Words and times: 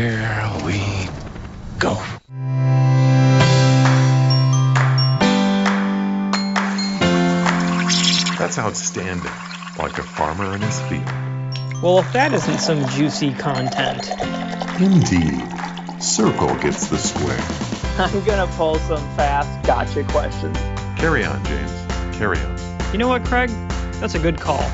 here 0.00 0.50
we 0.64 0.80
go. 1.78 1.94
That's 8.38 8.58
outstanding, 8.58 9.30
like 9.78 9.98
a 9.98 10.02
farmer 10.02 10.54
in 10.54 10.62
his 10.62 10.80
field. 10.82 11.04
Well, 11.82 11.98
if 11.98 12.10
that 12.14 12.32
isn't 12.32 12.60
some 12.60 12.86
juicy 12.88 13.34
content, 13.34 14.10
Indeed. 14.80 15.46
Circle 16.00 16.54
gets 16.56 16.86
the 16.86 16.96
square. 16.96 17.38
I'm 17.98 18.24
gonna 18.24 18.50
pull 18.56 18.78
some 18.78 19.04
fast 19.16 19.66
gotcha 19.66 20.04
questions. 20.04 20.56
Carry 20.98 21.26
on, 21.26 21.44
James. 21.44 22.16
Carry 22.16 22.38
on. 22.38 22.58
You 22.92 22.98
know 22.98 23.08
what, 23.08 23.24
Craig? 23.26 23.50
That's 24.00 24.14
a 24.14 24.18
good 24.18 24.40
call. 24.40 24.64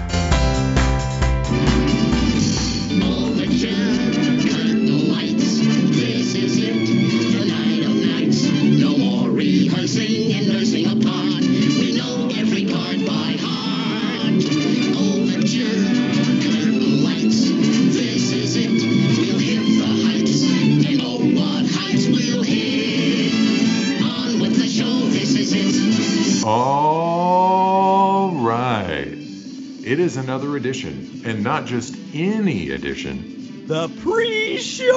It 29.87 30.01
is 30.01 30.17
another 30.17 30.57
edition, 30.57 31.23
and 31.25 31.45
not 31.45 31.65
just 31.65 31.97
any 32.13 32.73
edition. 32.73 33.69
The 33.69 33.89
pre-show 34.03 34.93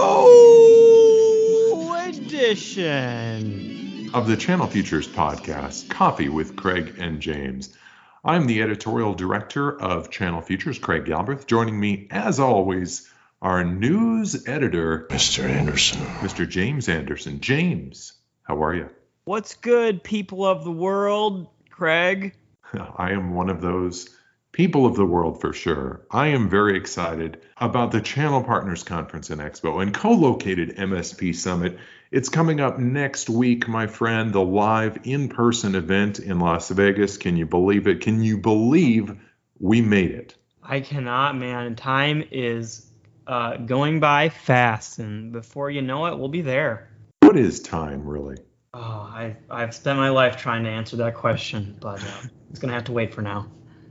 edition. 2.08 4.10
of 4.16 4.26
the 4.26 4.36
Channel 4.36 4.66
Futures 4.66 5.08
podcast, 5.08 5.90
Coffee 5.90 6.30
with 6.30 6.56
Craig 6.56 6.96
and 6.98 7.22
James. 7.22 7.78
I'm 8.26 8.48
the 8.48 8.64
editorial 8.64 9.14
director 9.14 9.80
of 9.80 10.10
Channel 10.10 10.42
Futures, 10.42 10.80
Craig 10.80 11.06
Galbraith. 11.06 11.46
Joining 11.46 11.80
me, 11.80 12.08
as 12.10 12.40
always, 12.40 13.08
our 13.44 13.64
news 13.64 14.48
editor, 14.48 15.06
Mr. 15.12 15.48
Anderson. 15.48 16.02
Mr. 16.22 16.50
James 16.50 16.90
Anderson. 16.90 17.42
James, 17.42 18.14
how 18.42 18.64
are 18.64 18.74
you? 18.74 18.90
What's 19.26 19.54
good, 19.54 20.04
people 20.04 20.44
of 20.44 20.64
the 20.64 20.72
world? 20.72 21.48
Craig. 21.70 22.34
I 22.74 23.12
am 23.12 23.36
one 23.36 23.52
of 23.52 23.62
those 23.62 24.16
people 24.52 24.86
of 24.86 24.96
the 24.96 25.06
world 25.06 25.42
for 25.42 25.54
sure. 25.54 26.02
I 26.10 26.28
am 26.28 26.50
very 26.50 26.78
excited 26.78 27.42
about 27.58 27.92
the 27.92 28.02
Channel 28.02 28.44
Partners 28.44 28.84
Conference 28.84 29.30
and 29.30 29.42
Expo 29.42 29.82
and 29.82 29.94
co 29.94 30.12
located 30.12 30.76
MSP 30.78 31.36
Summit. 31.36 31.78
It's 32.12 32.30
coming 32.30 32.60
up 32.60 32.80
next 32.80 33.30
week, 33.30 33.68
my 33.68 33.88
friend, 33.88 34.34
the 34.34 34.42
live 34.42 35.00
in 35.04 35.30
person 35.30 35.76
event 35.76 36.20
in 36.20 36.40
Las 36.40 36.70
Vegas. 36.70 37.18
Can 37.18 37.38
you 37.38 37.46
believe 37.46 37.88
it? 37.88 38.02
Can 38.02 38.24
you 38.24 38.38
believe 38.38 39.16
we 39.60 39.82
made 39.82 40.12
it? 40.12 40.36
I 40.64 40.80
cannot, 40.80 41.38
man. 41.38 41.76
Time 41.76 42.24
is 42.32 42.86
uh, 43.28 43.58
going 43.58 44.00
by 44.00 44.30
fast, 44.30 44.98
and 44.98 45.32
before 45.32 45.70
you 45.70 45.84
know 45.84 46.08
it, 46.08 46.18
we'll 46.18 46.30
be 46.30 46.42
there. 46.42 46.90
What 47.22 47.38
is 47.38 47.60
time, 47.60 48.04
really? 48.04 48.38
Oh, 48.74 48.80
I, 48.80 49.36
I've 49.50 49.76
spent 49.76 49.98
my 49.98 50.10
life 50.10 50.38
trying 50.38 50.64
to 50.64 50.70
answer 50.70 50.98
that 50.98 51.16
question, 51.16 51.78
but 51.80 52.04
uh, 52.04 52.28
it's 52.50 52.60
gonna 52.60 52.74
have 52.74 52.86
to 52.86 52.92
wait 52.92 53.14
for 53.14 53.22
now. 53.22 53.48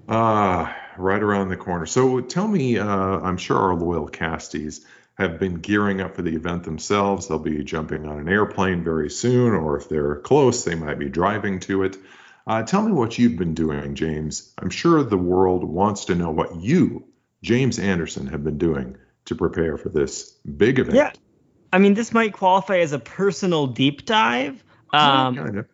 Ah, 0.09 0.75
right 0.97 1.23
around 1.23 1.49
the 1.49 1.57
corner. 1.57 1.87
So 1.87 2.21
tell 2.21 2.49
me, 2.49 2.79
uh, 2.79 2.87
I'm 2.87 3.37
sure 3.37 3.59
our 3.59 3.75
loyal 3.75 4.09
casties 4.09 4.85
have 5.19 5.39
been 5.39 5.57
gearing 5.57 6.01
up 6.01 6.15
for 6.15 6.23
the 6.23 6.35
event 6.35 6.65
themselves. 6.65 7.29
They'll 7.29 7.39
be 7.39 7.63
jumping 7.65 8.07
on 8.07 8.19
an 8.19 8.29
airplane 8.29 8.85
very 8.85 9.11
soon, 9.11 9.53
or 9.53 9.77
if 9.77 9.89
they're 9.89 10.17
close, 10.17 10.65
they 10.65 10.77
might 10.77 10.99
be 10.99 11.09
driving 11.09 11.61
to 11.61 11.83
it. 11.83 11.97
Uh, 12.47 12.63
tell 12.63 12.81
me 12.83 12.93
what 12.93 13.19
you've 13.19 13.37
been 13.37 13.53
doing, 13.53 13.95
James. 13.95 14.55
I'm 14.59 14.71
sure 14.71 15.03
the 15.03 15.19
world 15.19 15.65
wants 15.65 16.07
to 16.07 16.15
know 16.15 16.31
what 16.31 16.57
you, 16.57 17.05
James 17.43 17.79
Anderson, 17.79 18.29
have 18.29 18.43
been 18.43 18.57
doing 18.57 18.97
to 19.27 19.35
prepare 19.35 19.77
for 19.77 19.91
this 19.91 20.31
big 20.33 20.79
event. 20.79 20.97
Yeah. 20.97 21.13
I 21.71 21.79
mean, 21.79 21.93
this 21.93 22.15
might 22.15 22.33
qualify 22.33 22.79
as 22.79 22.93
a 22.93 22.99
personal 22.99 23.67
deep 23.67 24.07
dive. 24.07 24.65
Um, 24.91 25.37
kind 25.37 25.59
of. 25.59 25.67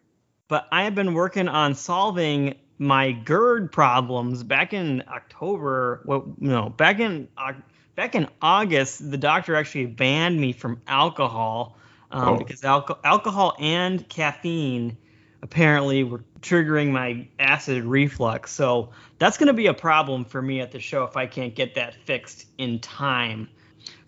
but 0.49 0.67
I 0.73 0.85
have 0.85 0.97
been 0.97 1.15
working 1.15 1.47
on 1.47 1.77
solving 1.77 2.57
my 2.79 3.13
GERD 3.13 3.71
problems 3.73 4.43
back 4.43 4.73
in 4.73 5.03
October. 5.09 6.03
Well, 6.05 6.35
no, 6.39 6.69
back 6.71 6.99
in 7.01 7.29
Au- 7.39 7.55
back 7.97 8.15
in 8.15 8.29
August, 8.43 9.11
the 9.11 9.17
doctor 9.19 9.55
actually 9.57 9.87
banned 9.87 10.41
me 10.41 10.53
from 10.53 10.81
alcohol 10.87 11.77
um, 12.11 12.29
Oh. 12.35 12.37
because 12.39 12.63
alco- 12.63 12.99
alcohol 13.05 13.57
and 13.59 14.09
caffeine 14.09 14.97
apparently 15.43 16.05
were 16.05 16.23
triggering 16.41 16.91
my 16.91 17.27
acid 17.39 17.85
reflux. 17.85 18.51
So 18.53 18.91
that's 19.19 19.37
going 19.39 19.47
to 19.49 19.53
be 19.53 19.67
a 19.67 19.75
problem 19.75 20.25
for 20.25 20.41
me 20.43 20.61
at 20.61 20.73
the 20.73 20.81
show 20.81 21.05
if 21.05 21.17
I 21.17 21.27
can't 21.27 21.55
get 21.55 21.75
that 21.77 21.95
fixed 22.05 22.47
in 22.59 22.79
time. 22.81 23.49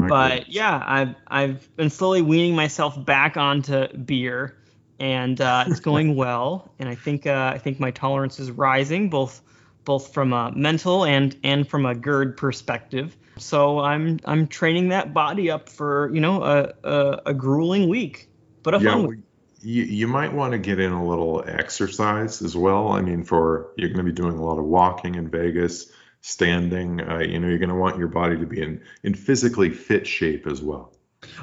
My 0.00 0.08
But 0.08 0.28
goodness. 0.38 0.54
yeah, 0.54 0.82
I've 0.86 1.14
I've 1.26 1.76
been 1.76 1.90
slowly 1.90 2.22
weaning 2.22 2.54
myself 2.56 3.02
back 3.04 3.36
onto 3.36 3.86
beer, 3.98 4.56
and 4.98 5.40
uh, 5.40 5.64
it's 5.66 5.80
going 5.90 6.16
well. 6.16 6.70
And 6.78 6.88
I 6.88 6.94
think 6.94 7.26
uh, 7.26 7.52
I 7.54 7.58
think 7.58 7.80
my 7.80 7.90
tolerance 7.90 8.38
is 8.40 8.50
rising, 8.50 9.10
both 9.10 9.42
both 9.84 10.12
from 10.12 10.32
a 10.32 10.52
mental 10.54 11.04
and 11.04 11.34
and 11.42 11.66
from 11.66 11.86
a 11.86 11.94
GERD 11.94 12.36
perspective. 12.36 13.16
So 13.38 13.78
I'm 13.78 14.18
I'm 14.24 14.48
training 14.48 14.88
that 14.90 15.14
body 15.14 15.50
up 15.50 15.68
for 15.68 16.10
you 16.14 16.20
know 16.20 16.42
a 16.42 16.72
a, 16.84 17.22
a 17.26 17.34
grueling 17.34 17.88
week, 17.88 18.28
but 18.62 18.74
a 18.74 18.78
yeah, 18.78 18.92
fun 18.92 19.06
week. 19.06 19.20
you, 19.60 19.84
you 19.84 20.08
might 20.08 20.32
want 20.32 20.52
to 20.52 20.58
get 20.58 20.80
in 20.80 20.92
a 20.92 21.06
little 21.06 21.42
exercise 21.46 22.42
as 22.42 22.56
well. 22.56 22.88
I 22.88 23.00
mean, 23.00 23.24
for 23.24 23.72
you're 23.76 23.88
going 23.88 24.04
to 24.04 24.10
be 24.10 24.12
doing 24.12 24.36
a 24.36 24.44
lot 24.44 24.58
of 24.58 24.64
walking 24.64 25.14
in 25.14 25.28
Vegas, 25.28 25.90
standing. 26.20 27.00
Uh, 27.00 27.18
you 27.18 27.38
know, 27.38 27.48
you're 27.48 27.58
going 27.58 27.70
to 27.70 27.76
want 27.76 27.98
your 27.98 28.08
body 28.08 28.36
to 28.38 28.46
be 28.46 28.60
in 28.60 28.82
in 29.02 29.14
physically 29.14 29.70
fit 29.70 30.06
shape 30.06 30.46
as 30.46 30.62
well. 30.62 30.92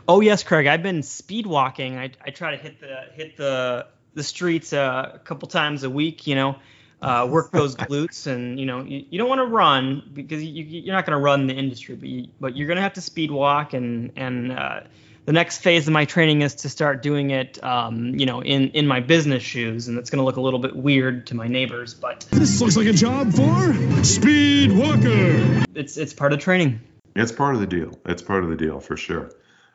Oh 0.07 0.22
yes, 0.22 0.44
Craig. 0.44 0.67
I've 0.67 0.84
been 0.84 1.03
speed 1.03 1.45
walking. 1.45 1.97
I, 1.97 2.11
I 2.25 2.29
try 2.31 2.51
to 2.51 2.57
hit 2.57 2.79
the 2.79 3.06
hit 3.13 3.38
the 3.38 3.88
the 4.13 4.23
streets 4.23 4.73
uh, 4.73 5.11
a 5.16 5.19
couple 5.19 5.47
times 5.47 5.84
a 5.84 5.89
week. 5.89 6.28
You 6.28 6.35
know, 6.35 6.56
uh, 7.01 7.28
work 7.29 7.51
those 7.51 7.75
glutes, 7.89 8.28
and 8.28 8.59
you 8.59 8.66
know 8.66 8.83
you, 8.83 9.06
you 9.09 9.17
don't 9.17 9.29
want 9.29 9.39
to 9.39 9.45
run 9.45 10.09
because 10.13 10.44
you, 10.44 10.63
you're 10.63 10.95
not 10.95 11.06
going 11.06 11.17
to 11.17 11.23
run 11.23 11.47
the 11.47 11.53
industry, 11.53 11.95
but 11.95 12.09
you, 12.09 12.28
but 12.39 12.56
you're 12.56 12.67
going 12.67 12.78
to 12.78 12.83
have 12.83 12.94
to 12.94 13.01
speed 13.01 13.31
walk. 13.31 13.73
And 13.73 14.12
and 14.16 14.51
uh, 14.51 14.81
the 15.25 15.31
next 15.33 15.59
phase 15.59 15.88
of 15.88 15.94
my 15.94 16.06
training 16.06 16.41
is 16.41 16.56
to 16.56 16.69
start 16.69 17.01
doing 17.01 17.29
it, 17.31 17.63
um, 17.63 18.13
you 18.16 18.25
know, 18.25 18.41
in 18.41 18.69
in 18.72 18.88
my 18.88 19.00
business 19.00 19.41
shoes, 19.44 19.88
and 19.88 19.97
it's 19.97 20.09
going 20.09 20.19
to 20.19 20.25
look 20.25 20.35
a 20.38 20.41
little 20.41 20.59
bit 20.59 20.75
weird 20.75 21.28
to 21.28 21.35
my 21.35 21.47
neighbors, 21.47 21.94
but 21.94 22.25
This 22.31 22.62
looks 22.62 22.78
like 22.78 22.88
a 22.88 22.94
job 22.94 23.33
for 23.33 24.03
Speed 24.03 24.72
Walker. 24.73 25.66
it's 25.75 25.97
it's 25.97 26.13
part 26.13 26.33
of 26.33 26.39
training. 26.39 26.81
It's 27.16 27.31
part 27.31 27.53
of 27.56 27.62
the 27.62 27.67
deal. 27.67 27.97
It's 28.06 28.22
part 28.23 28.44
of 28.44 28.50
the 28.50 28.56
deal 28.56 28.79
for 28.79 28.97
sure. 28.97 29.29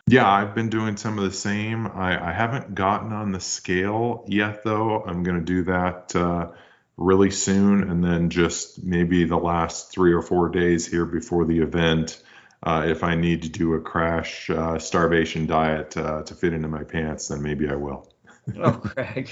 Yeah, 0.08 0.26
I've 0.26 0.54
been 0.54 0.70
doing 0.70 0.96
some 0.96 1.18
of 1.18 1.24
the 1.24 1.36
same. 1.36 1.86
I, 1.86 2.30
I 2.30 2.32
haven't 2.32 2.74
gotten 2.74 3.12
on 3.12 3.30
the 3.30 3.40
scale 3.40 4.24
yet, 4.26 4.64
though. 4.64 5.02
I'm 5.02 5.22
going 5.22 5.38
to 5.38 5.44
do 5.44 5.64
that 5.64 6.16
uh, 6.16 6.52
really 6.96 7.30
soon, 7.30 7.90
and 7.90 8.02
then 8.02 8.30
just 8.30 8.82
maybe 8.82 9.24
the 9.24 9.36
last 9.36 9.92
three 9.92 10.14
or 10.14 10.22
four 10.22 10.48
days 10.48 10.86
here 10.86 11.04
before 11.04 11.44
the 11.44 11.58
event. 11.58 12.22
Uh, 12.62 12.86
if 12.86 13.04
I 13.04 13.16
need 13.16 13.42
to 13.42 13.50
do 13.50 13.74
a 13.74 13.80
crash 13.80 14.48
uh, 14.48 14.78
starvation 14.78 15.46
diet 15.46 15.94
uh, 15.96 16.22
to 16.22 16.34
fit 16.34 16.54
into 16.54 16.68
my 16.68 16.84
pants, 16.84 17.28
then 17.28 17.42
maybe 17.42 17.68
I 17.68 17.74
will. 17.74 18.10
Oh, 18.58 18.72
Craig. 18.72 19.30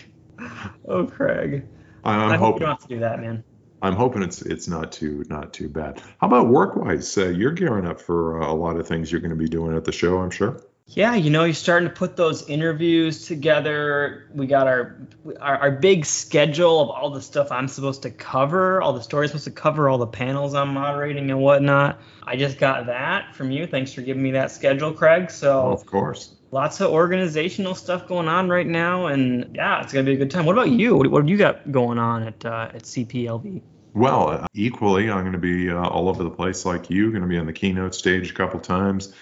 Oh, 0.87 1.06
Craig. 1.06 1.66
I'm, 2.04 2.20
I 2.20 2.37
hope 2.37 2.38
you 2.38 2.38
hoping. 2.38 2.60
don't 2.60 2.69
have 2.69 2.82
to 2.82 2.88
do 2.88 3.00
that, 3.00 3.20
man. 3.20 3.44
I'm 3.82 3.94
hoping 3.94 4.22
it's 4.22 4.42
it's 4.42 4.69
not 4.69 4.92
too 4.92 5.25
not 5.28 5.53
too 5.53 5.69
bad. 5.69 6.00
How 6.20 6.26
about 6.26 6.48
work 6.48 6.76
wise? 6.76 7.16
Uh, 7.16 7.28
you're 7.28 7.53
gearing 7.53 7.87
up 7.87 8.00
for 8.00 8.42
uh, 8.42 8.50
a 8.50 8.54
lot 8.54 8.76
of 8.76 8.87
things 8.87 9.12
you're 9.12 9.20
going 9.20 9.31
to 9.31 9.37
be 9.37 9.48
doing 9.48 9.76
at 9.76 9.84
the 9.84 9.92
show, 9.92 10.19
I'm 10.19 10.31
sure. 10.31 10.61
Yeah, 10.88 11.17
you 11.17 11.31
know, 11.31 11.43
you're 11.43 11.52
starting 11.52 11.88
to 11.88 11.94
put 11.94 12.17
those 12.17 12.49
interviews 12.49 13.26
together. 13.26 14.28
We 14.32 14.46
got 14.46 14.69
our, 14.69 14.96
our 15.40 15.56
our 15.58 15.70
big 15.73 16.06
schedule 16.06 16.81
of 16.81 16.90
all 16.90 17.11
the 17.11 17.20
stuff 17.20 17.50
I'm 17.50 17.67
supposed 17.67 18.02
to 18.02 18.11
cover, 18.11 18.81
all 18.81 18.93
the 18.93 19.02
stories 19.02 19.32
I'm 19.32 19.38
supposed 19.38 19.56
to 19.56 19.62
cover, 19.62 19.88
all 19.88 19.99
the 19.99 20.06
panels 20.06 20.55
I'm 20.55 20.72
moderating 20.75 21.31
and 21.31 21.40
whatnot. 21.40 22.00
I 22.22 22.37
just 22.37 22.58
got 22.58 22.87
that 22.87 23.34
from 23.34 23.50
you. 23.50 23.67
Thanks 23.67 23.93
for 23.93 24.02
giving 24.02 24.22
me 24.22 24.31
that 24.32 24.52
schedule, 24.52 24.93
Craig. 24.93 25.31
So 25.31 25.72
of 25.72 25.84
course. 25.87 26.34
Lots 26.50 26.81
of 26.81 26.90
organizational 26.90 27.75
stuff 27.75 28.06
going 28.06 28.28
on 28.28 28.48
right 28.48 28.66
now, 28.66 29.06
and 29.06 29.54
yeah, 29.54 29.82
it's 29.82 29.93
gonna 29.93 30.04
be 30.04 30.14
a 30.14 30.16
good 30.16 30.31
time. 30.31 30.44
What 30.46 30.52
about 30.52 30.70
you? 30.70 30.96
What, 30.96 31.10
what 31.10 31.22
have 31.22 31.28
you 31.28 31.37
got 31.37 31.70
going 31.70 31.98
on 31.98 32.22
at 32.22 32.44
uh, 32.44 32.70
at 32.75 32.82
CPLV? 32.82 33.62
Well, 33.96 34.46
equally, 34.52 35.10
I'm 35.10 35.22
going 35.22 35.32
to 35.32 35.38
be 35.38 35.70
uh, 35.70 35.88
all 35.88 36.10
over 36.10 36.22
the 36.22 36.28
place 36.28 36.66
like 36.66 36.90
you. 36.90 37.10
Going 37.10 37.22
to 37.22 37.28
be 37.28 37.38
on 37.38 37.46
the 37.46 37.54
keynote 37.54 37.94
stage 37.94 38.31
a 38.31 38.34
couple 38.34 38.60
times. 38.60 39.14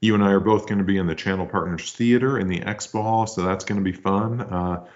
You 0.00 0.14
and 0.14 0.24
I 0.24 0.30
are 0.30 0.40
both 0.40 0.66
going 0.66 0.78
to 0.78 0.84
be 0.84 0.96
in 0.96 1.06
the 1.06 1.14
Channel 1.14 1.44
Partners 1.44 1.92
Theater 1.92 2.38
in 2.38 2.48
the 2.48 2.60
Expo 2.60 3.02
Hall, 3.02 3.26
so 3.26 3.42
that's 3.42 3.66
going 3.66 3.78
to 3.78 3.84
be 3.84 3.92
fun. 3.92 4.40
Uh, 4.40 4.86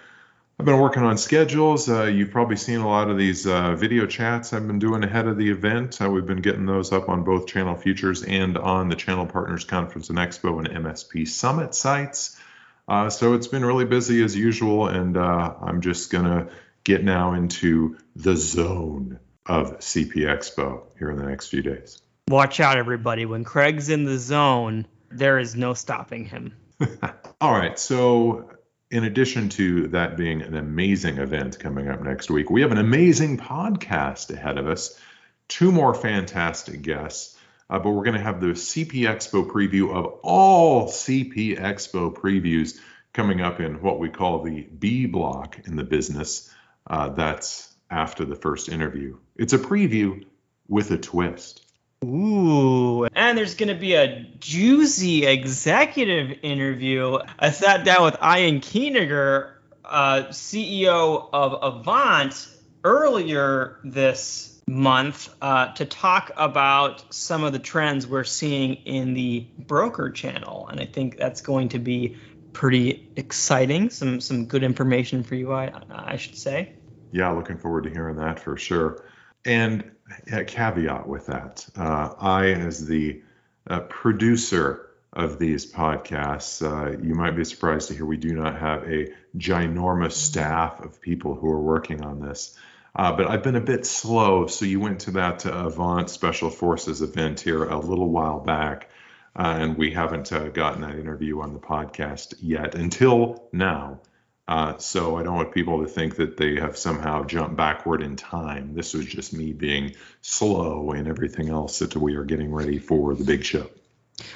I've 0.59 0.65
been 0.65 0.79
working 0.79 1.03
on 1.03 1.19
schedules. 1.19 1.87
Uh, 1.87 2.05
you've 2.05 2.31
probably 2.31 2.55
seen 2.55 2.79
a 2.79 2.87
lot 2.87 3.11
of 3.11 3.17
these 3.17 3.45
uh, 3.45 3.75
video 3.75 4.07
chats 4.07 4.53
I've 4.53 4.65
been 4.65 4.79
doing 4.79 5.03
ahead 5.03 5.27
of 5.27 5.37
the 5.37 5.51
event. 5.51 6.01
Uh, 6.01 6.09
we've 6.09 6.25
been 6.25 6.41
getting 6.41 6.65
those 6.65 6.91
up 6.91 7.09
on 7.09 7.23
both 7.23 7.45
Channel 7.45 7.75
Futures 7.75 8.23
and 8.23 8.57
on 8.57 8.89
the 8.89 8.95
Channel 8.95 9.27
Partners 9.27 9.65
Conference 9.65 10.09
and 10.09 10.17
Expo 10.17 10.57
and 10.57 10.83
MSP 10.83 11.27
Summit 11.27 11.75
sites. 11.75 12.39
Uh, 12.87 13.11
so 13.11 13.33
it's 13.33 13.47
been 13.47 13.63
really 13.63 13.85
busy 13.85 14.23
as 14.23 14.35
usual, 14.35 14.87
and 14.87 15.15
uh, 15.15 15.53
I'm 15.61 15.81
just 15.81 16.09
going 16.09 16.25
to 16.25 16.47
get 16.83 17.03
now 17.03 17.33
into 17.33 17.97
the 18.15 18.35
zone 18.35 19.19
of 19.45 19.77
CP 19.77 20.13
Expo 20.15 20.85
here 20.97 21.11
in 21.11 21.17
the 21.17 21.25
next 21.25 21.49
few 21.49 21.61
days. 21.61 22.01
Watch 22.29 22.59
out, 22.59 22.77
everybody. 22.77 23.27
When 23.27 23.43
Craig's 23.43 23.89
in 23.89 24.05
the 24.05 24.17
zone, 24.17 24.87
there 25.11 25.37
is 25.37 25.55
no 25.55 25.75
stopping 25.75 26.25
him. 26.25 26.53
All 27.41 27.51
right. 27.51 27.77
So 27.77 28.49
in 28.89 29.03
addition 29.03 29.49
to 29.49 29.87
that 29.89 30.15
being 30.15 30.41
an 30.41 30.55
amazing 30.55 31.17
event 31.17 31.59
coming 31.59 31.89
up 31.89 32.01
next 32.01 32.29
week, 32.29 32.49
we 32.49 32.61
have 32.61 32.71
an 32.71 32.77
amazing 32.77 33.37
podcast 33.37 34.29
ahead 34.31 34.57
of 34.57 34.67
us. 34.67 34.99
Two 35.47 35.71
more 35.71 35.93
fantastic 35.93 36.81
guests, 36.81 37.37
uh, 37.69 37.79
but 37.79 37.91
we're 37.91 38.03
going 38.03 38.17
to 38.17 38.23
have 38.23 38.39
the 38.39 38.47
CP 38.47 39.01
Expo 39.01 39.49
preview 39.49 39.93
of 39.93 40.19
all 40.23 40.87
CP 40.87 41.59
Expo 41.59 42.13
previews 42.13 42.79
coming 43.13 43.41
up 43.41 43.59
in 43.59 43.81
what 43.81 43.99
we 43.99 44.09
call 44.09 44.43
the 44.43 44.61
B 44.61 45.05
block 45.05 45.59
in 45.65 45.75
the 45.75 45.83
business. 45.83 46.53
Uh, 46.85 47.09
that's 47.09 47.73
after 47.89 48.25
the 48.25 48.35
first 48.35 48.69
interview. 48.69 49.17
It's 49.35 49.53
a 49.53 49.57
preview 49.57 50.25
with 50.67 50.91
a 50.91 50.97
twist. 50.97 51.65
Ooh, 52.03 53.05
and 53.05 53.37
there's 53.37 53.55
going 53.55 53.69
to 53.69 53.79
be 53.79 53.95
a 53.95 54.21
juicy 54.39 55.25
executive 55.25 56.39
interview. 56.43 57.17
I 57.39 57.49
sat 57.49 57.83
down 57.85 58.03
with 58.03 58.15
Ian 58.15 58.61
Kieninger, 58.61 59.53
uh, 59.83 60.23
CEO 60.29 61.29
of 61.33 61.57
Avant, 61.61 62.49
earlier 62.83 63.79
this 63.83 64.61
month 64.67 65.33
uh, 65.41 65.73
to 65.73 65.85
talk 65.85 66.31
about 66.37 67.13
some 67.13 67.43
of 67.43 67.53
the 67.53 67.59
trends 67.59 68.05
we're 68.05 68.23
seeing 68.23 68.75
in 68.85 69.13
the 69.13 69.47
broker 69.57 70.11
channel, 70.11 70.67
and 70.69 70.79
I 70.79 70.85
think 70.85 71.17
that's 71.17 71.41
going 71.41 71.69
to 71.69 71.79
be 71.79 72.17
pretty 72.53 73.09
exciting. 73.15 73.89
Some 73.89 74.21
some 74.21 74.45
good 74.45 74.63
information 74.63 75.23
for 75.23 75.35
you, 75.35 75.53
I 75.53 75.71
I 75.89 76.17
should 76.17 76.37
say. 76.37 76.73
Yeah, 77.11 77.31
looking 77.31 77.57
forward 77.57 77.85
to 77.85 77.89
hearing 77.89 78.17
that 78.17 78.39
for 78.39 78.57
sure. 78.57 79.03
And 79.45 79.91
a 80.31 80.43
caveat 80.43 81.07
with 81.07 81.27
that. 81.27 81.65
Uh, 81.75 82.13
I, 82.19 82.51
as 82.51 82.85
the 82.85 83.21
uh, 83.67 83.81
producer 83.81 84.89
of 85.13 85.39
these 85.39 85.71
podcasts, 85.71 86.61
uh, 86.61 86.97
you 87.01 87.15
might 87.15 87.35
be 87.35 87.43
surprised 87.43 87.87
to 87.89 87.95
hear 87.95 88.05
we 88.05 88.17
do 88.17 88.33
not 88.35 88.59
have 88.59 88.83
a 88.83 89.13
ginormous 89.37 90.13
staff 90.13 90.79
of 90.83 91.01
people 91.01 91.35
who 91.35 91.49
are 91.49 91.61
working 91.61 92.03
on 92.03 92.19
this. 92.19 92.57
Uh, 92.95 93.15
but 93.15 93.27
I've 93.27 93.43
been 93.43 93.55
a 93.55 93.61
bit 93.61 93.85
slow. 93.85 94.47
So 94.47 94.65
you 94.65 94.79
went 94.79 95.01
to 95.01 95.11
that 95.11 95.45
Avant 95.45 96.09
Special 96.09 96.49
Forces 96.49 97.01
event 97.01 97.39
here 97.39 97.63
a 97.63 97.77
little 97.77 98.09
while 98.09 98.39
back, 98.39 98.89
uh, 99.35 99.55
and 99.59 99.77
we 99.77 99.91
haven't 99.91 100.31
uh, 100.31 100.49
gotten 100.49 100.81
that 100.81 100.95
interview 100.95 101.41
on 101.41 101.53
the 101.53 101.59
podcast 101.59 102.33
yet 102.41 102.73
until 102.75 103.47
now. 103.51 103.99
Uh, 104.47 104.77
so 104.77 105.17
I 105.17 105.23
don't 105.23 105.35
want 105.35 105.53
people 105.53 105.83
to 105.83 105.89
think 105.89 106.15
that 106.17 106.37
they 106.37 106.55
have 106.55 106.77
somehow 106.77 107.25
jumped 107.25 107.57
backward 107.57 108.01
in 108.01 108.15
time. 108.15 108.73
This 108.73 108.93
was 108.93 109.05
just 109.05 109.33
me 109.33 109.51
being 109.51 109.95
slow 110.21 110.91
and 110.91 111.07
everything 111.07 111.49
else 111.49 111.79
that 111.79 111.95
we 111.95 112.15
are 112.15 112.23
getting 112.23 112.53
ready 112.53 112.79
for 112.79 113.13
the 113.13 113.25
big 113.25 113.43
show. 113.43 113.69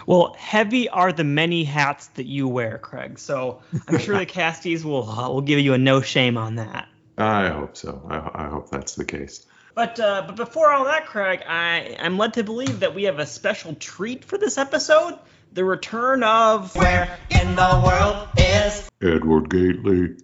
Well, 0.05 0.35
heavy 0.37 0.89
are 0.89 1.13
the 1.13 1.23
many 1.23 1.63
hats 1.63 2.07
that 2.15 2.25
you 2.25 2.47
wear, 2.47 2.77
Craig. 2.77 3.19
So 3.19 3.61
I'm 3.87 3.99
sure 3.99 4.17
the 4.17 4.25
casties 4.41 4.83
will 4.83 5.09
uh, 5.09 5.29
will 5.29 5.41
give 5.41 5.59
you 5.59 5.73
a 5.73 5.77
no 5.77 6.01
shame 6.01 6.37
on 6.37 6.55
that. 6.55 6.87
I 7.17 7.49
hope 7.49 7.77
so. 7.77 8.05
I, 8.09 8.45
I 8.45 8.49
hope 8.49 8.69
that's 8.69 8.95
the 8.95 9.05
case. 9.05 9.45
But 9.73 9.99
uh, 9.99 10.23
but 10.27 10.35
before 10.35 10.71
all 10.71 10.85
that, 10.85 11.05
Craig, 11.05 11.41
I 11.47 11.95
I'm 11.99 12.17
led 12.17 12.33
to 12.33 12.43
believe 12.43 12.81
that 12.81 12.93
we 12.93 13.03
have 13.03 13.19
a 13.19 13.25
special 13.25 13.73
treat 13.75 14.25
for 14.25 14.37
this 14.37 14.57
episode 14.57 15.17
the 15.51 15.65
return 15.65 16.23
of 16.23 16.75
Where 16.75 17.17
in 17.29 17.55
the 17.55 17.81
world 17.85 18.27
is 18.37 18.89
Edward 19.01 19.49
Gately? 19.49 20.17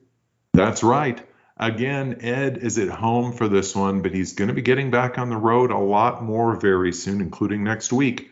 That's 0.53 0.83
right. 0.83 1.21
Again, 1.57 2.19
Ed 2.21 2.57
is 2.57 2.77
at 2.77 2.89
home 2.89 3.33
for 3.33 3.47
this 3.47 3.75
one, 3.75 4.01
but 4.01 4.13
he's 4.13 4.33
going 4.33 4.47
to 4.47 4.53
be 4.53 4.61
getting 4.61 4.91
back 4.91 5.17
on 5.17 5.29
the 5.29 5.37
road 5.37 5.71
a 5.71 5.77
lot 5.77 6.23
more 6.23 6.55
very 6.55 6.93
soon, 6.93 7.19
including 7.19 7.63
next 7.63 7.91
week. 7.91 8.31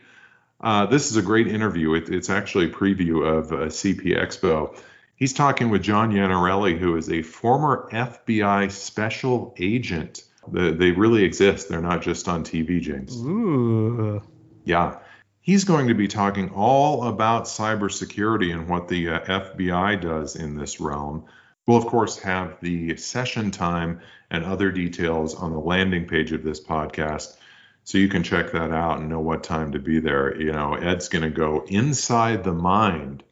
Uh, 0.60 0.86
this 0.86 1.10
is 1.10 1.16
a 1.16 1.22
great 1.22 1.48
interview. 1.48 1.94
It, 1.94 2.08
it's 2.08 2.30
actually 2.30 2.66
a 2.66 2.70
preview 2.70 3.26
of 3.26 3.52
uh, 3.52 3.56
CP 3.66 4.16
Expo. 4.16 4.78
He's 5.16 5.32
talking 5.32 5.70
with 5.70 5.82
John 5.82 6.12
Iannarelli, 6.12 6.78
who 6.78 6.96
is 6.96 7.10
a 7.10 7.22
former 7.22 7.88
FBI 7.92 8.70
special 8.70 9.54
agent. 9.58 10.22
The, 10.50 10.70
they 10.70 10.92
really 10.92 11.24
exist. 11.24 11.68
They're 11.68 11.82
not 11.82 12.02
just 12.02 12.28
on 12.28 12.44
TV, 12.44 12.80
James. 12.80 13.16
Ooh. 13.16 14.22
Yeah. 14.64 14.98
He's 15.46 15.62
going 15.62 15.86
to 15.86 15.94
be 15.94 16.08
talking 16.08 16.50
all 16.50 17.04
about 17.04 17.44
cybersecurity 17.44 18.52
and 18.52 18.68
what 18.68 18.88
the 18.88 19.10
uh, 19.10 19.20
FBI 19.20 20.00
does 20.00 20.34
in 20.34 20.56
this 20.56 20.80
realm. 20.80 21.26
We'll, 21.68 21.76
of 21.76 21.86
course, 21.86 22.18
have 22.18 22.56
the 22.60 22.96
session 22.96 23.52
time 23.52 24.00
and 24.28 24.44
other 24.44 24.72
details 24.72 25.36
on 25.36 25.52
the 25.52 25.60
landing 25.60 26.08
page 26.08 26.32
of 26.32 26.42
this 26.42 26.60
podcast. 26.60 27.36
So 27.84 27.96
you 27.98 28.08
can 28.08 28.24
check 28.24 28.50
that 28.50 28.72
out 28.72 28.98
and 28.98 29.08
know 29.08 29.20
what 29.20 29.44
time 29.44 29.70
to 29.70 29.78
be 29.78 30.00
there. 30.00 30.36
You 30.36 30.50
know, 30.50 30.74
Ed's 30.74 31.08
going 31.08 31.22
to 31.22 31.30
go 31.30 31.64
inside 31.68 32.42
the 32.42 32.52
mind 32.52 33.22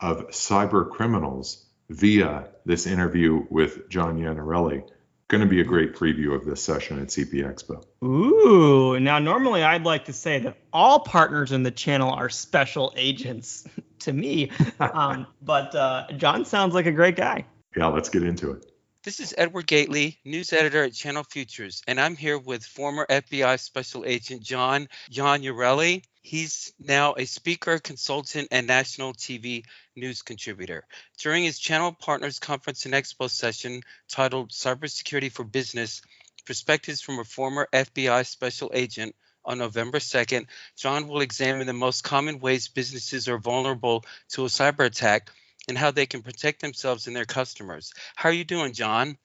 of 0.00 0.30
cyber 0.30 0.90
criminals 0.90 1.64
via 1.88 2.48
this 2.66 2.88
interview 2.88 3.46
with 3.48 3.88
John 3.90 4.18
Iannarelli 4.18 4.88
going 5.28 5.40
to 5.40 5.46
be 5.46 5.60
a 5.60 5.64
great 5.64 5.94
preview 5.94 6.34
of 6.34 6.44
this 6.44 6.62
session 6.62 7.00
at 7.00 7.08
CP 7.08 7.34
Expo. 7.34 7.84
Ooh, 8.04 8.98
now 9.00 9.18
normally 9.18 9.62
I'd 9.62 9.84
like 9.84 10.06
to 10.06 10.12
say 10.12 10.38
that 10.40 10.56
all 10.72 11.00
partners 11.00 11.52
in 11.52 11.62
the 11.62 11.70
channel 11.70 12.12
are 12.12 12.28
special 12.28 12.92
agents 12.96 13.66
to 14.00 14.12
me, 14.12 14.50
um, 14.80 15.26
but 15.42 15.74
uh, 15.74 16.06
John 16.16 16.44
sounds 16.44 16.74
like 16.74 16.86
a 16.86 16.92
great 16.92 17.16
guy. 17.16 17.46
Yeah, 17.76 17.86
let's 17.86 18.08
get 18.08 18.22
into 18.22 18.52
it. 18.52 18.66
This 19.02 19.20
is 19.20 19.34
Edward 19.36 19.66
Gately, 19.66 20.18
news 20.24 20.52
editor 20.52 20.84
at 20.84 20.94
Channel 20.94 21.24
Futures, 21.24 21.82
and 21.86 22.00
I'm 22.00 22.16
here 22.16 22.38
with 22.38 22.64
former 22.64 23.04
FBI 23.10 23.60
Special 23.60 24.04
Agent 24.06 24.42
John 24.42 24.88
Iannarelli. 25.12 26.02
He's 26.26 26.72
now 26.80 27.16
a 27.18 27.26
speaker, 27.26 27.78
consultant, 27.78 28.48
and 28.50 28.66
national 28.66 29.12
TV 29.12 29.66
news 29.94 30.22
contributor. 30.22 30.86
During 31.18 31.44
his 31.44 31.58
Channel 31.58 31.92
Partners 31.92 32.38
Conference 32.38 32.86
and 32.86 32.94
Expo 32.94 33.28
session 33.28 33.82
titled 34.08 34.50
Cybersecurity 34.50 35.30
for 35.30 35.44
Business 35.44 36.00
Perspectives 36.46 37.02
from 37.02 37.18
a 37.18 37.24
Former 37.24 37.68
FBI 37.74 38.24
Special 38.26 38.70
Agent 38.72 39.14
on 39.44 39.58
November 39.58 39.98
2nd, 39.98 40.46
John 40.78 41.08
will 41.08 41.20
examine 41.20 41.66
the 41.66 41.74
most 41.74 42.02
common 42.02 42.40
ways 42.40 42.68
businesses 42.68 43.28
are 43.28 43.36
vulnerable 43.36 44.06
to 44.30 44.46
a 44.46 44.48
cyber 44.48 44.86
attack 44.86 45.30
and 45.68 45.76
how 45.76 45.90
they 45.90 46.06
can 46.06 46.22
protect 46.22 46.62
themselves 46.62 47.06
and 47.06 47.14
their 47.14 47.26
customers. 47.26 47.92
How 48.16 48.30
are 48.30 48.32
you 48.32 48.44
doing, 48.44 48.72
John? 48.72 49.18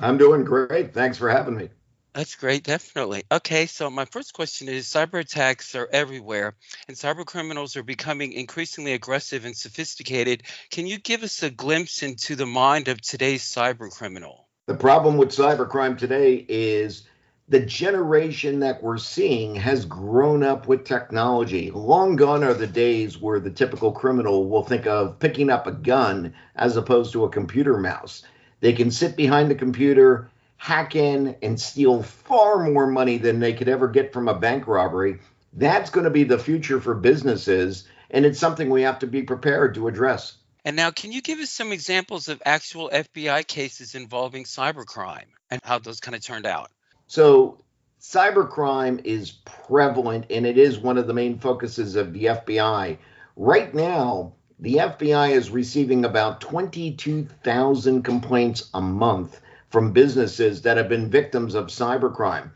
I'm 0.00 0.18
doing 0.18 0.44
great. 0.44 0.92
Thanks 0.92 1.16
for 1.16 1.30
having 1.30 1.56
me. 1.56 1.70
That's 2.14 2.34
great, 2.34 2.64
definitely. 2.64 3.22
Okay, 3.32 3.64
so 3.64 3.88
my 3.88 4.04
first 4.04 4.34
question 4.34 4.68
is 4.68 4.86
cyber 4.86 5.20
attacks 5.20 5.74
are 5.74 5.88
everywhere 5.90 6.54
and 6.86 6.94
cyber 6.94 7.24
criminals 7.24 7.74
are 7.74 7.82
becoming 7.82 8.34
increasingly 8.34 8.92
aggressive 8.92 9.46
and 9.46 9.56
sophisticated. 9.56 10.42
Can 10.70 10.86
you 10.86 10.98
give 10.98 11.22
us 11.22 11.42
a 11.42 11.48
glimpse 11.48 12.02
into 12.02 12.36
the 12.36 12.44
mind 12.44 12.88
of 12.88 13.00
today's 13.00 13.42
cyber 13.42 13.90
criminal? 13.90 14.46
The 14.66 14.74
problem 14.74 15.16
with 15.16 15.30
cybercrime 15.30 15.96
today 15.96 16.44
is 16.48 17.04
the 17.48 17.60
generation 17.60 18.60
that 18.60 18.82
we're 18.82 18.98
seeing 18.98 19.54
has 19.54 19.86
grown 19.86 20.42
up 20.42 20.68
with 20.68 20.84
technology. 20.84 21.70
Long 21.70 22.16
gone 22.16 22.44
are 22.44 22.54
the 22.54 22.66
days 22.66 23.20
where 23.20 23.40
the 23.40 23.50
typical 23.50 23.90
criminal 23.90 24.50
will 24.50 24.64
think 24.64 24.86
of 24.86 25.18
picking 25.18 25.48
up 25.48 25.66
a 25.66 25.72
gun 25.72 26.34
as 26.56 26.76
opposed 26.76 27.12
to 27.12 27.24
a 27.24 27.30
computer 27.30 27.78
mouse. 27.78 28.22
They 28.60 28.74
can 28.74 28.90
sit 28.90 29.16
behind 29.16 29.50
the 29.50 29.54
computer 29.54 30.30
hack 30.62 30.94
in 30.94 31.34
and 31.42 31.60
steal 31.60 32.04
far 32.04 32.62
more 32.70 32.86
money 32.86 33.18
than 33.18 33.40
they 33.40 33.52
could 33.52 33.68
ever 33.68 33.88
get 33.88 34.12
from 34.12 34.28
a 34.28 34.38
bank 34.38 34.68
robbery. 34.68 35.18
That's 35.54 35.90
going 35.90 36.04
to 36.04 36.10
be 36.10 36.22
the 36.22 36.38
future 36.38 36.80
for 36.80 36.94
businesses, 36.94 37.88
and 38.12 38.24
it's 38.24 38.38
something 38.38 38.70
we 38.70 38.82
have 38.82 39.00
to 39.00 39.08
be 39.08 39.24
prepared 39.24 39.74
to 39.74 39.88
address. 39.88 40.36
And 40.64 40.76
now, 40.76 40.92
can 40.92 41.10
you 41.10 41.20
give 41.20 41.40
us 41.40 41.50
some 41.50 41.72
examples 41.72 42.28
of 42.28 42.40
actual 42.46 42.90
FBI 42.94 43.44
cases 43.48 43.96
involving 43.96 44.44
cybercrime 44.44 45.26
and 45.50 45.60
how 45.64 45.80
those 45.80 45.98
kind 45.98 46.14
of 46.14 46.22
turned 46.22 46.46
out? 46.46 46.70
So, 47.08 47.58
cybercrime 48.00 49.04
is 49.04 49.32
prevalent 49.32 50.26
and 50.30 50.46
it 50.46 50.58
is 50.58 50.78
one 50.78 50.96
of 50.96 51.08
the 51.08 51.12
main 51.12 51.40
focuses 51.40 51.96
of 51.96 52.12
the 52.12 52.26
FBI. 52.26 52.98
Right 53.34 53.74
now, 53.74 54.34
the 54.60 54.74
FBI 54.74 55.32
is 55.32 55.50
receiving 55.50 56.04
about 56.04 56.40
22,000 56.40 58.04
complaints 58.04 58.70
a 58.74 58.80
month 58.80 59.40
from 59.72 59.92
businesses 59.92 60.62
that 60.62 60.76
have 60.76 60.90
been 60.90 61.10
victims 61.10 61.54
of 61.54 61.68
cybercrime. 61.68 62.50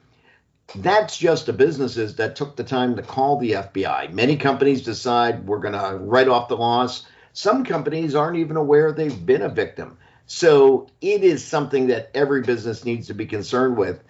That's 0.74 1.16
just 1.16 1.46
the 1.46 1.52
businesses 1.54 2.16
that 2.16 2.36
took 2.36 2.56
the 2.56 2.64
time 2.64 2.96
to 2.96 3.02
call 3.02 3.38
the 3.38 3.52
FBI. 3.52 4.12
Many 4.12 4.36
companies 4.36 4.82
decide 4.82 5.46
we're 5.46 5.60
going 5.60 5.74
to 5.74 5.96
write 5.96 6.28
off 6.28 6.48
the 6.48 6.56
loss. 6.56 7.06
Some 7.32 7.64
companies 7.64 8.14
aren't 8.14 8.36
even 8.36 8.56
aware 8.56 8.92
they've 8.92 9.26
been 9.26 9.42
a 9.42 9.48
victim. 9.48 9.96
So 10.26 10.88
it 11.00 11.22
is 11.24 11.44
something 11.44 11.86
that 11.86 12.10
every 12.14 12.42
business 12.42 12.84
needs 12.84 13.06
to 13.06 13.14
be 13.14 13.26
concerned 13.26 13.78
with. 13.78 14.02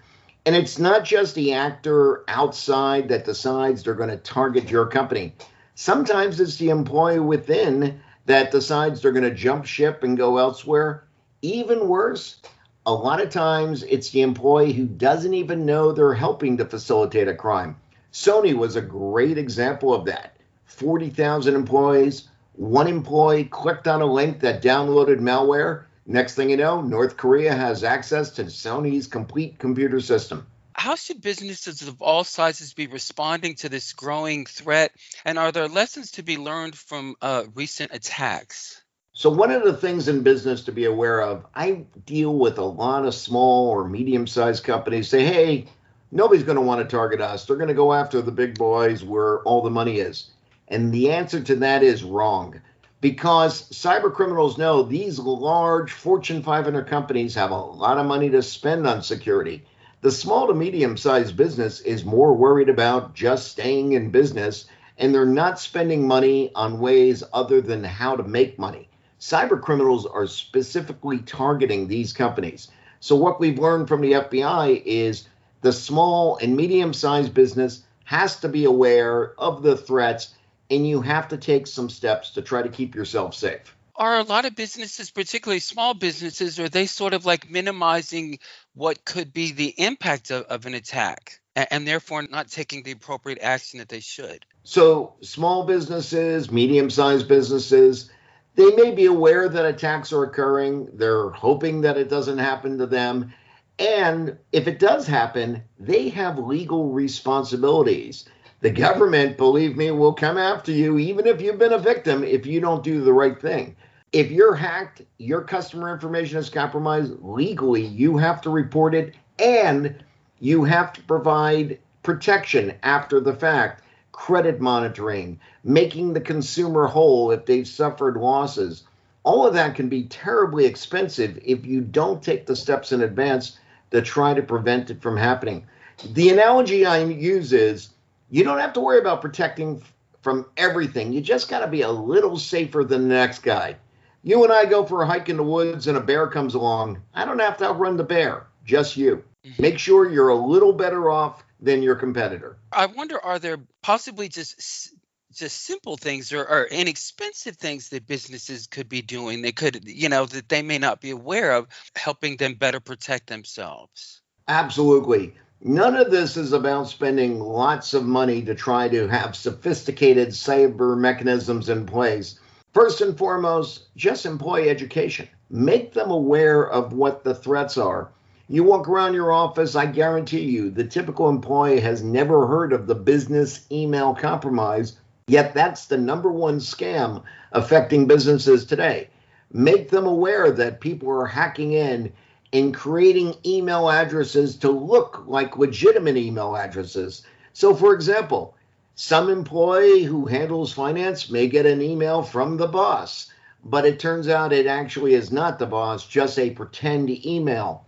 And 0.45 0.57
it's 0.57 0.79
not 0.79 1.05
just 1.05 1.35
the 1.35 1.53
actor 1.53 2.25
outside 2.27 3.09
that 3.09 3.25
decides 3.25 3.83
they're 3.83 3.95
going 3.95 4.11
to 4.11 4.17
target 4.17 4.71
your 4.71 4.87
company. 4.87 5.35
Sometimes 5.75 6.41
it's 6.41 6.57
the 6.57 6.71
employee 6.71 7.21
within 7.21 8.01
that 8.25 8.51
decides 8.51 9.01
they're 9.01 9.13
going 9.13 9.29
to 9.29 9.35
jump 9.35 9.67
ship 9.67 10.03
and 10.03 10.17
go 10.17 10.39
elsewhere. 10.39 11.05
Even 11.43 11.87
worse, 11.87 12.41
a 12.87 12.95
lot 12.95 13.21
of 13.21 13.31
times 13.31 13.83
it's 13.83 14.11
the 14.11 14.23
employee 14.23 14.73
who 14.73 14.87
doesn't 14.87 15.35
even 15.35 15.67
know 15.67 15.91
they're 15.91 16.15
helping 16.15 16.57
to 16.57 16.65
facilitate 16.65 17.27
a 17.27 17.35
crime. 17.35 17.77
Sony 18.13 18.55
was 18.55 18.77
a 18.77 18.81
great 18.81 19.37
example 19.37 19.93
of 19.93 20.05
that. 20.05 20.37
40,000 20.67 21.57
employees, 21.57 22.29
one 22.53 22.87
employee 22.87 23.45
clicked 23.45 23.89
on 23.89 24.03
a 24.03 24.07
link 24.07 24.41
that 24.41 24.63
downloaded 24.63 25.19
malware. 25.19 25.87
Next 26.07 26.37
thing 26.37 26.49
you 26.49 26.57
know, 26.57 26.81
North 26.81 27.17
Korea 27.17 27.53
has 27.53 27.83
access 27.83 28.31
to 28.33 28.45
Sony's 28.45 29.09
complete 29.09 29.59
computer 29.59 30.01
system. 30.01 30.47
How 30.73 30.95
should 30.95 31.21
businesses 31.21 31.83
of 31.83 32.01
all 32.01 32.23
sizes 32.23 32.73
be 32.73 32.87
responding 32.87 33.57
to 33.57 33.69
this 33.69 33.95
growing 33.95 34.47
threat? 34.47 34.93
And 35.25 35.39
are 35.39 35.51
there 35.51 35.67
lessons 35.67 36.13
to 36.13 36.23
be 36.23 36.37
learned 36.37 36.77
from 36.77 37.17
uh, 37.21 37.45
recent 37.55 37.93
attacks? 37.93 38.81
So, 39.19 39.31
one 39.31 39.51
of 39.51 39.65
the 39.65 39.73
things 39.73 40.09
in 40.09 40.23
business 40.23 40.63
to 40.65 40.73
be 40.73 40.85
aware 40.85 41.23
of, 41.23 41.47
I 41.55 41.87
deal 42.05 42.37
with 42.37 42.59
a 42.59 42.65
lot 42.65 43.07
of 43.07 43.15
small 43.15 43.71
or 43.71 43.89
medium 43.89 44.27
sized 44.27 44.63
companies 44.63 45.09
say, 45.09 45.25
hey, 45.25 45.69
nobody's 46.13 46.43
going 46.43 46.57
to 46.57 46.63
want 46.63 46.83
to 46.83 46.97
target 46.97 47.23
us. 47.23 47.47
They're 47.47 47.57
going 47.57 47.69
to 47.69 47.73
go 47.73 47.95
after 47.95 48.21
the 48.21 48.31
big 48.31 48.59
boys 48.59 49.03
where 49.03 49.39
all 49.45 49.63
the 49.63 49.71
money 49.71 50.01
is. 50.01 50.33
And 50.69 50.93
the 50.93 51.13
answer 51.13 51.41
to 51.41 51.57
that 51.57 51.83
is 51.83 52.05
wrong 52.05 52.61
because 53.01 53.71
cyber 53.71 54.13
criminals 54.13 54.59
know 54.59 54.83
these 54.83 55.19
large 55.19 55.93
Fortune 55.93 56.43
500 56.43 56.87
companies 56.87 57.35
have 57.37 57.53
a 57.53 57.57
lot 57.57 57.97
of 57.97 58.05
money 58.05 58.29
to 58.29 58.43
spend 58.43 58.87
on 58.87 59.03
security. 59.03 59.65
The 60.03 60.11
small 60.11 60.47
to 60.47 60.53
medium 60.53 60.99
sized 60.99 61.39
business 61.39 61.81
is 61.81 62.05
more 62.05 62.35
worried 62.35 62.69
about 62.69 63.15
just 63.15 63.51
staying 63.51 63.93
in 63.93 64.11
business 64.11 64.67
and 64.99 65.15
they're 65.15 65.25
not 65.25 65.59
spending 65.59 66.07
money 66.07 66.51
on 66.55 66.81
ways 66.81 67.25
other 67.33 67.63
than 67.63 67.83
how 67.83 68.15
to 68.15 68.23
make 68.23 68.59
money. 68.59 68.91
Cyber 69.21 69.61
criminals 69.61 70.07
are 70.07 70.27
specifically 70.27 71.19
targeting 71.19 71.89
these 71.89 72.13
companies. 72.13 72.69
So, 73.01 73.17
what 73.17 73.41
we've 73.41 73.59
learned 73.59 73.89
from 73.89 74.01
the 74.01 74.13
FBI 74.13 74.83
is 74.85 75.29
the 75.63 75.73
small 75.73 76.37
and 76.37 76.57
medium 76.57 76.93
sized 76.93 77.35
business 77.35 77.85
has 78.05 78.39
to 78.41 78.49
be 78.49 78.65
aware 78.65 79.33
of 79.39 79.63
the 79.63 79.77
threats 79.77 80.35
and 80.71 80.87
you 80.87 81.01
have 81.01 81.29
to 81.29 81.37
take 81.37 81.67
some 81.67 81.89
steps 81.89 82.31
to 82.31 82.43
try 82.43 82.63
to 82.63 82.69
keep 82.69 82.95
yourself 82.95 83.35
safe 83.35 83.77
are 83.99 84.19
a 84.19 84.23
lot 84.23 84.45
of 84.45 84.55
businesses, 84.55 85.11
particularly 85.11 85.61
small 85.61 85.95
businesses, 85.95 86.59
are 86.61 86.69
they 86.69 86.87
sort 86.87 87.15
of 87.15 87.25
like 87.25 87.51
minimizing 87.51 88.39
what 88.75 89.05
could 89.05 89.33
be 89.33 89.53
the 89.53 89.75
impact 89.79 90.31
of, 90.31 90.45
of 90.45 90.67
an 90.67 90.75
attack 90.75 91.41
and, 91.55 91.67
and, 91.71 91.89
therefore 91.89 92.23
not 92.23 92.49
taking 92.49 92.83
the 92.83 92.93
appropriate 92.93 93.39
action 93.41 93.79
that 93.79 93.89
they 93.89 94.01
should? 94.01 94.45
So, 94.65 95.15
small 95.23 95.65
businesses, 95.65 96.51
medium 96.51 96.91
sized 96.91 97.29
businesses, 97.29 98.11
they 98.57 98.75
may 98.75 98.91
be 98.91 99.07
aware 99.07 99.49
that 99.49 99.65
attacks 99.65 100.13
are 100.13 100.25
occurring. 100.25 100.89
They're 100.95 101.31
hoping 101.31 101.83
that 101.83 101.97
it 101.97 102.09
doesn't 102.09 102.39
happen 102.39 102.79
to 102.79 102.87
them. 102.87 103.33
And 103.79 104.39
if 104.53 104.67
it 104.67 104.79
does 104.79 105.07
happen, 105.07 105.63
they 105.79 106.09
have 106.09 106.39
legal 106.39 106.91
responsibilities. 106.91 108.25
The 108.61 108.71
government, 108.71 109.37
believe 109.37 109.77
me, 109.77 109.91
will 109.91 110.15
come 110.15 110.39
after 110.39 110.73
you, 110.73 110.99
even 110.99 111.27
if 111.27 111.43
you've 111.43 111.59
been 111.59 111.75
a 111.75 111.79
victim, 111.79 112.25
if 112.25 112.47
you 112.47 112.59
don't 112.61 112.83
do 112.83 113.03
the 113.03 113.13
right 113.13 113.39
thing. 113.39 113.77
If 114.13 114.31
you're 114.31 114.55
hacked, 114.55 115.03
your 115.19 115.43
customer 115.43 115.93
information 115.93 116.39
is 116.39 116.49
compromised 116.49 117.13
legally, 117.21 117.85
you 117.85 118.17
have 118.17 118.41
to 118.43 118.51
report 118.51 118.95
it 118.95 119.15
and 119.39 120.03
you 120.41 120.65
have 120.65 120.95
to 120.95 121.03
provide 121.03 121.79
protection 122.03 122.73
after 122.83 123.21
the 123.21 123.35
fact, 123.35 123.83
credit 124.17 124.63
monitoring, 124.63 125.39
making 125.63 126.15
the 126.15 126.21
consumer 126.21 126.87
whole 126.87 127.31
if 127.31 127.45
they've 127.45 127.69
suffered 127.69 128.17
losses. 128.17 128.83
All 129.25 129.47
of 129.47 129.53
that 129.55 129.75
can 129.75 129.91
be 129.91 130.05
terribly 130.05 130.65
expensive 130.65 131.39
if 131.45 131.67
you 131.67 131.83
don't 131.83 132.23
take 132.23 132.47
the 132.47 132.57
steps 132.57 132.93
in 132.93 133.03
advance 133.03 133.59
to 133.91 134.01
try 134.01 134.33
to 134.33 134.43
prevent 134.43 134.89
it 134.91 135.03
from 135.03 135.19
happening. 135.19 135.67
The 136.15 136.31
analogy 136.31 136.87
I 136.87 137.05
use 137.05 137.53
is 137.53 137.91
you 138.31 138.43
don't 138.43 138.59
have 138.59 138.73
to 138.73 138.81
worry 138.81 138.99
about 138.99 139.21
protecting 139.21 139.83
from 140.23 140.47
everything. 140.57 141.13
You 141.13 141.21
just 141.21 141.51
got 141.51 141.61
to 141.61 141.69
be 141.69 141.83
a 141.83 141.91
little 141.91 142.39
safer 142.39 142.85
than 142.85 143.09
the 143.09 143.15
next 143.15 143.41
guy. 143.41 143.77
You 144.25 144.43
and 144.45 144.53
I 144.53 144.65
go 144.65 144.85
for 144.87 145.03
a 145.03 145.07
hike 145.07 145.29
in 145.29 145.37
the 145.37 145.43
woods 145.43 145.89
and 145.89 145.99
a 145.99 146.01
bear 146.01 146.27
comes 146.27 146.55
along. 146.55 147.03
I 147.13 147.27
don't 147.27 147.39
have 147.39 147.59
to 147.59 147.67
outrun 147.67 147.99
the 147.99 148.03
bear, 148.03 148.47
just 148.65 148.97
you. 148.97 149.23
Mm-hmm. 149.45 149.63
Make 149.63 149.79
sure 149.79 150.11
you're 150.11 150.31
a 150.31 150.35
little 150.35 150.73
better 150.73 151.11
off 151.11 151.45
than 151.61 151.83
your 151.83 151.97
competitor. 151.97 152.59
I 152.73 152.87
wonder 152.87 153.19
are 153.19 153.39
there 153.39 153.59
possibly 153.83 154.29
just 154.29 154.93
just 155.33 155.65
simple 155.65 155.97
things 155.97 156.33
or, 156.33 156.49
or 156.49 156.65
inexpensive 156.65 157.57
things 157.57 157.91
that 157.91 158.07
businesses 158.07 158.67
could 158.67 158.89
be 158.89 159.03
doing 159.03 159.43
they 159.43 159.53
could 159.53 159.85
you 159.85 160.09
know 160.09 160.25
that 160.25 160.49
they 160.49 160.63
may 160.63 160.79
not 160.79 161.01
be 161.01 161.11
aware 161.11 161.53
of 161.53 161.67
helping 161.95 162.37
them 162.37 162.55
better 162.55 162.81
protect 162.81 163.27
themselves 163.27 164.23
absolutely 164.49 165.35
None 165.63 165.97
of 165.97 166.11
this 166.11 166.37
is 166.37 166.53
about 166.53 166.89
spending 166.89 167.41
lots 167.41 167.95
of 167.95 168.05
money 168.05 168.43
to 168.43 168.55
try 168.55 168.89
to 168.89 169.09
have 169.09 169.35
sophisticated 169.35 170.29
cyber 170.29 170.99
mechanisms 170.99 171.71
in 171.71 171.87
place. 171.87 172.39
First 172.75 173.01
and 173.01 173.17
foremost, 173.17 173.87
just 173.97 174.27
employee 174.27 174.69
education. 174.69 175.29
Make 175.49 175.95
them 175.95 176.11
aware 176.11 176.71
of 176.71 176.93
what 176.93 177.25
the 177.25 177.35
threats 177.35 177.79
are. 177.79 178.13
You 178.49 178.63
walk 178.63 178.89
around 178.89 179.15
your 179.15 179.33
office, 179.33 179.75
I 179.75 179.87
guarantee 179.87 180.45
you, 180.45 180.71
the 180.71 180.85
typical 180.85 181.29
employee 181.29 181.81
has 181.81 182.05
never 182.05 182.47
heard 182.47 182.73
of 182.73 182.87
the 182.87 182.95
business 182.95 183.67
email 183.73 184.15
compromise, 184.15 184.99
yet 185.27 185.53
that's 185.53 185.87
the 185.87 185.99
number 185.99 186.31
one 186.31 186.61
scam 186.61 187.25
affecting 187.51 188.07
businesses 188.07 188.65
today. 188.65 189.09
Make 189.53 189.91
them 189.91 190.07
aware 190.07 190.53
that 190.53 190.81
people 190.81 191.11
are 191.11 191.27
hacking 191.27 191.73
in 191.73 192.13
and 192.53 192.73
creating 192.73 193.35
email 193.45 193.91
addresses 193.91 194.55
to 194.59 194.71
look 194.71 195.25
like 195.27 195.59
legitimate 195.59 196.17
email 196.17 196.55
addresses. 196.57 197.23
So, 197.53 197.75
for 197.75 197.95
example, 197.95 198.55
some 198.95 199.29
employee 199.29 200.05
who 200.05 200.27
handles 200.27 200.73
finance 200.73 201.29
may 201.29 201.49
get 201.49 201.67
an 201.67 201.83
email 201.83 202.23
from 202.23 202.59
the 202.59 202.69
boss, 202.69 203.33
but 203.65 203.85
it 203.85 203.99
turns 203.99 204.29
out 204.29 204.53
it 204.53 204.69
actually 204.69 205.15
is 205.15 205.33
not 205.33 205.59
the 205.59 205.67
boss, 205.67 206.07
just 206.07 206.39
a 206.39 206.51
pretend 206.51 207.11
email. 207.27 207.86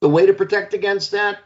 The 0.00 0.08
way 0.08 0.24
to 0.26 0.32
protect 0.32 0.72
against 0.72 1.10
that, 1.10 1.40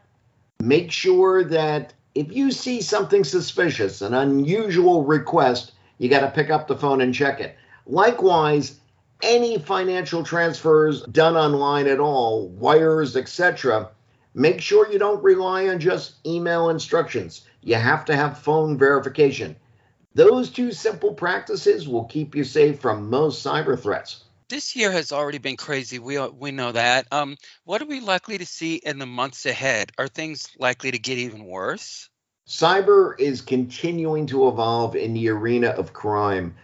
make 0.61 0.93
sure 0.93 1.43
that 1.45 1.93
if 2.15 2.33
you 2.33 2.53
see 2.53 2.81
something 2.81 3.25
suspicious, 3.25 4.01
an 4.01 4.15
unusual 4.15 5.05
request, 5.05 5.73
you 5.99 6.09
got 6.09 6.21
to 6.21 6.31
pick 6.31 6.51
up 6.51 6.69
the 6.69 6.77
phone 6.77 7.01
and 7.01 7.13
check 7.13 7.41
it. 7.41 7.57
Likewise, 7.87 8.79
any 9.23 9.59
financial 9.59 10.23
transfers 10.23 11.03
done 11.03 11.37
online 11.37 11.89
at 11.89 11.99
all, 11.99 12.49
wires, 12.49 13.17
etc., 13.17 13.89
make 14.35 14.61
sure 14.61 14.91
you 14.91 14.99
don't 14.99 15.23
rely 15.23 15.69
on 15.69 15.81
just 15.81 16.25
email 16.25 16.71
instructions. 16.71 17.47
You 17.63 17.75
have 17.75 18.05
to 18.05 18.17
have 18.17 18.39
phone 18.39 18.79
verification. 18.79 19.57
Those 20.15 20.51
two 20.51 20.71
simple 20.71 21.15
practices 21.15 21.89
will 21.89 22.05
keep 22.05 22.37
you 22.37 22.45
safe 22.45 22.79
from 22.79 23.11
most 23.11 23.45
cyber 23.45 23.81
threats. 23.81 24.24
This 24.55 24.77
year 24.77 24.93
has 24.93 25.11
already 25.11 25.39
been 25.39 25.57
crazy. 25.57 25.99
We 25.99 26.17
we 26.29 26.53
know 26.53 26.71
that. 26.71 27.09
Um, 27.11 27.37
what 27.65 27.83
are 27.83 27.87
we 27.87 27.99
likely 27.99 28.39
to 28.39 28.47
see 28.47 28.77
in 28.77 29.01
the 29.01 29.05
months 29.05 29.47
ahead? 29.47 29.91
Are 29.99 30.07
things 30.07 30.49
likely 30.61 30.93
to 30.93 30.99
get 31.01 31.19
even 31.19 31.45
worse? 31.45 32.09
Cyber 32.47 33.19
is 33.19 33.41
continuing 33.41 34.27
to 34.27 34.47
evolve 34.47 34.95
in 34.95 35.13
the 35.13 35.29
arena 35.29 35.71
of 35.71 35.93
crime 35.93 36.55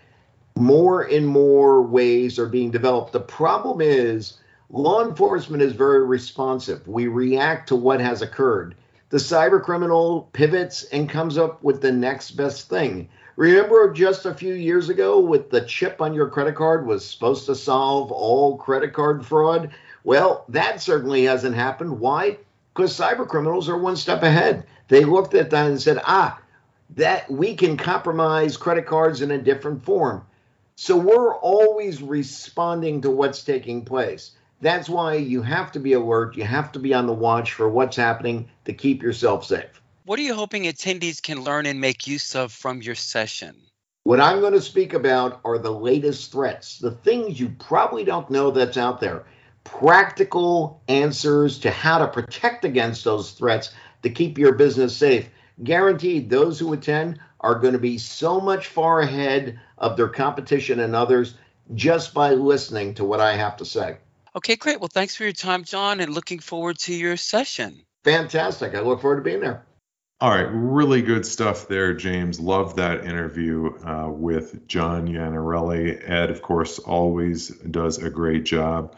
more 0.54 1.02
and 1.02 1.26
more 1.26 1.82
ways 1.82 2.38
are 2.38 2.49
being 2.49 2.70
developed. 2.70 3.12
The 3.12 3.18
problem 3.18 3.80
is 3.80 4.38
law 4.68 5.04
enforcement 5.04 5.64
is 5.64 5.73
very 5.73 6.06
responsive. 6.06 6.87
We 6.87 7.09
react 7.09 7.70
to 7.70 7.75
what 7.75 8.00
has 8.00 8.23
occurred. 8.23 8.76
The 9.09 9.16
cyber 9.16 9.61
criminal 9.61 10.30
pivots 10.32 10.85
and 10.85 11.11
comes 11.11 11.37
up 11.37 11.61
with 11.64 11.82
the 11.82 11.90
next 11.90 12.37
best 12.37 12.68
thing. 12.68 13.09
Remember 13.40 13.90
just 13.90 14.26
a 14.26 14.35
few 14.35 14.52
years 14.52 14.90
ago 14.90 15.18
with 15.18 15.49
the 15.49 15.62
chip 15.62 16.02
on 16.02 16.12
your 16.12 16.28
credit 16.28 16.54
card 16.54 16.87
was 16.87 17.09
supposed 17.09 17.47
to 17.47 17.54
solve 17.54 18.12
all 18.12 18.59
credit 18.59 18.92
card 18.92 19.25
fraud? 19.25 19.70
Well, 20.04 20.44
that 20.50 20.82
certainly 20.82 21.25
hasn't 21.25 21.54
happened. 21.54 22.00
Why? 22.00 22.37
Because 22.75 22.94
cyber 22.94 23.26
criminals 23.26 23.66
are 23.70 23.78
one 23.78 23.97
step 23.97 24.23
ahead. 24.23 24.66
They 24.88 25.06
looked 25.06 25.32
at 25.32 25.49
that 25.49 25.68
and 25.68 25.80
said, 25.80 26.02
ah, 26.04 26.38
that 26.97 27.30
we 27.30 27.54
can 27.54 27.78
compromise 27.78 28.59
credit 28.59 28.85
cards 28.85 29.23
in 29.23 29.30
a 29.30 29.40
different 29.40 29.82
form. 29.82 30.23
So 30.76 30.94
we're 30.99 31.35
always 31.37 32.02
responding 32.02 33.00
to 33.00 33.11
what's 33.11 33.42
taking 33.42 33.87
place. 33.87 34.32
That's 34.61 34.90
why 34.90 35.14
you 35.14 35.40
have 35.40 35.73
to 35.73 35.78
be 35.78 35.94
alert. 35.94 36.37
You 36.37 36.44
have 36.44 36.73
to 36.73 36.78
be 36.78 36.92
on 36.92 37.06
the 37.06 37.14
watch 37.14 37.54
for 37.54 37.70
what's 37.70 37.97
happening 37.97 38.50
to 38.66 38.75
keep 38.75 39.02
yourself 39.02 39.47
safe. 39.47 39.80
What 40.11 40.19
are 40.19 40.23
you 40.23 40.35
hoping 40.35 40.64
attendees 40.64 41.23
can 41.23 41.45
learn 41.45 41.67
and 41.67 41.81
make 41.81 42.09
use 42.09 42.35
of 42.35 42.50
from 42.50 42.83
your 42.83 42.97
session? 42.97 43.55
What 44.02 44.21
I'm 44.21 44.40
going 44.40 44.55
to 44.55 44.61
speak 44.61 44.93
about 44.93 45.40
are 45.45 45.57
the 45.57 45.71
latest 45.71 46.33
threats, 46.33 46.81
the 46.81 46.90
things 46.90 47.38
you 47.38 47.50
probably 47.61 48.02
don't 48.02 48.29
know 48.29 48.50
that's 48.50 48.76
out 48.76 48.99
there. 49.00 49.25
practical 49.62 50.83
answers 50.88 51.61
to 51.61 51.71
how 51.71 51.99
to 51.99 52.09
protect 52.09 52.64
against 52.64 53.05
those 53.05 53.31
threats 53.31 53.71
to 54.02 54.11
keep 54.11 54.37
your 54.37 54.57
business 54.57 54.97
safe. 54.97 55.29
Guaranteed, 55.62 56.29
those 56.29 56.59
who 56.59 56.73
attend 56.73 57.21
are 57.38 57.61
going 57.61 57.75
to 57.75 57.79
be 57.79 57.97
so 57.97 58.40
much 58.40 58.67
far 58.67 59.02
ahead 59.02 59.61
of 59.79 59.97
their 59.97 60.09
competition 60.09 60.81
and 60.81 60.97
others 60.97 61.35
just 61.76 62.12
by 62.14 62.33
listening 62.33 62.95
to 62.95 63.05
what 63.05 63.21
I 63.21 63.37
have 63.37 63.59
to 63.59 63.64
say. 63.64 63.99
Okay, 64.35 64.57
great. 64.57 64.81
Well, 64.81 64.90
thanks 64.93 65.14
for 65.14 65.23
your 65.23 65.33
time, 65.33 65.62
John, 65.62 66.00
and 66.00 66.12
looking 66.12 66.40
forward 66.40 66.81
to 66.81 66.95
your 66.97 67.17
session. 67.17 67.83
Fantastic. 68.02 68.75
I 68.75 68.81
look 68.81 69.02
forward 69.02 69.19
to 69.19 69.23
being 69.23 69.38
there. 69.38 69.64
All 70.23 70.31
right, 70.31 70.49
really 70.53 71.00
good 71.00 71.25
stuff 71.25 71.67
there, 71.67 71.95
James. 71.95 72.39
Love 72.39 72.77
that 72.77 73.07
interview 73.07 73.73
uh, 73.83 74.11
with 74.11 74.69
John 74.69 75.09
Iannarelli. 75.09 75.99
Ed, 76.07 76.31
of 76.31 76.43
course, 76.43 76.79
always 76.79 77.49
does 77.49 77.97
a 77.97 78.11
great 78.11 78.45
job. 78.45 78.97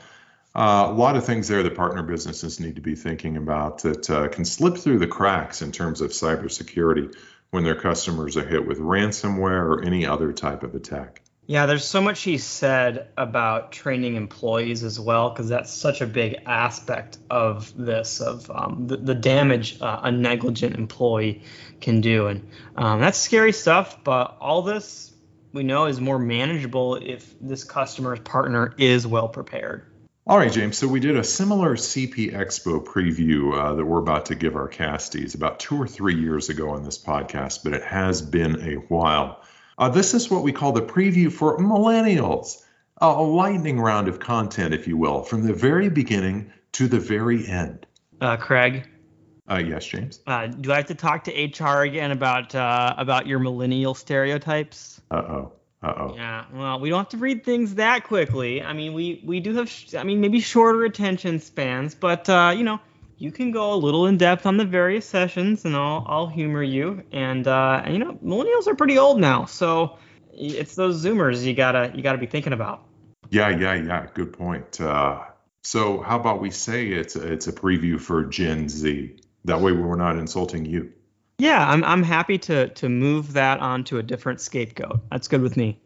Uh, 0.52 0.88
a 0.88 0.92
lot 0.92 1.14
of 1.14 1.24
things 1.24 1.46
there 1.46 1.62
that 1.62 1.76
partner 1.76 2.02
businesses 2.02 2.58
need 2.58 2.74
to 2.74 2.80
be 2.80 2.96
thinking 2.96 3.36
about 3.36 3.82
that 3.82 4.10
uh, 4.10 4.26
can 4.26 4.44
slip 4.44 4.76
through 4.76 4.98
the 4.98 5.06
cracks 5.06 5.62
in 5.62 5.70
terms 5.70 6.00
of 6.00 6.10
cybersecurity 6.10 7.14
when 7.52 7.62
their 7.62 7.80
customers 7.80 8.36
are 8.36 8.44
hit 8.44 8.66
with 8.66 8.80
ransomware 8.80 9.62
or 9.62 9.84
any 9.84 10.04
other 10.04 10.32
type 10.32 10.64
of 10.64 10.74
attack. 10.74 11.22
Yeah, 11.52 11.66
there's 11.66 11.84
so 11.84 12.00
much 12.00 12.22
he 12.22 12.38
said 12.38 13.08
about 13.18 13.72
training 13.72 14.14
employees 14.14 14.82
as 14.84 14.98
well, 14.98 15.28
because 15.28 15.50
that's 15.50 15.70
such 15.70 16.00
a 16.00 16.06
big 16.06 16.40
aspect 16.46 17.18
of 17.28 17.76
this, 17.76 18.22
of 18.22 18.50
um, 18.50 18.86
the, 18.86 18.96
the, 18.96 19.14
damage 19.14 19.78
uh, 19.82 20.00
a 20.02 20.10
negligent 20.10 20.76
employee 20.76 21.42
can 21.78 22.00
do. 22.00 22.28
And 22.28 22.48
um, 22.74 23.00
that's 23.00 23.18
scary 23.18 23.52
stuff, 23.52 24.02
but 24.02 24.38
all 24.40 24.62
this 24.62 25.12
we 25.52 25.62
know 25.62 25.84
is 25.84 26.00
more 26.00 26.18
manageable 26.18 26.94
if 26.94 27.34
this 27.38 27.64
customer's 27.64 28.20
partner 28.20 28.72
is 28.78 29.06
well 29.06 29.28
prepared. 29.28 29.84
All 30.26 30.38
right, 30.38 30.50
James. 30.50 30.78
So 30.78 30.88
we 30.88 31.00
did 31.00 31.18
a 31.18 31.24
similar 31.24 31.76
CP 31.76 32.32
Expo 32.32 32.82
preview 32.82 33.52
uh, 33.54 33.74
that 33.74 33.84
we're 33.84 33.98
about 33.98 34.24
to 34.26 34.34
give 34.34 34.56
our 34.56 34.70
casties 34.70 35.34
about 35.34 35.60
two 35.60 35.76
or 35.76 35.86
three 35.86 36.18
years 36.18 36.48
ago 36.48 36.70
on 36.70 36.82
this 36.82 36.96
podcast, 36.96 37.62
but 37.62 37.74
it 37.74 37.84
has 37.84 38.22
been 38.22 38.58
a 38.66 38.76
while. 38.76 39.42
Uh, 39.78 39.88
this 39.88 40.14
is 40.14 40.30
what 40.30 40.42
we 40.42 40.52
call 40.52 40.72
the 40.72 40.82
preview 40.82 41.32
for 41.32 41.58
millennials, 41.58 42.62
uh, 43.00 43.14
a 43.16 43.22
lightning 43.22 43.80
round 43.80 44.08
of 44.08 44.20
content, 44.20 44.74
if 44.74 44.86
you 44.86 44.96
will, 44.96 45.22
from 45.22 45.46
the 45.46 45.52
very 45.52 45.88
beginning 45.88 46.52
to 46.72 46.88
the 46.88 46.98
very 46.98 47.46
end. 47.46 47.86
Uh, 48.20 48.36
Craig. 48.36 48.88
Uh, 49.50 49.56
yes, 49.56 49.84
James. 49.84 50.20
Uh, 50.26 50.46
do 50.46 50.72
I 50.72 50.76
have 50.76 50.86
to 50.86 50.94
talk 50.94 51.24
to 51.24 51.32
HR 51.32 51.82
again 51.82 52.12
about 52.12 52.54
uh, 52.54 52.94
about 52.96 53.26
your 53.26 53.40
millennial 53.40 53.94
stereotypes? 53.94 55.00
Uh 55.10 55.16
oh. 55.16 55.52
Uh 55.82 55.94
oh. 55.96 56.14
Yeah. 56.14 56.44
Well, 56.52 56.78
we 56.78 56.90
don't 56.90 57.00
have 57.00 57.08
to 57.08 57.16
read 57.16 57.44
things 57.44 57.74
that 57.74 58.04
quickly. 58.04 58.62
I 58.62 58.72
mean, 58.72 58.94
we 58.94 59.20
we 59.24 59.40
do 59.40 59.54
have. 59.56 59.68
Sh- 59.68 59.94
I 59.94 60.04
mean, 60.04 60.20
maybe 60.20 60.38
shorter 60.38 60.84
attention 60.84 61.40
spans, 61.40 61.96
but 61.96 62.28
you 62.56 62.62
know, 62.62 62.80
you 63.22 63.30
can 63.30 63.52
go 63.52 63.72
a 63.72 63.76
little 63.76 64.08
in 64.08 64.18
depth 64.18 64.46
on 64.46 64.56
the 64.56 64.64
various 64.64 65.06
sessions, 65.06 65.64
and 65.64 65.76
I'll 65.76 66.04
I'll 66.08 66.26
humor 66.26 66.62
you. 66.62 67.04
And 67.12 67.46
uh, 67.46 67.84
you 67.88 67.98
know, 67.98 68.14
millennials 68.14 68.66
are 68.66 68.74
pretty 68.74 68.98
old 68.98 69.20
now, 69.20 69.44
so 69.44 69.96
it's 70.32 70.74
those 70.74 71.04
Zoomers 71.04 71.44
you 71.44 71.54
gotta 71.54 71.92
you 71.94 72.02
gotta 72.02 72.18
be 72.18 72.26
thinking 72.26 72.52
about. 72.52 72.84
Yeah, 73.30 73.50
yeah, 73.50 73.74
yeah. 73.74 74.08
Good 74.12 74.32
point. 74.32 74.80
Uh, 74.80 75.20
so 75.62 76.00
how 76.00 76.18
about 76.18 76.40
we 76.40 76.50
say 76.50 76.88
it's 76.88 77.14
a, 77.14 77.32
it's 77.32 77.46
a 77.46 77.52
preview 77.52 78.00
for 78.00 78.24
Gen 78.24 78.68
Z? 78.68 79.16
That 79.44 79.60
way 79.60 79.70
we're 79.70 79.94
not 79.94 80.16
insulting 80.16 80.66
you. 80.66 80.92
Yeah, 81.38 81.64
I'm 81.64 81.84
I'm 81.84 82.02
happy 82.02 82.38
to 82.38 82.70
to 82.70 82.88
move 82.88 83.34
that 83.34 83.60
onto 83.60 83.98
a 83.98 84.02
different 84.02 84.40
scapegoat. 84.40 84.98
That's 85.12 85.28
good 85.28 85.42
with 85.42 85.56
me. 85.56 85.78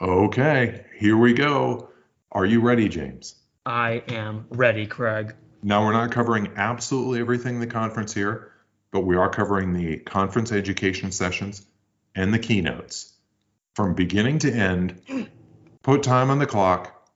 Okay, 0.00 0.86
here 0.98 1.18
we 1.18 1.34
go. 1.34 1.90
Are 2.32 2.46
you 2.46 2.62
ready, 2.62 2.88
James? 2.88 3.34
I 3.66 4.02
am 4.08 4.46
ready, 4.48 4.86
Craig. 4.86 5.34
Now, 5.62 5.84
we're 5.84 5.92
not 5.92 6.12
covering 6.12 6.52
absolutely 6.56 7.18
everything 7.18 7.54
in 7.56 7.60
the 7.60 7.66
conference 7.66 8.14
here, 8.14 8.52
but 8.92 9.00
we 9.00 9.16
are 9.16 9.28
covering 9.28 9.72
the 9.72 9.96
conference 9.98 10.52
education 10.52 11.10
sessions 11.10 11.66
and 12.14 12.32
the 12.32 12.38
keynotes 12.38 13.12
from 13.74 13.94
beginning 13.94 14.38
to 14.40 14.52
end. 14.52 15.28
Put 15.82 16.04
time 16.04 16.30
on 16.30 16.38
the 16.38 16.46
clock. 16.46 17.10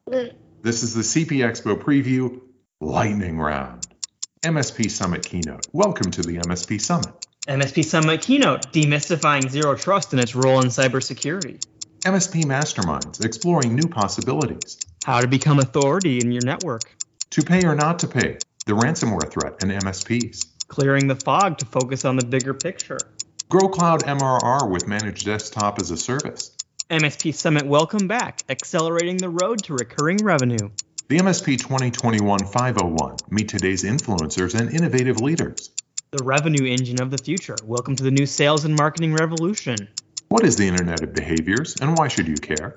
This 0.60 0.82
is 0.82 0.92
the 0.92 1.02
CP 1.02 1.38
Expo 1.38 1.80
preview 1.80 2.40
lightning 2.80 3.38
round. 3.38 3.86
MSP 4.42 4.90
Summit 4.90 5.24
keynote. 5.24 5.68
Welcome 5.72 6.10
to 6.10 6.22
the 6.22 6.38
MSP 6.38 6.80
Summit. 6.80 7.14
MSP 7.46 7.84
Summit 7.84 8.22
keynote, 8.22 8.72
demystifying 8.72 9.48
zero 9.48 9.76
trust 9.76 10.12
and 10.14 10.20
its 10.20 10.34
role 10.34 10.60
in 10.60 10.66
cybersecurity. 10.66 11.64
MSP 12.00 12.42
Masterminds, 12.42 13.24
exploring 13.24 13.76
new 13.76 13.88
possibilities. 13.88 14.78
How 15.04 15.20
to 15.20 15.28
become 15.28 15.60
authority 15.60 16.18
in 16.18 16.32
your 16.32 16.44
network 16.44 16.82
to 17.32 17.42
pay 17.42 17.64
or 17.64 17.74
not 17.74 18.00
to 18.00 18.06
pay, 18.06 18.36
the 18.66 18.74
ransomware 18.74 19.30
threat, 19.30 19.62
and 19.62 19.72
MSPs. 19.72 20.44
Clearing 20.68 21.06
the 21.08 21.16
fog 21.16 21.56
to 21.58 21.64
focus 21.64 22.04
on 22.04 22.16
the 22.16 22.26
bigger 22.26 22.52
picture. 22.52 22.98
Grow 23.48 23.68
Cloud 23.68 24.02
MRR 24.04 24.70
with 24.70 24.86
Managed 24.86 25.24
Desktop 25.24 25.78
as 25.80 25.90
a 25.90 25.96
Service. 25.96 26.54
MSP 26.90 27.34
Summit 27.34 27.64
Welcome 27.64 28.06
Back, 28.06 28.42
accelerating 28.50 29.16
the 29.16 29.30
road 29.30 29.64
to 29.64 29.72
recurring 29.72 30.18
revenue. 30.18 30.68
The 31.08 31.20
MSP 31.20 31.58
2021 31.58 32.40
501 32.40 33.16
Meet 33.30 33.48
today's 33.48 33.84
influencers 33.84 34.54
and 34.54 34.70
innovative 34.70 35.18
leaders. 35.22 35.70
The 36.10 36.24
revenue 36.24 36.70
engine 36.70 37.00
of 37.00 37.10
the 37.10 37.16
future. 37.16 37.56
Welcome 37.64 37.96
to 37.96 38.04
the 38.04 38.10
new 38.10 38.26
sales 38.26 38.66
and 38.66 38.76
marketing 38.76 39.14
revolution. 39.14 39.88
What 40.28 40.44
is 40.44 40.56
the 40.56 40.68
Internet 40.68 41.02
of 41.02 41.14
Behaviors 41.14 41.76
and 41.80 41.96
why 41.96 42.08
should 42.08 42.28
you 42.28 42.36
care? 42.36 42.74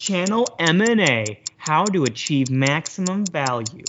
Channel 0.00 0.48
M&A, 0.58 1.44
how 1.62 1.84
to 1.84 2.02
achieve 2.02 2.50
maximum 2.50 3.24
value. 3.24 3.84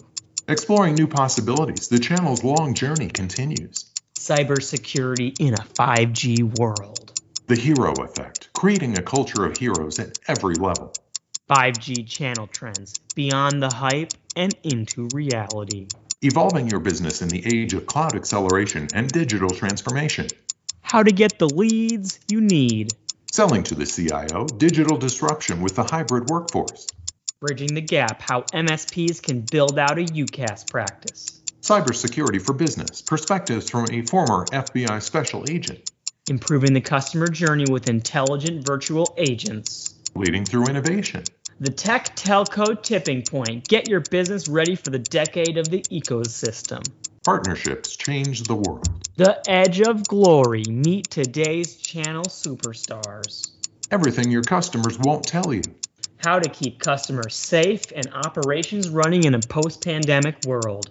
Exploring 0.48 0.94
new 0.94 1.08
possibilities, 1.08 1.88
the 1.88 1.98
channel's 1.98 2.44
long 2.44 2.76
journey 2.76 3.08
continues. 3.08 3.92
Cybersecurity 4.14 5.36
in 5.40 5.56
a 5.56 5.58
5G 5.58 6.60
world. 6.60 7.20
The 7.48 7.56
hero 7.56 7.94
effect, 7.94 8.50
creating 8.54 9.00
a 9.00 9.02
culture 9.02 9.44
of 9.44 9.58
heroes 9.58 9.98
at 9.98 10.20
every 10.28 10.54
level. 10.54 10.94
5G 11.50 12.08
channel 12.08 12.46
trends, 12.46 13.00
beyond 13.16 13.64
the 13.64 13.74
hype 13.74 14.14
and 14.36 14.54
into 14.62 15.10
reality. 15.12 15.88
Evolving 16.22 16.68
your 16.68 16.80
business 16.80 17.24
in 17.24 17.30
the 17.30 17.44
age 17.44 17.74
of 17.74 17.88
cloud 17.88 18.16
acceleration 18.16 18.88
and 18.94 19.10
digital 19.10 19.50
transformation. 19.50 20.28
How 20.82 21.02
to 21.02 21.12
get 21.12 21.40
the 21.40 21.50
leads 21.50 22.20
you 22.28 22.40
need 22.40 22.94
Selling 23.34 23.64
to 23.64 23.74
the 23.74 23.88
CIO, 23.88 24.46
digital 24.46 24.96
disruption 24.96 25.64
with 25.64 25.76
the 25.76 25.84
hybrid 25.84 26.30
workforce. 26.30 26.86
Bridging 27.44 27.76
the 27.76 27.82
gap, 27.82 28.22
how 28.22 28.44
MSPs 28.54 29.22
can 29.22 29.42
build 29.42 29.78
out 29.78 30.00
a 30.00 30.04
UCaaS 30.04 30.72
practice. 30.72 31.42
Cybersecurity 31.62 32.42
for 32.42 32.54
business, 32.54 33.02
perspectives 33.02 33.70
from 33.70 33.86
a 33.92 34.02
former 34.04 34.46
FBI 34.46 35.02
special 35.02 35.44
agent. 35.50 35.92
Improving 36.30 36.72
the 36.72 36.80
customer 36.80 37.28
journey 37.28 37.66
with 37.70 37.90
intelligent 37.90 38.66
virtual 38.66 39.14
agents. 39.18 39.94
Leading 40.16 40.46
through 40.46 40.68
innovation. 40.68 41.26
The 41.60 41.70
tech 41.70 42.16
telco 42.16 42.82
tipping 42.82 43.24
point. 43.24 43.68
Get 43.68 43.90
your 43.90 44.00
business 44.00 44.48
ready 44.48 44.78
for 44.78 44.92
the 44.92 45.00
decade 45.00 45.58
of 45.58 45.70
the 45.70 45.82
ecosystem. 45.92 46.90
Partnerships 47.26 47.98
change 47.98 48.44
the 48.44 48.56
world. 48.56 48.88
The 49.18 49.44
Edge 49.52 49.82
of 49.82 50.08
Glory. 50.08 50.64
Meet 50.70 51.10
today's 51.10 51.76
channel 51.76 52.24
superstars. 52.24 53.52
Everything 53.92 54.32
your 54.32 54.44
customers 54.44 54.98
won't 54.98 55.28
tell 55.28 55.54
you. 55.54 55.64
How 56.24 56.40
to 56.40 56.48
keep 56.48 56.80
customers 56.80 57.36
safe 57.36 57.92
and 57.94 58.08
operations 58.14 58.88
running 58.88 59.26
in 59.26 59.36
a 59.36 59.40
post 59.42 59.84
pandemic 59.84 60.38
world. 60.46 60.90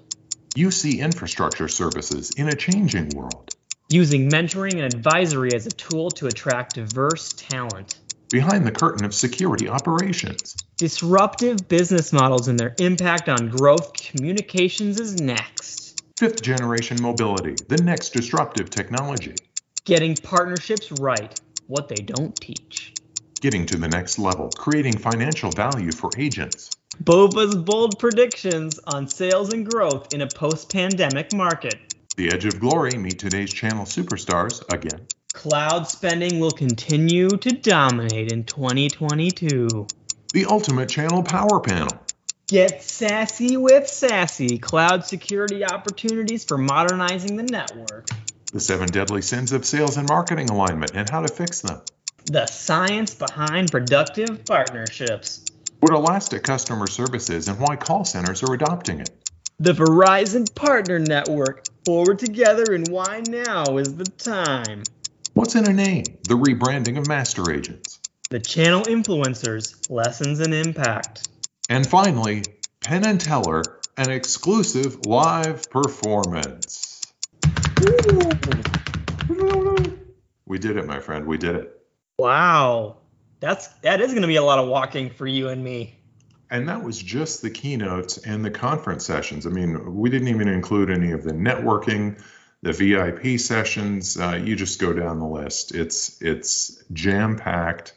UC 0.57 0.99
infrastructure 0.99 1.69
services 1.69 2.33
in 2.37 2.51
a 2.51 2.55
changing 2.55 3.09
world. 3.17 3.55
Using 3.89 4.29
mentoring 4.29 4.75
and 4.75 4.95
advisory 4.95 5.55
as 5.55 5.67
a 5.67 5.71
tool 5.71 6.11
to 6.11 6.27
attract 6.27 6.75
diverse 6.75 7.33
talent. 7.33 7.99
Behind 8.29 8.67
the 8.67 8.73
curtain 8.73 9.07
of 9.07 9.15
security 9.15 9.71
operations. 9.71 10.55
Disruptive 10.77 11.67
business 11.67 12.13
models 12.13 12.49
and 12.49 12.61
their 12.61 12.75
impact 12.79 13.31
on 13.31 13.49
growth 13.49 13.95
communications 13.95 15.01
is 15.01 15.19
next. 15.19 16.03
Fifth 16.19 16.43
generation 16.43 17.01
mobility, 17.01 17.55
the 17.69 17.83
next 17.83 18.11
disruptive 18.11 18.69
technology. 18.69 19.37
Getting 19.87 20.15
partnerships 20.15 20.93
right, 21.01 21.41
what 21.69 21.89
they 21.89 22.03
don't 22.03 22.37
teach. 22.37 22.93
Getting 23.43 23.67
to 23.67 23.77
the 23.77 23.89
next 23.89 24.21
level, 24.21 24.51
creating 24.51 24.99
financial 24.99 25.51
value 25.51 25.91
for 25.91 26.11
agents. 26.17 26.71
BOVA's 27.01 27.57
bold 27.57 27.99
predictions 27.99 28.79
on 28.87 29.09
sales 29.09 29.53
and 29.53 29.69
growth 29.69 30.15
in 30.15 30.21
a 30.21 30.29
post 30.29 30.71
pandemic 30.73 31.33
market. 31.35 31.75
The 32.17 32.33
Edge 32.33 32.45
of 32.45 32.61
Glory 32.61 32.97
meet 32.97 33.19
today's 33.19 33.53
channel 33.53 33.85
superstars 33.85 34.63
again. 34.73 35.09
Cloud 35.33 35.89
spending 35.89 36.39
will 36.39 36.53
continue 36.53 37.31
to 37.31 37.51
dominate 37.51 38.31
in 38.31 38.45
2022. 38.45 39.89
The 40.33 40.47
ultimate 40.47 40.89
channel 40.89 41.25
power 41.25 41.59
panel. 41.59 41.99
Get 42.47 42.85
sassy 42.85 43.57
with 43.57 43.89
SASE 43.89 44.63
cloud 44.63 45.05
security 45.05 45.65
opportunities 45.65 46.45
for 46.45 46.59
modernizing 46.59 47.35
the 47.35 47.43
network. 47.43 48.09
The 48.53 48.61
seven 48.61 48.87
deadly 48.87 49.23
sins 49.23 49.51
of 49.51 49.65
sales 49.65 49.97
and 49.97 50.09
marketing 50.09 50.49
alignment 50.49 50.93
and 50.95 51.11
how 51.11 51.23
to 51.23 51.35
fix 51.35 51.63
them. 51.63 51.81
The 52.27 52.47
science 52.47 53.15
behind 53.15 53.71
productive 53.71 54.45
partnerships. 54.45 55.45
what 55.81 55.93
Elastic 55.93 56.45
customer 56.45 56.87
Services 56.87 57.49
and 57.49 57.59
why 57.59 57.77
call 57.77 58.05
centers 58.05 58.43
are 58.43 58.55
adopting 58.55 59.01
it. 59.01 59.11
The 59.59 59.73
Verizon 59.73 60.53
Partner 60.55 60.99
Network. 60.99 61.67
Forward 61.85 62.21
together, 62.21 62.75
and 62.75 62.87
why 62.89 63.23
now 63.29 63.79
is 63.79 63.97
the 63.97 64.05
time. 64.05 64.85
What's 65.35 65.57
in 65.57 65.69
a 65.69 65.73
name? 65.73 66.05
The 66.23 66.35
rebranding 66.35 66.97
of 66.97 67.09
master 67.09 67.53
agents. 67.53 67.99
The 68.31 68.39
channel 68.39 68.83
influencers, 68.83 69.91
lessons 69.91 70.39
and 70.39 70.55
impact. 70.55 71.29
And 71.69 71.85
finally, 71.85 72.45
Penn 72.81 73.05
and 73.05 73.21
Teller, 73.21 73.63
an 73.97 74.11
exclusive 74.11 75.07
live 75.07 75.69
performance. 75.71 77.03
We 80.47 80.59
did 80.59 80.77
it, 80.77 80.87
my 80.87 81.01
friend. 81.01 81.27
We 81.27 81.37
did 81.37 81.57
it. 81.57 81.82
Wow. 82.23 82.99
That's 83.41 83.67
that 83.81 84.01
is 84.01 84.13
going 84.13 84.23
to 84.23 84.29
be 84.29 84.37
a 84.37 84.45
lot 84.45 84.61
of 84.61 84.69
walking 84.69 85.11
for 85.11 85.27
you 85.27 85.49
and 85.49 85.65
me. 85.65 85.99
And 86.53 86.69
that 86.69 86.85
was 86.85 87.03
just 87.03 87.43
the 87.43 87.51
keynotes 87.51 88.17
and 88.19 88.45
the 88.45 88.51
conference 88.51 89.05
sessions. 89.05 89.45
I 89.45 89.51
mean, 89.51 89.97
we 89.97 90.09
didn't 90.09 90.29
even 90.29 90.47
include 90.47 90.89
any 90.89 91.11
of 91.11 91.25
the 91.25 91.33
networking, 91.33 92.23
the 92.63 92.73
VIP 92.73 93.41
sessions. 93.41 94.17
Uh, 94.17 94.41
you 94.41 94.55
just 94.55 94.81
go 94.81 94.93
down 94.93 95.19
the 95.19 95.27
list. 95.27 95.75
It's 95.75 96.23
it's 96.23 96.85
jam 96.93 97.37
packed. 97.37 97.95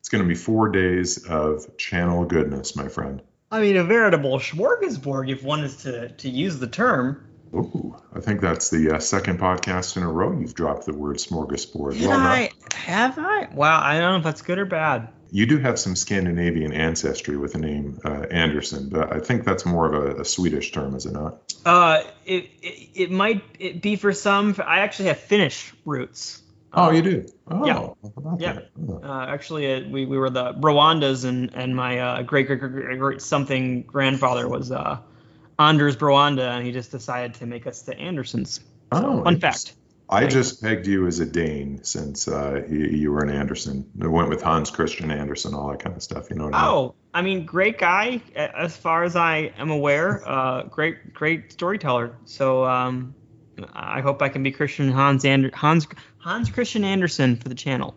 It's 0.00 0.08
going 0.08 0.24
to 0.24 0.28
be 0.28 0.34
four 0.34 0.70
days 0.70 1.26
of 1.26 1.76
channel 1.76 2.24
goodness, 2.24 2.76
my 2.76 2.88
friend. 2.88 3.20
I 3.50 3.60
mean, 3.60 3.76
a 3.76 3.84
veritable 3.84 4.38
smorgasbord, 4.38 5.30
if 5.30 5.42
one 5.42 5.62
is 5.62 5.82
to 5.82 6.08
to 6.08 6.30
use 6.30 6.58
the 6.58 6.66
term. 6.66 7.25
Ooh, 7.54 7.96
I 8.14 8.20
think 8.20 8.40
that's 8.40 8.70
the 8.70 8.96
uh, 8.96 8.98
second 8.98 9.38
podcast 9.38 9.96
in 9.96 10.02
a 10.02 10.10
row 10.10 10.38
you've 10.38 10.54
dropped 10.54 10.86
the 10.86 10.94
word 10.94 11.16
smorgasbord. 11.16 11.98
Did 11.98 12.08
Well. 12.08 12.18
I? 12.18 12.50
Have 12.74 13.18
I? 13.18 13.48
Wow, 13.54 13.80
I 13.82 13.98
don't 13.98 14.12
know 14.12 14.16
if 14.18 14.24
that's 14.24 14.42
good 14.42 14.58
or 14.58 14.66
bad. 14.66 15.08
You 15.30 15.46
do 15.46 15.58
have 15.58 15.78
some 15.78 15.96
Scandinavian 15.96 16.72
ancestry 16.72 17.36
with 17.36 17.52
the 17.52 17.58
name 17.58 17.98
uh, 18.04 18.26
Anderson, 18.30 18.88
but 18.88 19.12
I 19.12 19.20
think 19.20 19.44
that's 19.44 19.66
more 19.66 19.92
of 19.92 20.18
a, 20.18 20.20
a 20.20 20.24
Swedish 20.24 20.70
term, 20.70 20.94
is 20.94 21.04
it 21.04 21.12
not? 21.12 21.38
Uh, 21.64 22.02
it, 22.24 22.48
it 22.62 22.90
it 22.94 23.10
might 23.10 23.42
it 23.58 23.82
be 23.82 23.96
for 23.96 24.12
some. 24.12 24.54
I 24.64 24.80
actually 24.80 25.08
have 25.08 25.18
Finnish 25.18 25.74
roots. 25.84 26.42
Oh, 26.72 26.90
you 26.90 27.02
do? 27.02 27.26
Oh, 27.48 27.66
yeah. 27.66 27.88
Yeah. 28.38 28.52
that? 28.52 28.70
Oh. 28.88 29.00
Uh, 29.02 29.26
actually, 29.26 29.72
uh, 29.72 29.88
we, 29.88 30.04
we 30.04 30.18
were 30.18 30.30
the 30.30 30.52
Rwandas, 30.54 31.24
and 31.24 31.52
and 31.54 31.74
my 31.74 31.98
uh, 31.98 32.22
great 32.22 32.46
great 32.46 32.60
great 32.60 32.98
great 32.98 33.22
something 33.22 33.82
grandfather 33.82 34.48
was 34.48 34.70
uh, 34.70 34.98
Anders 35.58 35.96
Rwanda, 35.96 36.56
and 36.56 36.66
he 36.66 36.72
just 36.72 36.90
decided 36.90 37.34
to 37.34 37.46
make 37.46 37.66
us 37.66 37.82
the 37.82 37.96
Andersons. 37.98 38.60
Oh, 38.92 39.24
Fun 39.24 39.40
fact. 39.40 39.74
I 40.08 40.26
just 40.26 40.62
pegged 40.62 40.86
you 40.86 41.06
as 41.06 41.18
a 41.18 41.26
Dane 41.26 41.82
since 41.82 42.28
uh, 42.28 42.62
you, 42.68 42.78
you 42.78 43.12
were 43.12 43.24
an 43.24 43.30
Anderson. 43.30 43.90
I 44.00 44.06
went 44.06 44.28
with 44.28 44.40
Hans 44.40 44.70
Christian 44.70 45.10
Andersen, 45.10 45.52
all 45.52 45.70
that 45.70 45.80
kind 45.80 45.96
of 45.96 46.02
stuff. 46.02 46.30
You 46.30 46.36
know 46.36 46.44
what 46.44 46.54
I 46.54 46.62
mean? 46.62 46.70
Oh, 46.70 46.94
I 47.12 47.22
mean, 47.22 47.44
great 47.44 47.78
guy 47.78 48.22
as 48.36 48.76
far 48.76 49.02
as 49.02 49.16
I 49.16 49.52
am 49.58 49.70
aware. 49.70 50.22
Uh, 50.28 50.62
great 50.64 51.12
great 51.12 51.52
storyteller. 51.52 52.16
So 52.24 52.64
um, 52.64 53.14
I 53.72 54.00
hope 54.00 54.22
I 54.22 54.28
can 54.28 54.44
be 54.44 54.52
Christian 54.52 54.90
Hans 54.92 55.24
Ander- 55.24 55.50
Hans 55.54 55.88
Hans 56.18 56.50
Christian 56.50 56.84
Andersen 56.84 57.36
for 57.36 57.48
the 57.48 57.54
channel. 57.56 57.96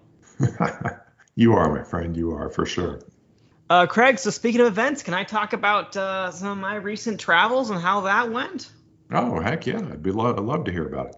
you 1.36 1.54
are, 1.54 1.76
my 1.76 1.84
friend. 1.84 2.18
You 2.18 2.32
are 2.32 2.50
for 2.50 2.66
sure. 2.66 3.02
Uh, 3.70 3.86
Craig, 3.86 4.18
so 4.18 4.32
speaking 4.32 4.62
of 4.62 4.68
events, 4.68 5.04
can 5.04 5.14
I 5.14 5.24
talk 5.24 5.54
about 5.54 5.96
uh, 5.96 6.32
some 6.32 6.48
of 6.48 6.58
my 6.58 6.76
recent 6.76 7.20
travels 7.20 7.70
and 7.70 7.80
how 7.80 8.02
that 8.02 8.32
went? 8.32 8.72
Oh, 9.12 9.40
heck 9.40 9.68
yeah! 9.68 9.78
I'd 9.78 10.02
be 10.02 10.12
lo- 10.12 10.34
I'd 10.34 10.40
love 10.40 10.66
to 10.66 10.72
hear 10.72 10.88
about 10.88 11.08
it. 11.08 11.16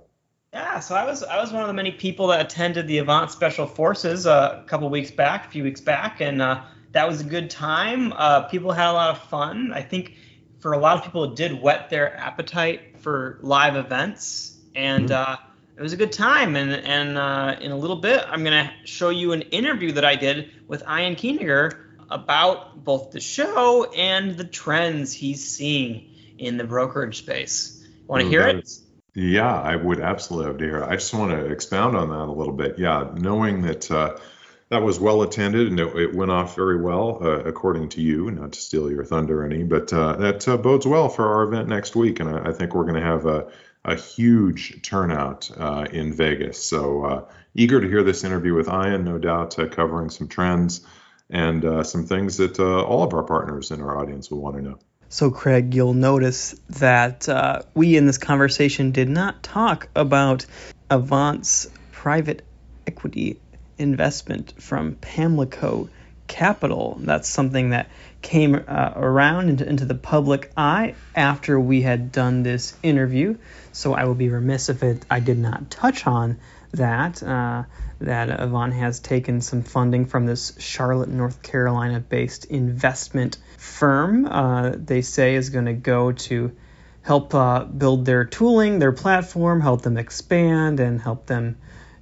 Yeah, 0.53 0.81
so 0.81 0.95
I 0.95 1.05
was 1.05 1.23
I 1.23 1.39
was 1.39 1.53
one 1.53 1.61
of 1.61 1.67
the 1.67 1.73
many 1.73 1.91
people 1.91 2.27
that 2.27 2.41
attended 2.41 2.87
the 2.87 2.97
Avant 2.97 3.31
Special 3.31 3.65
Forces 3.65 4.27
uh, 4.27 4.63
a 4.63 4.67
couple 4.67 4.89
weeks 4.89 5.11
back, 5.11 5.45
a 5.45 5.49
few 5.49 5.63
weeks 5.63 5.79
back, 5.79 6.19
and 6.19 6.41
uh, 6.41 6.61
that 6.91 7.07
was 7.07 7.21
a 7.21 7.23
good 7.23 7.49
time. 7.49 8.11
Uh, 8.11 8.41
people 8.41 8.73
had 8.73 8.89
a 8.89 8.93
lot 8.93 9.11
of 9.11 9.23
fun. 9.29 9.71
I 9.73 9.81
think 9.81 10.15
for 10.59 10.73
a 10.73 10.77
lot 10.77 10.97
of 10.97 11.05
people, 11.05 11.23
it 11.23 11.37
did 11.37 11.61
whet 11.61 11.89
their 11.89 12.17
appetite 12.17 12.99
for 12.99 13.39
live 13.41 13.77
events, 13.77 14.57
and 14.75 15.09
uh, 15.09 15.37
it 15.77 15.81
was 15.81 15.93
a 15.93 15.97
good 15.97 16.11
time. 16.11 16.57
And 16.57 16.71
and 16.73 17.17
uh, 17.17 17.55
in 17.61 17.71
a 17.71 17.77
little 17.77 17.95
bit, 17.95 18.25
I'm 18.27 18.43
gonna 18.43 18.73
show 18.83 19.09
you 19.09 19.31
an 19.31 19.43
interview 19.43 19.93
that 19.93 20.03
I 20.03 20.17
did 20.17 20.51
with 20.67 20.81
Ian 20.81 21.15
Kieninger 21.15 21.80
about 22.11 22.83
both 22.83 23.11
the 23.11 23.19
show 23.19 23.85
and 23.91 24.37
the 24.37 24.43
trends 24.43 25.13
he's 25.13 25.47
seeing 25.47 26.09
in 26.37 26.57
the 26.57 26.63
brokerage 26.63 27.17
space. 27.19 27.83
Want 28.07 28.23
to 28.23 28.29
hear 28.29 28.47
it? 28.47 28.63
is- 28.63 28.83
Yeah, 29.15 29.53
I 29.61 29.75
would 29.75 29.99
absolutely 29.99 30.47
love 30.49 30.57
to 30.59 30.65
hear. 30.65 30.77
it. 30.83 30.87
I 30.89 30.95
just 30.95 31.13
want 31.13 31.31
to 31.31 31.45
expound 31.45 31.95
on 31.95 32.09
that 32.09 32.25
a 32.31 32.31
little 32.31 32.53
bit. 32.53 32.77
Yeah, 32.77 33.09
knowing 33.15 33.61
that 33.63 33.89
uh, 33.89 34.17
that 34.69 34.83
was 34.83 34.99
well 34.99 35.21
attended 35.21 35.67
and 35.67 35.79
it, 35.79 35.95
it 35.97 36.15
went 36.15 36.31
off 36.31 36.55
very 36.55 36.81
well, 36.81 37.19
uh, 37.21 37.39
according 37.43 37.89
to 37.89 38.01
you, 38.01 38.31
not 38.31 38.53
to 38.53 38.59
steal 38.61 38.89
your 38.91 39.03
thunder 39.05 39.43
any, 39.43 39.63
but 39.63 39.91
uh, 39.93 40.15
that 40.17 40.47
uh, 40.47 40.57
bodes 40.57 40.85
well 40.87 41.09
for 41.09 41.27
our 41.33 41.43
event 41.43 41.67
next 41.67 41.95
week. 41.95 42.19
And 42.19 42.29
I, 42.29 42.49
I 42.49 42.53
think 42.53 42.73
we're 42.73 42.85
going 42.85 42.95
to 43.01 43.01
have 43.01 43.25
a, 43.25 43.47
a 43.83 43.95
huge 43.95 44.81
turnout 44.81 45.51
uh, 45.57 45.85
in 45.91 46.13
Vegas. 46.13 46.63
So 46.63 47.03
uh, 47.05 47.25
eager 47.53 47.81
to 47.81 47.87
hear 47.87 48.03
this 48.03 48.23
interview 48.23 48.53
with 48.55 48.67
Ian, 48.69 49.03
no 49.03 49.17
doubt 49.17 49.59
uh, 49.59 49.67
covering 49.67 50.09
some 50.09 50.27
trends 50.27 50.85
and 51.31 51.63
uh, 51.63 51.83
some 51.83 52.05
things 52.05 52.37
that 52.37 52.59
uh, 52.59 52.83
all 52.83 53.03
of 53.03 53.13
our 53.13 53.23
partners 53.23 53.71
in 53.71 53.81
our 53.81 53.97
audience 53.97 54.29
will 54.29 54.41
want 54.41 54.57
to 54.57 54.61
know. 54.61 54.77
So, 55.07 55.31
Craig, 55.31 55.73
you'll 55.73 55.93
notice 55.93 56.55
that 56.69 57.27
uh, 57.27 57.63
we 57.73 57.97
in 57.97 58.05
this 58.05 58.17
conversation 58.17 58.91
did 58.91 59.09
not 59.09 59.41
talk 59.43 59.89
about 59.95 60.45
Avant's 60.89 61.69
private 61.91 62.45
equity 62.85 63.39
investment 63.77 64.53
from 64.61 64.95
Pamlico 64.95 65.89
Capital. 66.27 66.97
That's 67.01 67.27
something 67.27 67.71
that 67.71 67.89
came 68.21 68.55
uh, 68.55 68.93
around 68.95 69.49
into, 69.49 69.67
into 69.67 69.85
the 69.85 69.95
public 69.95 70.51
eye 70.55 70.95
after 71.13 71.59
we 71.59 71.81
had 71.81 72.11
done 72.11 72.43
this 72.43 72.73
interview. 72.83 73.37
So, 73.73 73.93
I 73.93 74.05
will 74.05 74.15
be 74.15 74.29
remiss 74.29 74.69
if 74.69 74.83
it, 74.83 75.05
I 75.09 75.19
did 75.19 75.37
not 75.37 75.69
touch 75.69 76.07
on 76.07 76.39
that. 76.71 77.21
That 78.01 78.39
Avant 78.39 78.73
has 78.73 78.99
taken 78.99 79.41
some 79.41 79.61
funding 79.61 80.05
from 80.05 80.25
this 80.25 80.53
Charlotte, 80.59 81.09
North 81.09 81.41
Carolina 81.43 81.99
based 81.99 82.45
investment 82.45 83.37
firm, 83.57 84.25
uh, 84.25 84.71
they 84.75 85.01
say 85.01 85.35
is 85.35 85.49
going 85.49 85.65
to 85.65 85.73
go 85.73 86.11
to 86.11 86.55
help 87.03 87.33
uh, 87.33 87.63
build 87.65 88.05
their 88.05 88.25
tooling, 88.25 88.79
their 88.79 88.91
platform, 88.91 89.61
help 89.61 89.81
them 89.83 89.97
expand, 89.97 90.79
and 90.79 90.99
help 90.99 91.25
them 91.27 91.57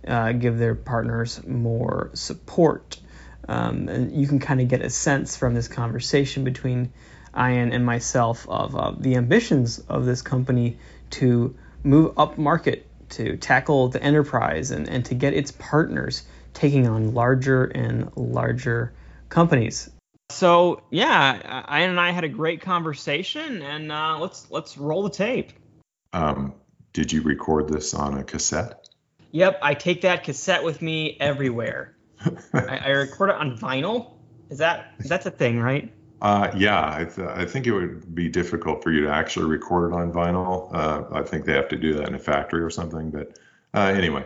uh, 0.08 0.32
give 0.32 0.58
their 0.58 0.76
partners 0.76 1.46
more 1.46 2.12
support. 2.14 3.00
Um, 3.48 3.90
and 3.90 4.16
you 4.16 4.28
can 4.28 4.40
kind 4.40 4.62
of 4.62 4.68
get 4.68 4.82
a 4.82 4.90
sense 4.90 5.36
from 5.36 5.54
this 5.54 5.68
conversation 5.68 6.44
between 6.44 6.94
Ian 7.36 7.72
and 7.72 7.86
myself 7.86 8.48
of 8.48 8.76
uh, 8.76 8.94
the 8.98 9.16
ambitions 9.16 9.80
of 9.80 10.06
this 10.06 10.22
company 10.22 10.78
to 11.12 11.56
move 11.84 12.18
up 12.18 12.38
market, 12.38 12.86
to 13.12 13.38
tackle 13.38 13.90
the 13.90 14.02
enterprise, 14.02 14.72
and, 14.72 14.88
and 14.88 15.06
to 15.06 15.16
get 15.16 15.34
its 15.34 15.52
partners 15.52 16.24
taking 16.54 16.88
on 16.88 17.14
larger 17.14 17.66
and 17.66 18.12
larger 18.16 18.94
companies. 19.30 19.90
So 20.32 20.84
yeah, 20.92 21.66
Ian 21.72 21.92
and 21.92 22.00
I 22.00 22.12
had 22.12 22.24
a 22.24 22.30
great 22.30 22.62
conversation, 22.62 23.62
and 23.62 23.92
uh, 23.92 24.18
let's 24.20 24.50
let's 24.52 24.78
roll 24.78 25.04
the 25.04 25.10
tape. 25.10 25.54
Um, 26.14 26.54
did 26.94 27.12
you 27.12 27.22
record 27.22 27.70
this 27.70 27.94
on 27.94 28.18
a 28.18 28.24
cassette? 28.24 28.88
Yep, 29.32 29.60
I 29.62 29.74
take 29.74 30.02
that 30.02 30.24
cassette 30.24 30.64
with 30.64 30.82
me 30.82 31.18
everywhere. 31.20 31.96
I, 32.54 32.78
I 32.78 32.90
record 32.90 33.30
it 33.30 33.36
on 33.36 33.58
vinyl. 33.58 34.14
Is 34.50 34.60
that 34.60 34.94
that's 35.00 35.26
a 35.26 35.32
thing, 35.32 35.60
right? 35.60 35.92
Uh, 36.22 36.52
yeah, 36.56 36.94
I, 36.94 37.06
th- 37.06 37.28
I 37.28 37.46
think 37.46 37.66
it 37.66 37.72
would 37.72 38.14
be 38.14 38.28
difficult 38.28 38.84
for 38.84 38.92
you 38.92 39.06
to 39.06 39.10
actually 39.10 39.46
record 39.46 39.92
it 39.92 39.96
on 39.96 40.12
vinyl. 40.12 40.74
Uh, 40.74 41.04
I 41.12 41.24
think 41.24 41.46
they 41.46 41.54
have 41.54 41.70
to 41.70 41.78
do 41.78 41.94
that 41.96 42.08
in 42.08 42.16
a 42.16 42.20
factory 42.20 42.62
or 42.62 42.70
something. 42.70 43.10
But 43.10 43.40
uh, 43.74 43.80
anyway, 43.80 44.26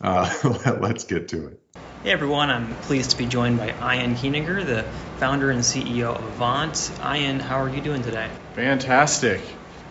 uh, 0.00 0.76
let's 0.80 1.04
get 1.04 1.28
to 1.28 1.46
it. 1.48 1.60
Hey 2.02 2.10
everyone, 2.10 2.50
I'm 2.50 2.74
pleased 2.76 3.12
to 3.12 3.16
be 3.16 3.24
joined 3.24 3.56
by 3.56 3.68
Ian 3.68 4.14
Kieninger, 4.14 4.66
the 4.66 4.82
founder 5.18 5.50
and 5.50 5.60
CEO 5.60 6.14
of 6.14 6.34
Avant. 6.34 6.90
Ian, 7.00 7.40
how 7.40 7.62
are 7.62 7.70
you 7.70 7.80
doing 7.80 8.02
today? 8.02 8.28
Fantastic. 8.52 9.40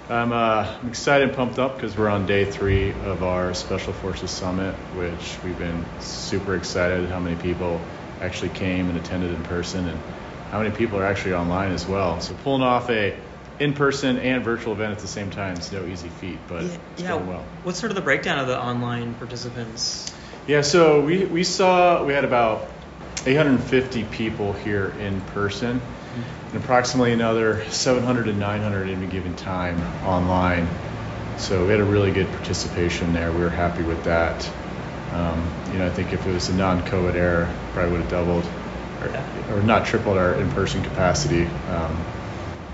I'm, 0.08 0.32
uh, 0.32 0.78
I'm 0.80 0.89
excited 0.89 1.30
and 1.30 1.36
pumped 1.36 1.58
up 1.58 1.78
because 1.78 1.98
we're 1.98 2.10
on 2.10 2.28
day 2.28 2.46
three 2.52 2.91
of 2.91 3.24
our 3.24 3.56
Special 3.56 3.93
Forces 3.93 4.30
Summit, 4.30 4.76
which 4.91 5.41
we've 5.41 5.58
been 5.58 5.86
super 5.98 6.56
excited 6.56 7.10
how 7.10 7.19
many 7.19 7.38
people 7.38 7.89
actually 8.22 8.52
came 8.52 8.89
and 8.89 8.98
attended 8.98 9.32
in 9.32 9.41
person 9.41 9.88
and 9.88 10.04
how 10.54 10.60
many 10.60 10.70
people 10.76 11.00
are 11.00 11.06
actually 11.06 11.34
online 11.34 11.72
as 11.72 11.88
well. 11.88 12.22
So 12.22 12.36
pulling 12.44 12.62
off 12.62 12.88
a 12.92 13.18
in-person 13.60 14.20
and 14.20 14.44
virtual 14.44 14.74
event 14.74 14.92
at 14.92 15.00
the 15.00 15.08
same 15.08 15.32
time 15.32 15.58
is 15.58 15.72
no 15.72 15.84
easy 15.84 16.10
feat, 16.10 16.38
but 16.48 16.62
it's 16.62 17.02
going 17.02 17.28
well. 17.28 17.44
What's 17.63 17.80
sort 17.80 17.92
of 17.92 17.96
the 17.96 18.04
breakdown 18.04 18.38
of 18.38 18.46
the 18.46 18.62
online 18.62 19.16
participants? 19.16 20.13
Yeah, 20.46 20.62
so 20.62 21.02
we, 21.02 21.26
we 21.26 21.44
saw 21.44 22.06
we 22.06 22.13
had 22.13 22.24
about 22.24 22.68
850 23.26 24.04
people 24.04 24.54
here 24.54 24.94
in 25.00 25.22
person 25.22 25.82
and 26.52 26.63
approximately 26.63 27.13
another 27.13 27.68
700 27.72 28.26
to 28.26 28.34
900 28.34 28.89
at 28.89 28.96
any 28.96 29.08
given 29.08 29.36
time 29.36 29.82
online. 30.06 30.68
So 31.38 31.66
we 31.66 31.72
had 31.72 31.80
a 31.80 31.84
really 31.84 32.12
good 32.12 32.28
participation 32.28 33.12
there. 33.13 33.32
We 33.32 33.39
were 33.39 33.50
happy 33.50 33.82
with 33.82 34.04
that. 34.04 34.48
Um, 35.13 35.50
you 35.72 35.80
know, 35.80 35.88
I 35.88 35.89
think 35.89 36.13
if 36.13 36.28
it 36.28 36.32
was 36.32 36.50
a 36.50 36.54
non-COVID 36.54 37.16
era, 37.16 37.52
probably 37.74 37.94
would 37.94 38.02
have 38.02 38.12
doubled 38.12 38.46
or, 39.06 39.58
or 39.58 39.62
not 39.63 39.86
tripled 39.86 40.18
our 40.18 40.36
in-person 40.36 40.84
capacity. 40.84 41.46
Um, 41.70 41.98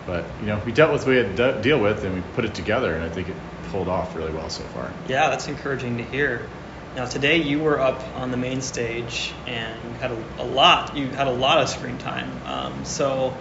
but 0.06 0.26
you 0.42 0.48
know, 0.48 0.62
we 0.65 0.72
dealt 0.72 0.92
with 0.92 1.02
what 1.02 1.10
we 1.10 1.18
had 1.18 1.38
to 1.38 1.62
deal 1.62 1.80
with, 1.80 2.04
and 2.04 2.15
we 2.15 2.22
put 2.34 2.46
it 2.46 2.56
together, 2.56 2.94
and 2.94 3.04
I 3.04 3.10
think 3.10 3.30
it 3.30 3.36
pulled 3.72 3.88
off 3.88 4.15
really 4.15 4.32
well 4.32 4.50
so 4.50 4.63
far. 4.63 4.92
Yeah, 5.08 5.30
that's 5.30 5.48
encouraging 5.48 5.98
to 5.98 6.04
hear. 6.04 6.48
Now 6.96 7.06
today 7.06 7.38
you 7.38 7.60
were 7.60 7.80
up 7.80 8.02
on 8.15 8.32
the 8.32 8.38
main 8.38 8.62
stage 8.62 9.32
and 9.46 9.80
you 9.84 10.00
had 10.00 10.12
a, 10.12 10.24
a 10.39 10.44
lot. 10.44 10.98
You 10.98 11.08
had 11.08 11.28
a 11.28 11.32
lot 11.32 11.60
of 11.60 11.70
screen 11.70 11.98
time. 12.00 12.32
Um, 12.48 12.84
so 12.84 13.34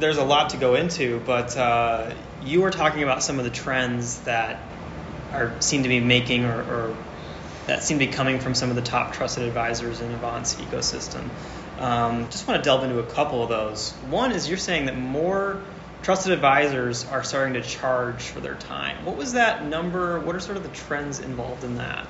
there's 0.00 0.18
a 0.18 0.24
lot 0.24 0.50
to 0.50 0.56
go 0.56 0.74
into, 0.74 1.20
but 1.24 1.56
uh, 1.56 2.12
you 2.42 2.60
were 2.60 2.70
talking 2.70 3.02
about 3.02 3.22
some 3.22 3.38
of 3.38 3.44
the 3.44 3.50
trends 3.50 4.18
that 4.20 4.60
are 5.32 5.52
seem 5.60 5.84
to 5.84 5.88
be 5.88 6.00
making 6.00 6.44
or, 6.44 6.60
or 6.60 6.96
that 7.68 7.84
seem 7.84 7.98
to 7.98 8.06
be 8.06 8.12
coming 8.12 8.40
from 8.40 8.54
some 8.54 8.70
of 8.70 8.76
the 8.76 8.82
top 8.82 9.12
trusted 9.12 9.44
advisors 9.44 10.00
in 10.00 10.10
Avant's 10.10 10.54
ecosystem. 10.56 11.28
Um, 11.78 12.28
just 12.30 12.48
want 12.48 12.62
to 12.62 12.64
delve 12.64 12.82
into 12.82 12.98
a 12.98 13.06
couple 13.06 13.42
of 13.42 13.50
those. 13.50 13.92
One 14.10 14.32
is 14.32 14.48
you're 14.48 14.58
saying 14.58 14.86
that 14.86 14.96
more 14.98 15.62
trusted 16.02 16.32
advisors 16.32 17.06
are 17.06 17.22
starting 17.22 17.54
to 17.54 17.62
charge 17.62 18.22
for 18.22 18.40
their 18.40 18.54
time. 18.54 19.04
What 19.04 19.16
was 19.16 19.34
that 19.34 19.66
number? 19.66 20.18
What 20.18 20.34
are 20.34 20.40
sort 20.40 20.56
of 20.56 20.62
the 20.62 20.70
trends 20.70 21.20
involved 21.20 21.62
in 21.62 21.76
that? 21.76 22.08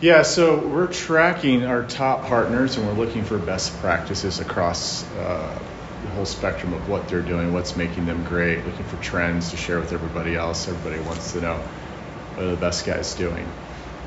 Yeah, 0.00 0.22
so 0.22 0.58
we're 0.58 0.86
tracking 0.86 1.64
our 1.64 1.84
top 1.84 2.26
partners 2.26 2.76
and 2.76 2.86
we're 2.86 3.04
looking 3.04 3.24
for 3.24 3.38
best 3.38 3.76
practices 3.78 4.38
across 4.38 5.04
uh, 5.16 5.58
the 6.02 6.08
whole 6.10 6.26
spectrum 6.26 6.74
of 6.74 6.88
what 6.88 7.08
they're 7.08 7.22
doing, 7.22 7.52
what's 7.52 7.76
making 7.76 8.06
them 8.06 8.24
great, 8.24 8.64
looking 8.64 8.84
for 8.84 9.02
trends 9.02 9.50
to 9.50 9.56
share 9.56 9.80
with 9.80 9.92
everybody 9.92 10.36
else. 10.36 10.68
Everybody 10.68 11.02
wants 11.02 11.32
to 11.32 11.40
know 11.40 11.56
what 11.56 12.44
are 12.44 12.50
the 12.50 12.56
best 12.56 12.86
guys 12.86 13.14
doing. 13.14 13.48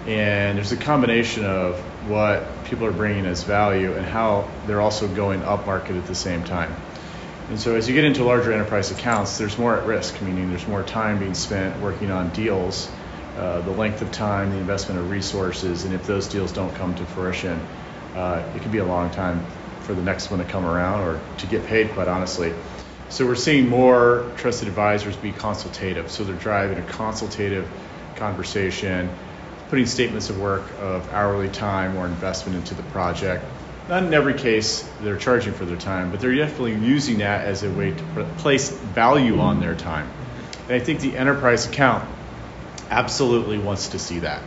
And 0.08 0.58
there's 0.58 0.72
a 0.72 0.78
combination 0.78 1.46
of 1.46 1.80
what 2.10 2.66
people 2.66 2.86
are 2.86 2.92
bringing 2.92 3.26
as 3.26 3.44
value 3.44 3.94
and 3.94 4.06
how 4.06 4.50
they're 4.66 4.82
also 4.82 5.08
going 5.08 5.44
up 5.44 5.66
market 5.66 5.96
at 5.96 6.08
the 6.08 6.16
same 6.16 6.44
time. 6.44 6.76
And 7.50 7.60
so 7.60 7.76
as 7.76 7.88
you 7.88 7.94
get 7.94 8.06
into 8.06 8.24
larger 8.24 8.54
enterprise 8.54 8.92
accounts, 8.92 9.38
there's 9.38 9.58
more 9.58 9.78
at 9.78 9.86
risk, 9.86 10.22
meaning 10.22 10.50
there's 10.50 10.68
more 10.68 10.84
time 10.84 11.20
being 11.20 11.34
spent 11.34 11.80
working 11.82 12.10
on 12.10 12.30
deals, 12.30 12.90
uh, 13.38 13.62
the 13.62 13.72
length 13.72 14.02
of 14.02 14.12
time, 14.12 14.52
the 14.52 14.58
investment 14.58 15.00
of 15.00 15.10
resources, 15.10 15.84
and 15.84 15.94
if 15.94 16.08
those 16.08 16.28
deals 16.28 16.52
don't 16.52 16.74
come 16.76 16.96
to 16.96 17.06
fruition, 17.06 17.60
uh, 18.16 18.44
it 18.56 18.62
can 18.62 18.72
be 18.72 18.78
a 18.78 18.86
long 18.86 19.10
time 19.12 19.46
for 19.82 19.94
the 19.94 20.02
next 20.02 20.32
one 20.32 20.40
to 20.40 20.46
come 20.46 20.66
around 20.66 21.02
or 21.02 21.20
to 21.40 21.48
get 21.48 21.66
paid, 21.66 21.92
quite 21.92 22.08
honestly. 22.08 22.54
So 23.10 23.26
we're 23.26 23.36
seeing 23.36 23.68
more 23.68 24.32
trusted 24.38 24.70
advisors 24.70 25.18
be 25.18 25.34
consultative. 25.34 26.10
So 26.10 26.24
they're 26.24 26.36
driving 26.36 26.78
a 26.78 26.84
consultative 26.84 27.68
conversation, 28.16 29.10
putting 29.72 29.86
statements 29.86 30.30
of 30.30 30.38
work 30.38 30.70
of 30.80 31.10
hourly 31.14 31.48
time 31.48 31.96
or 31.96 32.06
investment 32.06 32.58
into 32.58 32.76
the 32.76 32.84
project, 32.92 33.42
not 33.88 34.04
in 34.04 34.14
every 34.14 34.34
case 34.34 34.82
they're 35.00 35.16
charging 35.16 35.54
for 35.54 35.64
their 35.64 35.78
time, 35.78 36.12
but 36.12 36.20
they're 36.20 36.36
definitely 36.36 36.76
using 36.76 37.20
that 37.20 37.48
as 37.48 37.64
a 37.64 37.72
way 37.72 37.92
to 37.92 38.26
place 38.38 38.70
value 38.70 39.40
on 39.40 39.62
their 39.62 39.74
time. 39.74 40.12
And 40.68 40.74
I 40.74 40.80
think 40.80 41.00
the 41.00 41.16
enterprise 41.16 41.68
account 41.68 42.06
absolutely 42.90 43.60
wants 43.60 43.88
to 43.90 44.00
see 44.00 44.20
that. 44.20 44.44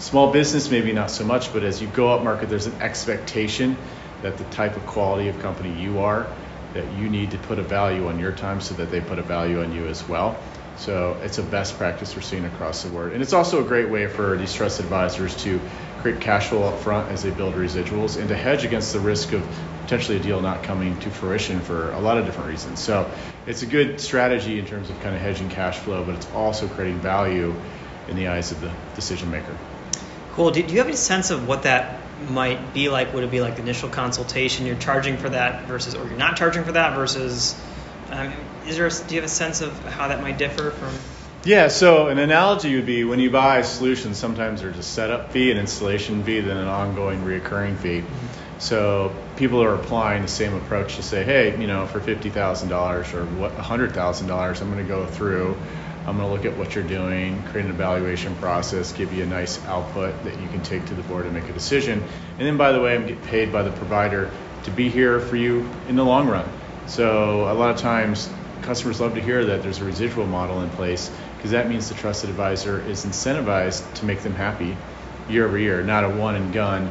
Small 0.00 0.32
business, 0.32 0.68
maybe 0.68 0.92
not 0.92 1.08
so 1.08 1.24
much, 1.24 1.52
but 1.52 1.62
as 1.62 1.80
you 1.80 1.86
go 1.86 2.12
up 2.12 2.24
market, 2.24 2.48
there's 2.48 2.66
an 2.66 2.82
expectation 2.82 3.76
that 4.22 4.38
the 4.38 4.44
type 4.44 4.76
of 4.76 4.84
quality 4.86 5.28
of 5.28 5.38
company 5.38 5.80
you 5.80 6.00
are, 6.00 6.26
that 6.74 6.92
you 6.92 7.08
need 7.08 7.30
to 7.30 7.38
put 7.38 7.58
a 7.58 7.62
value 7.62 8.08
on 8.08 8.18
your 8.18 8.32
time 8.32 8.60
so 8.60 8.74
that 8.74 8.90
they 8.90 9.00
put 9.00 9.18
a 9.18 9.22
value 9.22 9.62
on 9.62 9.72
you 9.72 9.86
as 9.86 10.06
well. 10.06 10.38
So 10.76 11.16
it's 11.22 11.38
a 11.38 11.42
best 11.42 11.78
practice 11.78 12.14
we're 12.16 12.22
seeing 12.22 12.44
across 12.44 12.82
the 12.82 12.90
board. 12.90 13.12
And 13.12 13.22
it's 13.22 13.32
also 13.32 13.64
a 13.64 13.66
great 13.66 13.88
way 13.88 14.08
for 14.08 14.36
these 14.36 14.52
trusted 14.52 14.84
advisors 14.84 15.36
to 15.44 15.60
create 16.00 16.20
cash 16.20 16.48
flow 16.48 16.64
up 16.64 16.80
front 16.80 17.10
as 17.10 17.22
they 17.22 17.30
build 17.30 17.54
residuals 17.54 18.18
and 18.18 18.28
to 18.28 18.36
hedge 18.36 18.64
against 18.64 18.92
the 18.92 19.00
risk 19.00 19.32
of 19.32 19.46
potentially 19.82 20.18
a 20.18 20.20
deal 20.20 20.40
not 20.40 20.64
coming 20.64 20.98
to 21.00 21.10
fruition 21.10 21.60
for 21.60 21.92
a 21.92 22.00
lot 22.00 22.18
of 22.18 22.26
different 22.26 22.48
reasons. 22.48 22.80
So 22.80 23.10
it's 23.46 23.62
a 23.62 23.66
good 23.66 24.00
strategy 24.00 24.58
in 24.58 24.66
terms 24.66 24.90
of 24.90 25.00
kind 25.00 25.14
of 25.14 25.20
hedging 25.20 25.48
cash 25.50 25.78
flow, 25.78 26.04
but 26.04 26.16
it's 26.16 26.30
also 26.32 26.66
creating 26.66 26.98
value 26.98 27.54
in 28.08 28.16
the 28.16 28.28
eyes 28.28 28.50
of 28.50 28.60
the 28.60 28.72
decision 28.96 29.30
maker. 29.30 29.56
Cool. 30.32 30.50
Do 30.50 30.60
you 30.60 30.78
have 30.78 30.88
any 30.88 30.96
sense 30.96 31.30
of 31.30 31.46
what 31.46 31.62
that 31.62 32.00
might 32.28 32.74
be 32.74 32.88
like? 32.88 33.12
Would 33.14 33.24
it 33.24 33.30
be 33.30 33.40
like 33.40 33.56
the 33.56 33.62
initial 33.62 33.88
consultation 33.88 34.66
you're 34.66 34.76
charging 34.76 35.16
for 35.16 35.28
that 35.28 35.66
versus, 35.66 35.94
or 35.94 36.06
you're 36.06 36.16
not 36.16 36.36
charging 36.36 36.64
for 36.64 36.72
that 36.72 36.94
versus? 36.94 37.60
Um, 38.10 38.32
is 38.66 38.76
there? 38.76 38.86
A, 38.86 38.90
do 38.90 39.14
you 39.14 39.20
have 39.20 39.30
a 39.30 39.32
sense 39.32 39.60
of 39.60 39.78
how 39.84 40.08
that 40.08 40.22
might 40.22 40.38
differ 40.38 40.70
from? 40.70 40.94
Yeah, 41.44 41.68
so 41.68 42.08
an 42.08 42.18
analogy 42.18 42.74
would 42.76 42.86
be 42.86 43.04
when 43.04 43.20
you 43.20 43.30
buy 43.30 43.58
a 43.58 43.64
solution, 43.64 44.14
sometimes 44.14 44.62
there's 44.62 44.78
a 44.78 44.82
setup 44.82 45.32
fee, 45.32 45.50
an 45.50 45.58
installation 45.58 46.24
fee, 46.24 46.40
then 46.40 46.56
an 46.56 46.68
ongoing 46.68 47.20
reoccurring 47.20 47.76
fee. 47.76 48.00
Mm-hmm. 48.00 48.60
So 48.60 49.14
people 49.36 49.62
are 49.62 49.74
applying 49.74 50.22
the 50.22 50.28
same 50.28 50.54
approach 50.54 50.96
to 50.96 51.02
say, 51.02 51.22
hey, 51.22 51.60
you 51.60 51.66
know, 51.66 51.86
for 51.86 52.00
fifty 52.00 52.30
thousand 52.30 52.70
dollars 52.70 53.12
or 53.12 53.26
what 53.26 53.52
hundred 53.52 53.92
thousand 53.92 54.28
dollars, 54.28 54.62
I'm 54.62 54.72
going 54.72 54.82
to 54.82 54.88
go 54.88 55.06
through. 55.06 55.56
I'm 56.06 56.18
going 56.18 56.28
to 56.28 56.34
look 56.34 56.44
at 56.44 56.58
what 56.58 56.74
you're 56.74 56.84
doing, 56.84 57.42
create 57.44 57.64
an 57.64 57.70
evaluation 57.70 58.34
process, 58.36 58.92
give 58.92 59.12
you 59.14 59.22
a 59.22 59.26
nice 59.26 59.64
output 59.64 60.24
that 60.24 60.38
you 60.38 60.48
can 60.48 60.62
take 60.62 60.84
to 60.86 60.94
the 60.94 61.02
board 61.02 61.24
and 61.24 61.34
make 61.34 61.48
a 61.48 61.52
decision. 61.52 62.02
And 62.38 62.46
then, 62.46 62.58
by 62.58 62.72
the 62.72 62.80
way, 62.80 62.94
I'm 62.94 63.06
getting 63.06 63.22
paid 63.22 63.50
by 63.50 63.62
the 63.62 63.70
provider 63.70 64.30
to 64.64 64.70
be 64.70 64.90
here 64.90 65.18
for 65.18 65.36
you 65.36 65.68
in 65.88 65.96
the 65.96 66.04
long 66.04 66.28
run. 66.28 66.46
So 66.86 67.50
a 67.50 67.54
lot 67.54 67.70
of 67.70 67.78
times, 67.78 68.28
customers 68.60 69.00
love 69.00 69.14
to 69.14 69.22
hear 69.22 69.46
that 69.46 69.62
there's 69.62 69.80
a 69.80 69.84
residual 69.84 70.26
model 70.26 70.62
in 70.62 70.70
place 70.70 71.10
because 71.36 71.52
that 71.52 71.68
means 71.68 71.88
the 71.88 71.94
trusted 71.94 72.30
advisor 72.30 72.80
is 72.86 73.04
incentivized 73.04 73.94
to 73.94 74.04
make 74.04 74.20
them 74.20 74.34
happy 74.34 74.76
year 75.28 75.46
over 75.46 75.58
year, 75.58 75.82
not 75.82 76.04
a 76.04 76.08
one 76.08 76.36
and 76.36 76.52
gun 76.52 76.90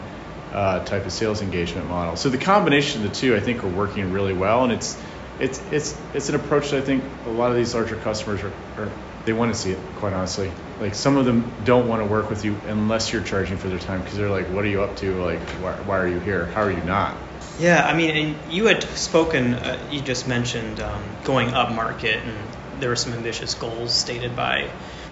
uh, 0.52 0.84
type 0.86 1.06
of 1.06 1.12
sales 1.12 1.41
engagement 1.41 1.88
model. 1.88 2.15
So 2.15 2.30
the 2.30 2.38
combination 2.38 3.04
of 3.04 3.10
the 3.10 3.15
two, 3.15 3.36
I 3.36 3.39
think, 3.39 3.63
are 3.63 3.69
working 3.69 4.12
really 4.12 4.34
well, 4.34 4.63
and 4.63 4.71
it's 4.71 4.99
it's 5.39 5.62
it's 5.72 6.00
it's 6.13 6.30
an 6.30 6.36
approach 6.36 6.72
that 6.72 6.78
I 6.78 6.86
think 6.86 7.04
a 7.26 7.30
lot 7.30 7.52
of 7.52 7.58
these 7.58 7.74
larger 7.74 7.96
customers 7.98 8.41
are, 8.43 8.54
are 8.78 8.91
they 9.26 9.34
want 9.34 9.54
to 9.54 9.60
see 9.60 9.72
it. 9.72 9.80
Quite 9.98 10.13
honestly, 10.13 10.52
like 10.80 10.96
some 10.96 11.17
of 11.17 11.26
them 11.26 11.52
don't 11.63 11.88
want 11.88 12.02
to 12.02 12.06
work 12.06 12.30
with 12.30 12.46
you 12.46 12.56
unless 12.67 13.12
you're 13.12 13.24
charging 13.24 13.58
for 13.58 13.69
their 13.69 13.80
time 13.80 14.02
because 14.02 14.17
they're 14.17 14.30
like, 14.30 14.48
"What 14.48 14.65
are 14.65 14.67
you 14.67 14.82
up 14.82 14.96
to? 14.98 15.24
Like, 15.24 15.39
why, 15.62 15.74
why 15.74 16.00
are 16.00 16.08
you 16.08 16.19
here? 16.19 16.46
How 16.48 16.63
are 16.63 16.72
you 16.72 16.84
not?" 16.84 17.15
Yeah, 17.60 17.86
I 17.86 17.96
mean, 17.96 18.36
you 18.50 18.65
had 18.65 18.84
spoken. 18.84 19.54
Uh, 19.54 19.78
you 19.91 20.02
just 20.02 20.28
mentioned 20.28 20.80
um, 20.80 21.04
going 21.24 21.50
up 21.50 21.72
market, 21.72 22.17
and 22.17 22.38
there 22.80 22.89
were 22.89 22.96
some 22.96 23.13
ambitious 23.13 23.54
goals 23.54 23.93
stated 23.93 24.36
by 24.36 24.69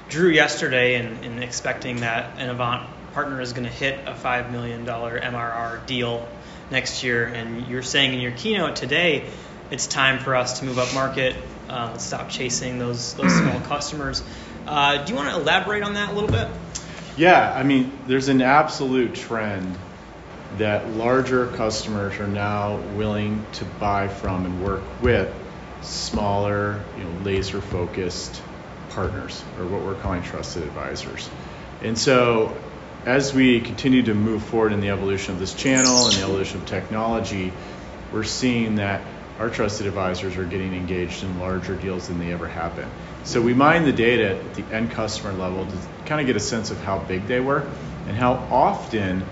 Drew 0.10 0.30
yesterday, 0.30 0.96
and, 0.96 1.24
and 1.24 1.44
expecting 1.44 2.02
that 2.02 2.38
an 2.38 2.50
Avant 2.50 2.90
partner 3.14 3.42
is 3.42 3.54
going 3.54 3.66
to 3.66 3.70
hit 3.70 4.08
a 4.08 4.16
five 4.16 4.52
million 4.52 4.86
dollar 4.86 5.20
MRR 5.20 5.86
deal 5.86 6.28
next 6.70 7.04
year. 7.04 7.26
And 7.26 7.68
you're 7.68 7.84
saying 7.84 8.14
in 8.14 8.20
your 8.20 8.32
keynote 8.32 8.76
today 8.76 9.30
it's 9.72 9.88
time 9.88 10.20
for 10.20 10.36
us 10.36 10.60
to 10.60 10.66
move 10.66 10.78
up 10.78 10.94
market, 10.94 11.36
uh, 11.70 11.98
stop 11.98 12.30
chasing 12.30 12.78
those 12.78 13.14
those 13.16 13.34
small 13.36 13.60
customers. 13.68 14.22
Uh, 14.68 15.04
do 15.04 15.12
you 15.12 15.18
want 15.18 15.34
to 15.34 15.42
elaborate 15.42 15.82
on 15.82 15.96
that 15.96 16.12
a 16.12 16.14
little 16.14 16.30
bit? 16.30 16.48
Yeah, 17.18 17.52
I 17.52 17.64
mean, 17.64 17.92
there's 18.08 18.28
an 18.28 18.42
absolute 18.42 19.16
trend 19.16 19.78
that 20.58 20.90
larger 20.92 21.48
customers 21.48 22.20
are 22.20 22.28
now 22.28 22.78
willing 22.96 23.46
to 23.54 23.66
buy 23.66 24.08
from 24.08 24.46
and 24.46 24.64
work 24.64 24.84
with 25.02 25.34
smaller, 25.82 26.84
you 26.98 27.04
know, 27.04 27.22
laser 27.24 27.62
focused 27.62 28.42
partners 28.90 29.44
or 29.58 29.66
what 29.66 29.82
we're 29.82 29.96
calling 29.96 30.22
trusted 30.22 30.64
advisors. 30.64 31.30
And 31.82 31.98
so 31.98 32.56
as 33.06 33.34
we 33.34 33.62
continue 33.62 34.04
to 34.04 34.14
move 34.14 34.44
forward 34.44 34.74
in 34.74 34.82
the 34.82 34.90
evolution 34.90 35.34
of 35.34 35.40
this 35.40 35.54
channel 35.54 36.06
and 36.06 36.14
the 36.14 36.24
evolution 36.24 36.62
of 36.62 36.68
technology, 36.68 37.52
we're 38.12 38.24
seeing 38.24 38.76
that 38.76 39.02
our 39.42 39.50
trusted 39.50 39.88
advisors 39.88 40.38
are 40.38 40.46
getting 40.46 40.76
engaged 40.76 41.24
in 41.24 41.40
larger 41.40 41.76
deals 41.76 42.10
than 42.10 42.20
they 42.20 42.32
ever 42.32 42.48
have 42.48 42.76
been. 42.76 42.88
So 43.24 43.42
we 43.42 43.56
mine 43.56 43.86
the 43.86 43.92
data 43.92 44.36
at 44.36 44.54
the 44.54 44.64
end 44.66 44.92
customer 44.92 45.34
level 45.34 45.66
to 45.66 45.78
kind 46.06 46.22
of 46.22 46.28
get 46.28 46.36
a 46.36 46.40
sense 46.40 46.70
of 46.70 46.80
how 46.82 47.00
big 47.00 47.26
they 47.26 47.40
were 47.40 47.68
and 48.08 48.16
how 48.16 48.34
often 48.34 49.26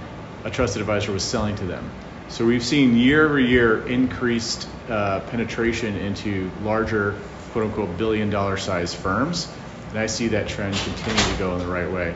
a 0.44 0.50
trusted 0.50 0.82
advisor 0.82 1.12
was 1.12 1.22
selling 1.22 1.56
to 1.58 1.66
them. 1.66 1.92
So 2.28 2.44
we've 2.44 2.64
seen 2.64 2.98
year 2.98 3.24
over 3.24 3.40
year 3.40 3.86
increased 3.86 4.68
uh, 4.90 5.20
penetration 5.20 5.96
into 5.96 6.50
larger, 6.64 7.16
quote 7.52 7.66
unquote, 7.66 7.96
billion 8.00 8.32
dollar 8.32 8.58
size 8.58 8.96
firms. 8.96 9.48
And 9.90 10.00
I 10.00 10.08
see 10.08 10.30
that 10.30 10.48
trend 10.48 10.76
continue 10.76 11.34
to 11.34 11.38
go 11.38 11.54
in 11.54 11.60
the 11.60 11.68
right 11.68 11.92
way. 11.92 12.16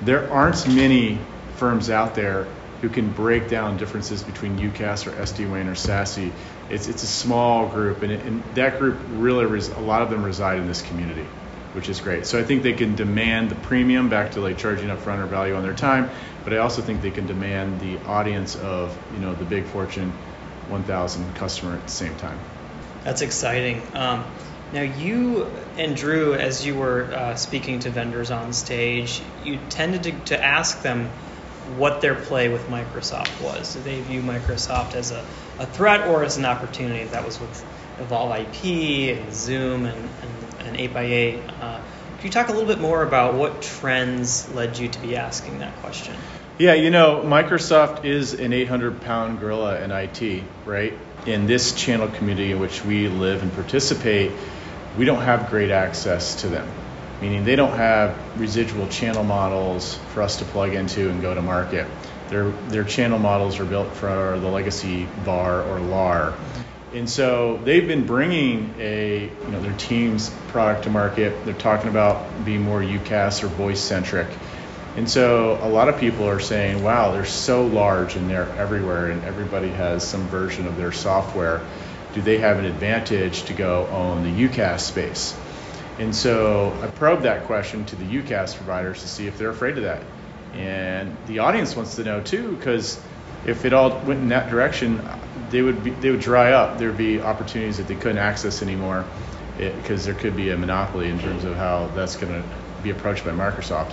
There 0.00 0.32
aren't 0.32 0.66
many 0.66 1.18
firms 1.56 1.90
out 1.90 2.14
there 2.14 2.46
who 2.84 2.90
can 2.90 3.10
break 3.10 3.48
down 3.48 3.78
differences 3.78 4.22
between 4.22 4.58
UCaaS 4.58 5.06
or 5.06 5.12
SD-WAN 5.12 5.68
or 5.68 5.74
SASE. 5.74 6.30
It's, 6.68 6.86
it's 6.86 7.02
a 7.02 7.06
small 7.06 7.66
group, 7.66 8.02
and, 8.02 8.12
it, 8.12 8.22
and 8.26 8.44
that 8.56 8.78
group 8.78 8.98
really, 9.12 9.46
res, 9.46 9.68
a 9.68 9.80
lot 9.80 10.02
of 10.02 10.10
them 10.10 10.22
reside 10.22 10.58
in 10.58 10.66
this 10.66 10.82
community, 10.82 11.26
which 11.72 11.88
is 11.88 12.02
great. 12.02 12.26
So 12.26 12.38
I 12.38 12.42
think 12.42 12.62
they 12.62 12.74
can 12.74 12.94
demand 12.94 13.50
the 13.50 13.54
premium 13.54 14.10
back 14.10 14.32
to 14.32 14.42
like 14.42 14.58
charging 14.58 14.88
upfront 14.88 15.22
or 15.22 15.26
value 15.26 15.54
on 15.54 15.62
their 15.62 15.72
time, 15.72 16.10
but 16.44 16.52
I 16.52 16.58
also 16.58 16.82
think 16.82 17.00
they 17.00 17.10
can 17.10 17.26
demand 17.26 17.80
the 17.80 17.96
audience 18.04 18.54
of 18.54 18.94
you 19.14 19.20
know 19.20 19.34
the 19.34 19.46
big 19.46 19.64
Fortune 19.64 20.12
1,000 20.68 21.34
customer 21.36 21.76
at 21.76 21.84
the 21.84 21.92
same 21.92 22.14
time. 22.16 22.38
That's 23.02 23.22
exciting. 23.22 23.80
Um, 23.94 24.24
now, 24.74 24.82
you 24.82 25.46
and 25.78 25.96
Drew, 25.96 26.34
as 26.34 26.66
you 26.66 26.74
were 26.74 27.04
uh, 27.04 27.36
speaking 27.36 27.78
to 27.80 27.90
vendors 27.90 28.30
on 28.30 28.52
stage, 28.52 29.22
you 29.42 29.58
tended 29.70 30.02
to, 30.02 30.12
to 30.36 30.44
ask 30.44 30.82
them 30.82 31.10
what 31.78 32.00
their 32.00 32.14
play 32.14 32.48
with 32.48 32.68
Microsoft 32.68 33.42
was. 33.42 33.74
Do 33.74 33.80
they 33.80 34.00
view 34.00 34.22
Microsoft 34.22 34.94
as 34.94 35.10
a 35.10 35.24
a 35.58 35.66
threat 35.66 36.08
or 36.08 36.24
as 36.24 36.36
an 36.36 36.44
opportunity. 36.44 37.04
That 37.04 37.24
was 37.24 37.40
with 37.40 37.64
Evolve 38.00 38.36
IP 38.38 39.16
and 39.16 39.32
Zoom 39.32 39.86
and, 39.86 40.08
and, 40.60 40.66
and 40.66 40.76
8x8. 40.76 41.62
Uh, 41.62 41.80
could 42.16 42.24
you 42.24 42.30
talk 42.30 42.48
a 42.48 42.52
little 42.52 42.66
bit 42.66 42.80
more 42.80 43.02
about 43.02 43.34
what 43.34 43.62
trends 43.62 44.52
led 44.54 44.78
you 44.78 44.88
to 44.88 44.98
be 45.00 45.16
asking 45.16 45.60
that 45.60 45.76
question? 45.76 46.14
Yeah, 46.58 46.74
you 46.74 46.90
know, 46.90 47.22
Microsoft 47.24 48.04
is 48.04 48.34
an 48.34 48.52
800 48.52 49.00
pound 49.02 49.40
gorilla 49.40 49.80
in 49.80 49.90
IT, 49.90 50.44
right? 50.64 50.96
In 51.26 51.46
this 51.46 51.72
channel 51.72 52.08
community 52.08 52.52
in 52.52 52.60
which 52.60 52.84
we 52.84 53.08
live 53.08 53.42
and 53.42 53.52
participate, 53.52 54.32
we 54.96 55.04
don't 55.04 55.22
have 55.22 55.50
great 55.50 55.70
access 55.70 56.42
to 56.42 56.48
them, 56.48 56.68
meaning 57.24 57.42
they 57.42 57.56
don't 57.56 57.78
have 57.78 58.14
residual 58.38 58.86
channel 58.88 59.24
models 59.24 59.94
for 60.12 60.20
us 60.20 60.40
to 60.40 60.44
plug 60.44 60.74
into 60.74 61.08
and 61.08 61.22
go 61.22 61.34
to 61.34 61.40
market. 61.40 61.86
Their, 62.28 62.50
their 62.68 62.84
channel 62.84 63.18
models 63.18 63.58
are 63.60 63.64
built 63.64 63.94
for 63.94 64.38
the 64.38 64.48
legacy 64.48 65.06
VAR 65.24 65.62
or 65.62 65.80
LAR. 65.80 66.34
And 66.92 67.08
so 67.08 67.58
they've 67.64 67.88
been 67.88 68.04
bringing 68.04 68.74
a, 68.78 69.22
you 69.22 69.48
know, 69.48 69.62
their 69.62 69.72
Teams 69.72 70.28
product 70.48 70.84
to 70.84 70.90
market. 70.90 71.46
They're 71.46 71.54
talking 71.54 71.88
about 71.88 72.44
being 72.44 72.60
more 72.60 72.82
UCaaS 72.82 73.42
or 73.42 73.46
voice 73.46 73.80
centric. 73.80 74.28
And 74.94 75.08
so 75.08 75.58
a 75.62 75.68
lot 75.68 75.88
of 75.88 75.98
people 75.98 76.28
are 76.28 76.40
saying, 76.40 76.84
wow, 76.84 77.12
they're 77.12 77.24
so 77.24 77.66
large 77.66 78.16
and 78.16 78.28
they're 78.28 78.52
everywhere 78.58 79.10
and 79.10 79.24
everybody 79.24 79.70
has 79.70 80.06
some 80.06 80.28
version 80.28 80.66
of 80.66 80.76
their 80.76 80.92
software. 80.92 81.66
Do 82.12 82.20
they 82.20 82.36
have 82.36 82.58
an 82.58 82.66
advantage 82.66 83.44
to 83.44 83.54
go 83.54 83.86
own 83.86 84.24
the 84.24 84.46
UCaaS 84.46 84.80
space? 84.80 85.34
And 85.98 86.14
so 86.14 86.76
I 86.82 86.88
probed 86.88 87.22
that 87.22 87.44
question 87.44 87.84
to 87.86 87.96
the 87.96 88.04
UCaaS 88.04 88.56
providers 88.56 89.02
to 89.02 89.08
see 89.08 89.26
if 89.26 89.38
they're 89.38 89.50
afraid 89.50 89.76
of 89.78 89.84
that. 89.84 90.02
And 90.54 91.16
the 91.26 91.40
audience 91.40 91.76
wants 91.76 91.96
to 91.96 92.04
know 92.04 92.20
too, 92.20 92.56
because 92.56 93.00
if 93.46 93.64
it 93.64 93.72
all 93.72 93.90
went 94.00 94.20
in 94.20 94.28
that 94.28 94.50
direction, 94.50 95.06
they 95.50 95.62
would 95.62 95.84
be, 95.84 95.90
they 95.90 96.10
would 96.10 96.20
dry 96.20 96.52
up. 96.52 96.78
There 96.78 96.88
would 96.88 96.98
be 96.98 97.20
opportunities 97.20 97.76
that 97.78 97.88
they 97.88 97.94
couldn't 97.94 98.18
access 98.18 98.62
anymore, 98.62 99.04
eh, 99.60 99.70
because 99.70 100.04
there 100.04 100.14
could 100.14 100.36
be 100.36 100.50
a 100.50 100.56
monopoly 100.56 101.08
in 101.08 101.18
terms 101.20 101.44
of 101.44 101.56
how 101.56 101.90
that's 101.94 102.16
going 102.16 102.32
to 102.32 102.48
be 102.82 102.90
approached 102.90 103.24
by 103.24 103.30
Microsoft. 103.30 103.92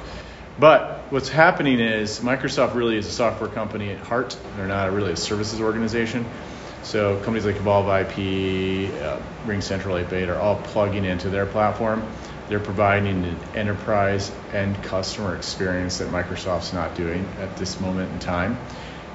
But 0.60 1.06
what's 1.10 1.30
happening 1.30 1.80
is 1.80 2.20
Microsoft 2.20 2.76
really 2.76 2.98
is 2.98 3.08
a 3.08 3.12
software 3.12 3.50
company 3.50 3.92
at 3.92 4.00
heart. 4.00 4.38
They're 4.58 4.68
not 4.68 4.92
really 4.92 5.14
a 5.14 5.18
services 5.18 5.62
organization. 5.62 6.26
So 6.84 7.16
companies 7.18 7.46
like 7.46 7.58
Evolve 7.58 7.88
IP, 7.88 8.92
uh, 9.02 9.20
RingCentral 9.46 10.04
8x8 10.06 10.30
are 10.30 10.40
all 10.40 10.56
plugging 10.56 11.06
into 11.06 11.30
their 11.30 11.46
platform. 11.46 12.04
They're 12.50 12.60
providing 12.60 13.24
an 13.24 13.38
enterprise 13.56 14.32
and 14.52 14.82
customer 14.84 15.36
experience 15.36 16.00
that 16.00 16.10
Microsoft's 16.10 16.74
not 16.74 16.96
doing 16.96 17.26
at 17.40 17.56
this 17.56 17.80
moment 17.80 18.12
in 18.12 18.20
time, 18.20 18.56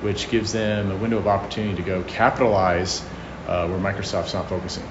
which 0.01 0.31
gives 0.31 0.53
them 0.53 0.91
a 0.91 0.97
window 0.97 1.19
of 1.19 1.27
opportunity 1.27 1.77
to 1.77 1.83
go 1.83 2.03
capitalize 2.05 3.03
uh, 3.47 3.69
where 3.69 3.79
Microsoft's 3.79 4.33
not 4.33 4.49
focusing. 4.49 4.85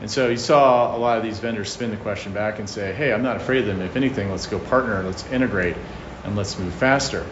And 0.00 0.10
so 0.10 0.28
you 0.28 0.36
saw 0.36 0.96
a 0.96 0.98
lot 0.98 1.18
of 1.18 1.22
these 1.22 1.38
vendors 1.38 1.70
spin 1.70 1.90
the 1.90 1.96
question 1.96 2.32
back 2.32 2.58
and 2.58 2.68
say, 2.68 2.92
hey, 2.92 3.12
I'm 3.12 3.22
not 3.22 3.36
afraid 3.36 3.60
of 3.60 3.66
them. 3.66 3.82
If 3.82 3.94
anything, 3.94 4.30
let's 4.30 4.46
go 4.46 4.58
partner, 4.58 5.02
let's 5.04 5.24
integrate, 5.30 5.76
and 6.24 6.34
let's 6.34 6.58
move 6.58 6.74
faster. 6.74 7.24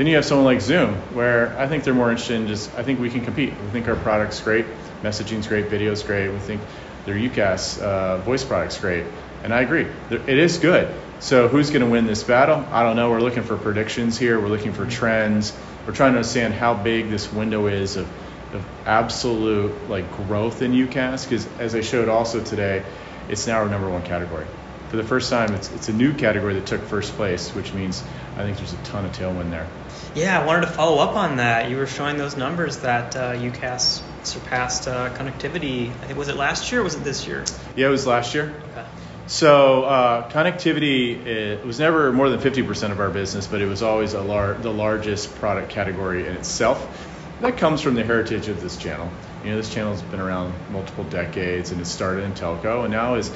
Then 0.00 0.06
you 0.06 0.16
have 0.16 0.24
someone 0.24 0.46
like 0.46 0.62
Zoom, 0.62 0.94
where 1.12 1.54
I 1.58 1.66
think 1.66 1.84
they're 1.84 1.92
more 1.92 2.08
interested 2.08 2.36
in 2.36 2.46
just, 2.46 2.74
I 2.74 2.82
think 2.82 3.00
we 3.00 3.10
can 3.10 3.22
compete. 3.22 3.50
We 3.50 3.68
think 3.68 3.86
our 3.86 3.96
product's 3.96 4.40
great, 4.40 4.64
messaging's 5.02 5.46
great, 5.46 5.66
video's 5.66 6.02
great. 6.02 6.30
We 6.30 6.38
think 6.38 6.62
their 7.04 7.16
UCaaS 7.16 7.82
uh, 7.82 8.16
voice 8.16 8.42
product's 8.42 8.78
great. 8.80 9.04
And 9.44 9.52
I 9.52 9.60
agree, 9.60 9.86
it 10.10 10.38
is 10.38 10.56
good. 10.56 10.90
So 11.18 11.48
who's 11.48 11.68
going 11.68 11.82
to 11.82 11.86
win 11.90 12.06
this 12.06 12.24
battle? 12.24 12.64
I 12.70 12.82
don't 12.82 12.96
know. 12.96 13.10
We're 13.10 13.20
looking 13.20 13.42
for 13.42 13.58
predictions 13.58 14.16
here. 14.16 14.40
We're 14.40 14.48
looking 14.48 14.72
for 14.72 14.86
trends. 14.86 15.52
We're 15.86 15.92
trying 15.92 16.12
to 16.12 16.20
understand 16.20 16.54
how 16.54 16.72
big 16.72 17.10
this 17.10 17.30
window 17.30 17.66
is 17.66 17.96
of, 17.96 18.08
of 18.54 18.64
absolute 18.86 19.90
like 19.90 20.10
growth 20.16 20.62
in 20.62 20.72
UCaaS. 20.72 21.28
Because 21.28 21.46
as 21.58 21.74
I 21.74 21.82
showed 21.82 22.08
also 22.08 22.42
today, 22.42 22.84
it's 23.28 23.46
now 23.46 23.58
our 23.58 23.68
number 23.68 23.90
one 23.90 24.02
category 24.02 24.46
for 24.90 24.96
the 24.96 25.04
first 25.04 25.30
time, 25.30 25.54
it's, 25.54 25.70
it's 25.72 25.88
a 25.88 25.92
new 25.92 26.12
category 26.12 26.54
that 26.54 26.66
took 26.66 26.82
first 26.82 27.12
place, 27.12 27.54
which 27.54 27.72
means 27.72 28.02
I 28.36 28.42
think 28.42 28.56
there's 28.56 28.72
a 28.72 28.76
ton 28.78 29.04
of 29.04 29.12
tailwind 29.12 29.50
there. 29.50 29.68
Yeah, 30.16 30.40
I 30.40 30.44
wanted 30.44 30.62
to 30.62 30.72
follow 30.72 30.98
up 30.98 31.14
on 31.14 31.36
that. 31.36 31.70
You 31.70 31.76
were 31.76 31.86
showing 31.86 32.18
those 32.18 32.36
numbers 32.36 32.78
that 32.78 33.14
uh, 33.14 33.34
UCaaS 33.34 34.02
surpassed 34.24 34.88
uh, 34.88 35.10
connectivity. 35.14 35.90
I 35.90 36.06
think 36.06 36.18
was 36.18 36.28
it 36.28 36.36
last 36.36 36.72
year 36.72 36.80
or 36.80 36.84
was 36.84 36.96
it 36.96 37.04
this 37.04 37.24
year? 37.24 37.44
Yeah, 37.76 37.86
it 37.86 37.90
was 37.90 38.04
last 38.04 38.34
year. 38.34 38.52
Okay. 38.72 38.84
So 39.28 39.84
uh, 39.84 40.28
connectivity 40.28 41.24
it 41.24 41.64
was 41.64 41.78
never 41.78 42.12
more 42.12 42.28
than 42.28 42.40
50% 42.40 42.90
of 42.90 42.98
our 42.98 43.10
business, 43.10 43.46
but 43.46 43.60
it 43.60 43.66
was 43.66 43.82
always 43.82 44.14
a 44.14 44.22
lar- 44.22 44.54
the 44.54 44.72
largest 44.72 45.32
product 45.36 45.70
category 45.70 46.26
in 46.26 46.34
itself. 46.34 47.06
That 47.40 47.56
comes 47.56 47.80
from 47.80 47.94
the 47.94 48.02
heritage 48.02 48.48
of 48.48 48.60
this 48.60 48.76
channel. 48.76 49.08
You 49.44 49.50
know, 49.50 49.56
this 49.56 49.72
channel 49.72 49.92
has 49.92 50.02
been 50.02 50.18
around 50.18 50.52
multiple 50.72 51.04
decades, 51.04 51.70
and 51.70 51.80
it 51.80 51.86
started 51.86 52.24
in 52.24 52.32
telco, 52.32 52.82
and 52.82 52.90
now 52.90 53.14
is 53.14 53.30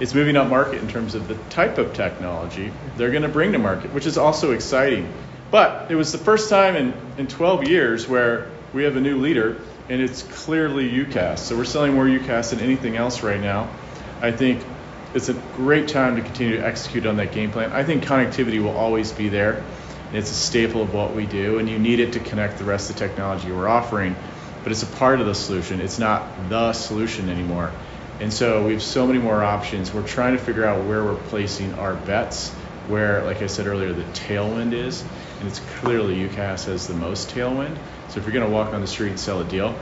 it's 0.00 0.14
moving 0.14 0.36
up 0.36 0.48
market 0.48 0.80
in 0.80 0.88
terms 0.88 1.14
of 1.14 1.28
the 1.28 1.34
type 1.50 1.78
of 1.78 1.92
technology 1.92 2.72
they're 2.96 3.10
going 3.10 3.22
to 3.22 3.28
bring 3.28 3.52
to 3.52 3.58
market, 3.58 3.92
which 3.92 4.06
is 4.06 4.18
also 4.18 4.52
exciting. 4.52 5.12
But 5.50 5.90
it 5.90 5.94
was 5.94 6.12
the 6.12 6.18
first 6.18 6.50
time 6.50 6.76
in, 6.76 6.94
in 7.16 7.26
12 7.26 7.68
years 7.68 8.06
where 8.06 8.50
we 8.72 8.84
have 8.84 8.96
a 8.96 9.00
new 9.00 9.18
leader, 9.18 9.60
and 9.88 10.00
it's 10.00 10.22
clearly 10.22 10.90
UCaaS. 10.90 11.38
So 11.38 11.56
we're 11.56 11.64
selling 11.64 11.94
more 11.94 12.04
UCaaS 12.04 12.50
than 12.50 12.60
anything 12.60 12.96
else 12.96 13.22
right 13.22 13.40
now. 13.40 13.70
I 14.20 14.30
think 14.30 14.62
it's 15.14 15.28
a 15.28 15.34
great 15.34 15.88
time 15.88 16.16
to 16.16 16.22
continue 16.22 16.56
to 16.56 16.66
execute 16.66 17.06
on 17.06 17.16
that 17.16 17.32
game 17.32 17.50
plan. 17.50 17.72
I 17.72 17.82
think 17.82 18.04
connectivity 18.04 18.62
will 18.62 18.76
always 18.76 19.10
be 19.12 19.30
there. 19.30 19.64
It's 20.12 20.30
a 20.30 20.34
staple 20.34 20.82
of 20.82 20.92
what 20.92 21.14
we 21.14 21.26
do, 21.26 21.58
and 21.58 21.68
you 21.68 21.78
need 21.78 22.00
it 22.00 22.12
to 22.14 22.20
connect 22.20 22.58
the 22.58 22.64
rest 22.64 22.90
of 22.90 22.96
the 22.96 23.06
technology 23.06 23.50
we're 23.50 23.68
offering. 23.68 24.16
But 24.62 24.72
it's 24.72 24.82
a 24.82 24.86
part 24.86 25.20
of 25.20 25.26
the 25.26 25.34
solution. 25.34 25.80
It's 25.80 25.98
not 25.98 26.50
the 26.50 26.72
solution 26.72 27.30
anymore. 27.30 27.72
And 28.20 28.32
so 28.32 28.66
we 28.66 28.72
have 28.72 28.82
so 28.82 29.06
many 29.06 29.18
more 29.18 29.42
options. 29.44 29.92
We're 29.92 30.06
trying 30.06 30.36
to 30.36 30.42
figure 30.42 30.64
out 30.64 30.84
where 30.86 31.04
we're 31.04 31.14
placing 31.14 31.74
our 31.74 31.94
bets, 31.94 32.50
where, 32.88 33.22
like 33.24 33.42
I 33.42 33.46
said 33.46 33.66
earlier, 33.66 33.92
the 33.92 34.02
tailwind 34.02 34.72
is. 34.72 35.04
And 35.38 35.48
it's 35.48 35.60
clearly 35.80 36.16
UCaaS 36.16 36.64
has 36.66 36.88
the 36.88 36.94
most 36.94 37.30
tailwind. 37.30 37.76
So 38.08 38.18
if 38.18 38.24
you're 38.24 38.32
going 38.32 38.46
to 38.46 38.52
walk 38.52 38.74
on 38.74 38.80
the 38.80 38.88
street 38.88 39.10
and 39.10 39.20
sell 39.20 39.40
a 39.40 39.44
deal, 39.44 39.78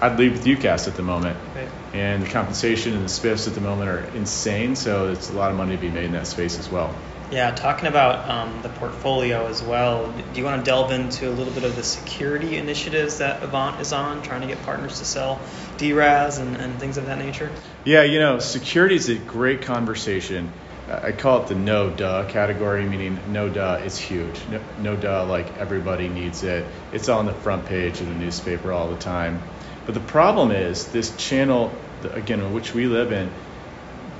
I'd 0.00 0.18
leave 0.18 0.32
with 0.32 0.44
UCaaS 0.44 0.86
at 0.86 0.94
the 0.94 1.02
moment. 1.02 1.38
Right. 1.54 1.68
And 1.92 2.22
the 2.22 2.30
compensation 2.30 2.92
and 2.92 3.02
the 3.02 3.08
spiffs 3.08 3.48
at 3.48 3.54
the 3.54 3.60
moment 3.60 3.88
are 3.88 4.04
insane. 4.16 4.76
So 4.76 5.10
it's 5.10 5.30
a 5.30 5.32
lot 5.32 5.50
of 5.50 5.56
money 5.56 5.74
to 5.74 5.80
be 5.80 5.88
made 5.88 6.04
in 6.04 6.12
that 6.12 6.26
space 6.26 6.58
as 6.58 6.68
well. 6.70 6.94
Yeah, 7.30 7.50
talking 7.50 7.88
about 7.88 8.28
um, 8.28 8.62
the 8.62 8.68
portfolio 8.68 9.46
as 9.46 9.60
well, 9.60 10.12
do 10.12 10.38
you 10.38 10.44
want 10.44 10.64
to 10.64 10.70
delve 10.70 10.92
into 10.92 11.28
a 11.28 11.34
little 11.34 11.52
bit 11.52 11.64
of 11.64 11.74
the 11.74 11.82
security 11.82 12.56
initiatives 12.56 13.18
that 13.18 13.42
Avant 13.42 13.80
is 13.80 13.92
on, 13.92 14.22
trying 14.22 14.42
to 14.42 14.46
get 14.46 14.62
partners 14.62 15.00
to 15.00 15.04
sell 15.04 15.40
DRaaS 15.76 16.38
and, 16.38 16.56
and 16.56 16.78
things 16.78 16.98
of 16.98 17.06
that 17.06 17.18
nature? 17.18 17.50
Yeah, 17.84 18.04
you 18.04 18.20
know, 18.20 18.38
security 18.38 18.94
is 18.94 19.08
a 19.08 19.16
great 19.16 19.62
conversation. 19.62 20.52
I 20.88 21.10
call 21.10 21.42
it 21.42 21.48
the 21.48 21.56
no 21.56 21.90
duh 21.90 22.28
category, 22.28 22.84
meaning 22.84 23.18
no 23.32 23.48
duh 23.48 23.80
is 23.84 23.98
huge. 23.98 24.40
No, 24.48 24.60
no 24.78 24.96
duh, 24.96 25.26
like 25.26 25.58
everybody 25.58 26.08
needs 26.08 26.44
it. 26.44 26.64
It's 26.92 27.08
on 27.08 27.26
the 27.26 27.32
front 27.32 27.66
page 27.66 28.00
of 28.00 28.06
the 28.06 28.14
newspaper 28.14 28.72
all 28.72 28.88
the 28.88 28.98
time. 28.98 29.42
But 29.84 29.94
the 29.94 30.00
problem 30.00 30.52
is 30.52 30.86
this 30.92 31.16
channel, 31.16 31.72
again, 32.04 32.52
which 32.52 32.72
we 32.72 32.86
live 32.86 33.10
in, 33.10 33.32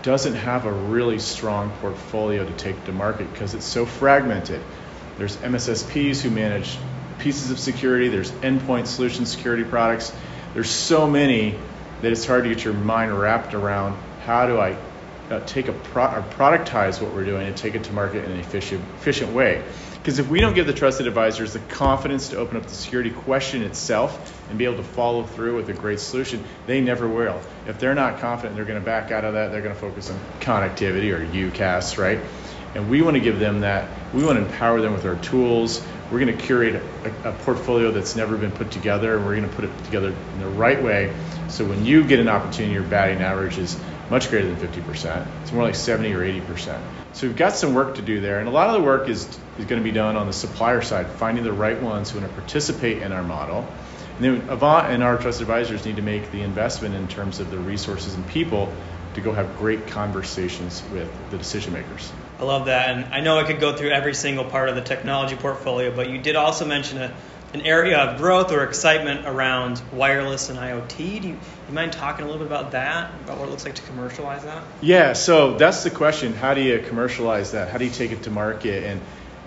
doesn't 0.06 0.36
have 0.36 0.66
a 0.66 0.72
really 0.72 1.18
strong 1.18 1.68
portfolio 1.80 2.46
to 2.46 2.52
take 2.52 2.84
to 2.84 2.92
market 2.92 3.28
because 3.32 3.54
it's 3.54 3.64
so 3.64 3.84
fragmented. 3.84 4.62
There's 5.18 5.36
MSSPs 5.38 6.20
who 6.20 6.30
manage 6.30 6.78
pieces 7.18 7.50
of 7.50 7.58
security, 7.58 8.08
there's 8.08 8.30
endpoint 8.30 8.86
solution 8.86 9.26
security 9.26 9.64
products. 9.64 10.14
There's 10.54 10.70
so 10.70 11.08
many 11.08 11.58
that 12.02 12.12
it's 12.12 12.24
hard 12.24 12.44
to 12.44 12.50
get 12.50 12.62
your 12.62 12.72
mind 12.72 13.18
wrapped 13.18 13.52
around 13.52 13.98
how 14.24 14.46
do 14.46 14.60
I 14.60 14.78
uh, 15.28 15.40
take 15.44 15.66
a 15.66 15.72
pro- 15.72 16.04
or 16.04 16.22
productize 16.22 17.02
what 17.02 17.12
we're 17.12 17.24
doing 17.24 17.48
and 17.48 17.56
take 17.56 17.74
it 17.74 17.82
to 17.84 17.92
market 17.92 18.24
in 18.24 18.30
an 18.30 18.38
efficient, 18.38 18.84
efficient 18.98 19.32
way. 19.32 19.64
Because 20.06 20.20
if 20.20 20.28
we 20.28 20.38
don't 20.38 20.54
give 20.54 20.68
the 20.68 20.72
trusted 20.72 21.08
advisors 21.08 21.54
the 21.54 21.58
confidence 21.58 22.28
to 22.28 22.36
open 22.36 22.56
up 22.56 22.62
the 22.62 22.68
security 22.68 23.10
question 23.10 23.62
itself 23.62 24.40
and 24.48 24.56
be 24.56 24.64
able 24.64 24.76
to 24.76 24.84
follow 24.84 25.24
through 25.24 25.56
with 25.56 25.68
a 25.68 25.72
great 25.72 25.98
solution, 25.98 26.44
they 26.68 26.80
never 26.80 27.08
will. 27.08 27.40
If 27.66 27.80
they're 27.80 27.96
not 27.96 28.20
confident 28.20 28.54
they're 28.54 28.66
going 28.66 28.78
to 28.78 28.84
back 28.86 29.10
out 29.10 29.24
of 29.24 29.34
that, 29.34 29.50
they're 29.50 29.62
going 29.62 29.74
to 29.74 29.80
focus 29.80 30.08
on 30.08 30.20
connectivity 30.38 31.12
or 31.12 31.26
UCaaS, 31.26 31.98
right? 31.98 32.20
And 32.76 32.88
we 32.88 33.02
want 33.02 33.16
to 33.16 33.20
give 33.20 33.40
them 33.40 33.62
that. 33.62 33.90
We 34.14 34.24
want 34.24 34.38
to 34.38 34.44
empower 34.44 34.80
them 34.80 34.92
with 34.92 35.04
our 35.06 35.16
tools. 35.16 35.84
We're 36.12 36.20
going 36.20 36.38
to 36.38 36.40
curate 36.40 36.80
a, 37.02 37.30
a 37.30 37.32
portfolio 37.32 37.90
that's 37.90 38.14
never 38.14 38.36
been 38.36 38.52
put 38.52 38.70
together, 38.70 39.16
and 39.16 39.26
we're 39.26 39.34
going 39.34 39.48
to 39.48 39.56
put 39.56 39.64
it 39.64 39.84
together 39.86 40.14
in 40.34 40.38
the 40.38 40.50
right 40.50 40.80
way. 40.80 41.12
So 41.48 41.64
when 41.64 41.84
you 41.84 42.04
get 42.04 42.20
an 42.20 42.28
opportunity, 42.28 42.74
your 42.74 42.84
batting 42.84 43.22
average 43.22 43.58
is 43.58 43.76
much 44.08 44.30
greater 44.30 44.54
than 44.54 44.68
50%. 44.68 45.26
It's 45.42 45.50
more 45.50 45.64
like 45.64 45.74
70 45.74 46.12
or 46.12 46.20
80%. 46.20 46.80
So 47.12 47.26
we've 47.26 47.36
got 47.36 47.56
some 47.56 47.74
work 47.74 47.96
to 47.96 48.02
do 48.02 48.20
there, 48.20 48.38
and 48.38 48.48
a 48.48 48.52
lot 48.52 48.68
of 48.68 48.74
the 48.74 48.82
work 48.82 49.08
is, 49.08 49.26
is 49.58 49.64
going 49.64 49.80
to 49.80 49.84
be 49.84 49.92
done 49.92 50.16
on 50.16 50.26
the 50.26 50.32
supplier 50.32 50.82
side, 50.82 51.06
finding 51.06 51.44
the 51.44 51.52
right 51.52 51.80
ones 51.80 52.10
who 52.10 52.20
want 52.20 52.30
to 52.30 52.40
participate 52.40 53.02
in 53.02 53.12
our 53.12 53.22
model. 53.22 53.66
And 54.16 54.24
then 54.24 54.48
Avant 54.48 54.90
and 54.90 55.02
our 55.02 55.18
trusted 55.18 55.42
advisors 55.42 55.84
need 55.84 55.96
to 55.96 56.02
make 56.02 56.30
the 56.32 56.42
investment 56.42 56.94
in 56.94 57.06
terms 57.08 57.40
of 57.40 57.50
the 57.50 57.58
resources 57.58 58.14
and 58.14 58.26
people 58.28 58.72
to 59.14 59.20
go 59.20 59.32
have 59.32 59.58
great 59.58 59.88
conversations 59.88 60.82
with 60.92 61.10
the 61.30 61.38
decision 61.38 61.72
makers. 61.72 62.12
I 62.38 62.44
love 62.44 62.66
that, 62.66 62.90
and 62.90 63.14
I 63.14 63.20
know 63.20 63.38
I 63.38 63.44
could 63.44 63.60
go 63.60 63.74
through 63.74 63.90
every 63.90 64.14
single 64.14 64.44
part 64.44 64.68
of 64.68 64.74
the 64.74 64.82
technology 64.82 65.36
portfolio, 65.36 65.94
but 65.94 66.10
you 66.10 66.18
did 66.18 66.36
also 66.36 66.66
mention 66.66 66.98
a, 66.98 67.14
an 67.54 67.62
area 67.62 67.98
of 67.98 68.18
growth 68.18 68.52
or 68.52 68.62
excitement 68.64 69.26
around 69.26 69.80
wireless 69.92 70.50
and 70.50 70.58
IoT. 70.58 70.96
Do 70.96 71.04
you, 71.04 71.20
do 71.20 71.28
you 71.68 71.74
mind 71.74 71.92
talking 71.92 72.26
a 72.26 72.28
little 72.28 72.46
bit 72.46 72.46
about 72.46 72.72
that, 72.72 73.10
about 73.24 73.38
what 73.38 73.48
it 73.48 73.50
looks 73.50 73.64
like 73.64 73.76
to 73.76 73.82
commercialize 73.82 74.44
that? 74.44 74.62
Yeah, 74.82 75.14
so 75.14 75.56
that's 75.56 75.82
the 75.82 75.90
question. 75.90 76.34
How 76.34 76.52
do 76.52 76.60
you 76.60 76.78
commercialize 76.80 77.52
that? 77.52 77.70
How 77.70 77.78
do 77.78 77.86
you 77.86 77.90
take 77.90 78.12
it 78.12 78.24
to 78.24 78.30
market? 78.30 78.84
And 78.84 79.00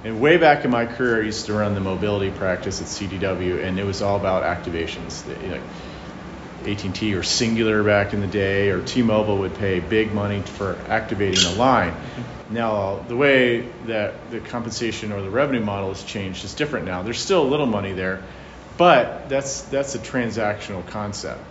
and 0.03 0.21
way 0.21 0.37
back 0.37 0.65
in 0.65 0.71
my 0.71 0.85
career, 0.85 1.21
I 1.21 1.25
used 1.25 1.47
to 1.47 1.53
run 1.53 1.73
the 1.73 1.81
mobility 1.81 2.31
practice 2.31 2.81
at 2.81 2.87
CDW, 2.87 3.63
and 3.63 3.79
it 3.79 3.83
was 3.83 4.01
all 4.01 4.17
about 4.17 4.43
activations. 4.43 5.27
You 5.43 5.49
know, 5.49 5.61
AT&T 6.65 7.13
or 7.13 7.21
Cingular 7.21 7.85
back 7.85 8.13
in 8.13 8.21
the 8.21 8.27
day, 8.27 8.69
or 8.69 8.81
T-Mobile 8.81 9.39
would 9.39 9.55
pay 9.55 9.79
big 9.79 10.13
money 10.13 10.41
for 10.41 10.77
activating 10.87 11.45
a 11.45 11.55
line. 11.55 11.93
Now, 12.49 13.03
the 13.07 13.15
way 13.15 13.61
that 13.85 14.31
the 14.31 14.39
compensation 14.39 15.11
or 15.11 15.21
the 15.21 15.29
revenue 15.29 15.61
model 15.61 15.89
has 15.89 16.03
changed 16.03 16.43
is 16.43 16.53
different 16.53 16.85
now. 16.85 17.03
There's 17.03 17.19
still 17.19 17.43
a 17.43 17.47
little 17.47 17.67
money 17.67 17.93
there, 17.93 18.23
but 18.77 19.29
that's 19.29 19.61
that's 19.63 19.95
a 19.95 19.99
transactional 19.99 20.85
concept. 20.87 21.41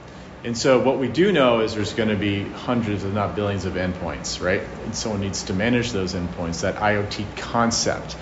And 0.45 0.57
so 0.57 0.81
what 0.81 0.99
we 0.99 1.09
do 1.09 1.33
know 1.33 1.61
is 1.61 1.75
there's 1.75 1.95
going 1.95 2.11
to 2.11 2.17
be 2.17 2.45
hundreds, 2.45 3.05
if 3.05 3.13
not 3.13 3.35
billions, 3.35 3.65
of 3.65 3.75
endpoints, 3.75 4.43
right? 4.45 4.63
And 4.85 4.95
someone 4.95 5.21
needs 5.21 5.45
to 5.45 5.53
manage 5.53 5.93
those 5.93 6.15
endpoints, 6.15 6.63
that 6.63 6.77
IoT 6.77 7.37
concept. 7.37 8.17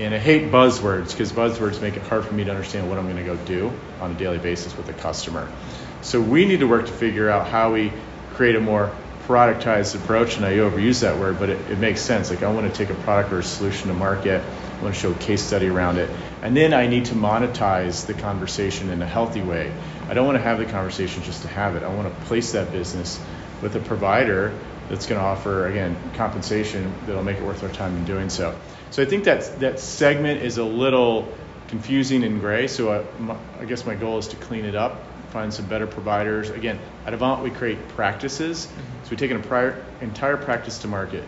And 0.00 0.14
I 0.14 0.18
hate 0.18 0.50
buzzwords 0.50 1.10
because 1.10 1.30
buzzwords 1.30 1.82
make 1.82 1.94
it 1.94 2.02
hard 2.02 2.24
for 2.24 2.32
me 2.32 2.44
to 2.44 2.50
understand 2.50 2.88
what 2.88 2.96
I'm 2.96 3.04
going 3.04 3.18
to 3.18 3.22
go 3.22 3.36
do 3.36 3.70
on 4.00 4.12
a 4.12 4.14
daily 4.14 4.38
basis 4.38 4.74
with 4.74 4.88
a 4.88 4.94
customer. 4.94 5.52
So 6.00 6.22
we 6.22 6.46
need 6.46 6.60
to 6.60 6.66
work 6.66 6.86
to 6.86 6.92
figure 6.92 7.28
out 7.28 7.48
how 7.48 7.74
we 7.74 7.92
create 8.32 8.56
a 8.56 8.60
more 8.60 8.96
productized 9.26 9.94
approach. 9.96 10.38
And 10.38 10.46
I 10.46 10.52
overuse 10.54 11.02
that 11.02 11.18
word, 11.18 11.38
but 11.38 11.50
it, 11.50 11.70
it 11.70 11.78
makes 11.78 12.00
sense. 12.00 12.30
Like 12.30 12.42
I 12.42 12.50
want 12.50 12.72
to 12.72 12.72
take 12.72 12.88
a 12.88 12.98
product 13.02 13.30
or 13.30 13.40
a 13.40 13.42
solution 13.42 13.88
to 13.88 13.94
market. 13.94 14.42
I 14.42 14.82
want 14.82 14.94
to 14.94 15.00
show 15.00 15.10
a 15.10 15.14
case 15.16 15.42
study 15.42 15.66
around 15.66 15.98
it. 15.98 16.08
And 16.40 16.56
then 16.56 16.72
I 16.72 16.86
need 16.86 17.04
to 17.06 17.14
monetize 17.14 18.06
the 18.06 18.14
conversation 18.14 18.88
in 18.88 19.02
a 19.02 19.06
healthy 19.06 19.42
way. 19.42 19.70
I 20.08 20.14
don't 20.14 20.24
want 20.24 20.38
to 20.38 20.42
have 20.42 20.56
the 20.56 20.64
conversation 20.64 21.22
just 21.24 21.42
to 21.42 21.48
have 21.48 21.76
it. 21.76 21.82
I 21.82 21.94
want 21.94 22.08
to 22.08 22.24
place 22.24 22.52
that 22.52 22.72
business 22.72 23.20
with 23.60 23.76
a 23.76 23.80
provider 23.80 24.58
that's 24.90 25.06
going 25.06 25.20
to 25.20 25.24
offer, 25.24 25.66
again, 25.68 25.96
compensation 26.14 26.92
that'll 27.06 27.22
make 27.22 27.38
it 27.38 27.44
worth 27.44 27.62
our 27.62 27.70
time 27.70 27.96
in 27.96 28.04
doing 28.04 28.28
so. 28.28 28.58
So 28.90 29.02
I 29.02 29.06
think 29.06 29.24
that 29.24 29.60
that 29.60 29.78
segment 29.78 30.42
is 30.42 30.58
a 30.58 30.64
little 30.64 31.32
confusing 31.68 32.24
and 32.24 32.40
gray. 32.40 32.66
So 32.66 32.92
I, 32.92 33.20
my, 33.20 33.36
I 33.60 33.64
guess 33.64 33.86
my 33.86 33.94
goal 33.94 34.18
is 34.18 34.28
to 34.28 34.36
clean 34.36 34.64
it 34.64 34.74
up, 34.74 35.00
find 35.30 35.54
some 35.54 35.66
better 35.66 35.86
providers. 35.86 36.50
Again, 36.50 36.80
at 37.06 37.14
Avant 37.14 37.42
we 37.42 37.50
create 37.50 37.88
practices. 37.90 38.66
Mm-hmm. 38.66 39.04
So 39.04 39.10
we 39.12 39.16
take 39.16 39.30
an 39.30 39.40
prior, 39.42 39.82
entire 40.00 40.36
practice 40.36 40.78
to 40.78 40.88
market, 40.88 41.22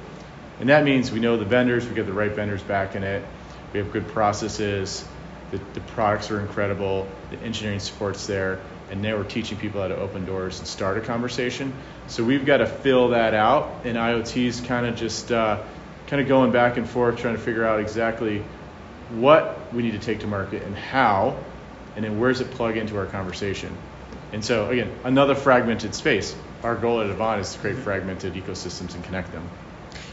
and 0.58 0.68
that 0.68 0.84
means 0.84 1.12
we 1.12 1.20
know 1.20 1.36
the 1.36 1.44
vendors, 1.44 1.86
we 1.86 1.94
get 1.94 2.06
the 2.06 2.12
right 2.12 2.32
vendors 2.32 2.62
back 2.62 2.96
in 2.96 3.04
it, 3.04 3.24
we 3.72 3.78
have 3.78 3.92
good 3.92 4.08
processes, 4.08 5.04
the, 5.52 5.58
the 5.74 5.80
products 5.80 6.30
are 6.32 6.40
incredible, 6.40 7.06
the 7.30 7.38
engineering 7.38 7.78
support's 7.78 8.26
there, 8.26 8.60
and 8.92 9.00
now 9.00 9.16
we're 9.16 9.24
teaching 9.24 9.56
people 9.56 9.80
how 9.80 9.88
to 9.88 9.96
open 9.96 10.26
doors 10.26 10.58
and 10.58 10.68
start 10.68 10.98
a 10.98 11.00
conversation. 11.00 11.72
So 12.08 12.22
we've 12.22 12.44
got 12.44 12.58
to 12.58 12.66
fill 12.66 13.08
that 13.08 13.32
out, 13.32 13.84
and 13.84 13.96
IoT's 13.96 14.60
kind 14.60 14.84
of 14.84 14.96
just 14.96 15.32
uh, 15.32 15.62
kind 16.08 16.20
of 16.20 16.28
going 16.28 16.52
back 16.52 16.76
and 16.76 16.86
forth 16.86 17.16
trying 17.16 17.34
to 17.34 17.40
figure 17.40 17.64
out 17.64 17.80
exactly 17.80 18.44
what 19.08 19.72
we 19.72 19.82
need 19.82 19.92
to 19.92 19.98
take 19.98 20.20
to 20.20 20.26
market 20.26 20.62
and 20.62 20.76
how, 20.76 21.38
and 21.96 22.04
then 22.04 22.20
where 22.20 22.30
does 22.30 22.42
it 22.42 22.50
plug 22.50 22.76
into 22.76 22.98
our 22.98 23.06
conversation. 23.06 23.74
And 24.30 24.44
so 24.44 24.68
again, 24.68 24.94
another 25.04 25.34
fragmented 25.34 25.94
space. 25.94 26.36
Our 26.62 26.76
goal 26.76 27.00
at 27.00 27.08
Avant 27.08 27.40
is 27.40 27.54
to 27.54 27.60
create 27.60 27.78
fragmented 27.78 28.34
ecosystems 28.34 28.94
and 28.94 29.02
connect 29.04 29.32
them. 29.32 29.48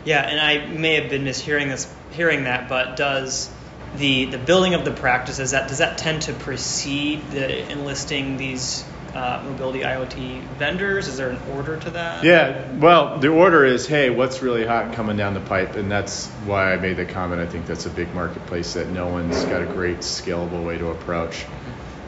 Yeah, 0.06 0.22
and 0.22 0.40
I 0.40 0.68
may 0.68 1.02
have 1.02 1.10
been 1.10 1.26
mishearing 1.26 1.68
this, 1.68 1.94
hearing 2.12 2.46
that, 2.46 2.70
but 2.70 2.96
does 2.96 3.50
the 3.96 4.26
the 4.26 4.38
building 4.38 4.74
of 4.74 4.86
the 4.86 4.92
practices 4.92 5.52
that 5.52 5.68
does 5.68 5.80
that 5.80 5.98
tend 5.98 6.24
to 6.24 6.34
precede 6.34 7.30
the 7.32 7.70
enlisting 7.72 8.38
these 8.38 8.84
uh, 9.14 9.42
mobility 9.44 9.80
IoT 9.80 10.42
vendors? 10.58 11.08
Is 11.08 11.18
there 11.18 11.30
an 11.30 11.40
order 11.56 11.78
to 11.78 11.90
that? 11.92 12.24
Yeah, 12.24 12.72
well, 12.74 13.18
the 13.18 13.30
order 13.30 13.66
is, 13.66 13.88
hey, 13.88 14.10
what's 14.10 14.42
really 14.42 14.66
hot 14.66 14.94
coming 14.94 15.18
down 15.18 15.34
the 15.34 15.40
pipe, 15.40 15.76
and 15.76 15.90
that's 15.90 16.28
why 16.46 16.74
I 16.74 16.78
made 16.78 16.98
the 16.98 17.06
comment. 17.06 17.42
I 17.42 17.48
think 17.48 17.66
that's 17.66 17.86
a 17.86 17.90
big 17.90 18.14
marketplace 18.14 18.74
that 18.74 18.88
no 18.90 19.08
one's 19.08 19.44
got 19.46 19.62
a 19.62 19.66
great 19.66 20.00
scalable 20.00 20.64
way 20.64 20.78
to 20.78 20.90
approach. 20.90 21.46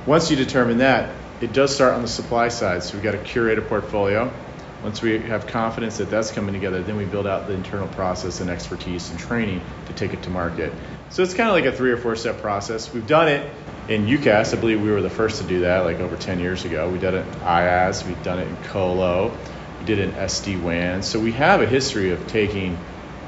Once 0.06 0.30
you 0.30 0.38
determine 0.38 0.80
that, 0.80 1.14
it 1.42 1.54
does 1.54 1.74
start 1.74 1.94
on 1.94 2.02
the 2.02 2.08
supply 2.08 2.50
side. 2.50 2.84
So 2.84 2.94
we've 2.94 3.04
got 3.04 3.12
to 3.12 3.18
curate 3.18 3.58
a 3.58 3.64
portfolio. 3.64 4.32
Once 4.84 5.02
we 5.02 5.20
have 5.20 5.46
confidence 5.46 5.98
that 5.98 6.10
that's 6.10 6.32
coming 6.32 6.54
together, 6.54 6.82
then 6.82 6.96
we 6.96 7.06
build 7.06 7.28
out 7.28 7.48
the 7.48 7.54
internal 7.54 7.88
process 7.90 8.42
and 8.42 8.50
expertise 8.50 9.12
and 9.12 9.20
training 9.20 9.62
to 9.86 9.94
take 9.94 10.14
it 10.14 10.24
to 10.24 10.30
market. 10.30 10.74
So 11.12 11.24
it's 11.24 11.34
kind 11.34 11.50
of 11.50 11.56
like 11.56 11.66
a 11.66 11.74
three 11.74 11.92
or 11.92 11.98
four 11.98 12.16
step 12.16 12.40
process. 12.40 12.94
We've 12.94 13.06
done 13.06 13.28
it 13.28 13.52
in 13.90 14.06
UCaaS. 14.06 14.56
I 14.56 14.60
believe 14.60 14.82
we 14.82 14.92
were 14.92 15.02
the 15.02 15.10
first 15.10 15.42
to 15.42 15.48
do 15.48 15.62
that 15.62 15.80
like 15.80 16.00
over 16.00 16.16
10 16.16 16.40
years 16.40 16.64
ago. 16.64 16.90
We 16.90 17.00
did 17.00 17.14
it 17.14 17.28
in 17.28 17.34
IaaS, 17.42 18.08
we've 18.08 18.24
done 18.24 18.40
it 18.40 18.48
in 18.48 18.56
Colo, 18.64 19.38
we 19.80 19.86
did 19.86 20.00
it 20.00 20.10
in 20.10 20.16
SD 20.16 20.62
WAN. 20.62 21.04
So 21.04 21.20
we 21.20 21.34
have 21.34 21.62
a 21.62 21.66
history 21.66 22.12
of 22.12 22.28
taking 22.28 22.78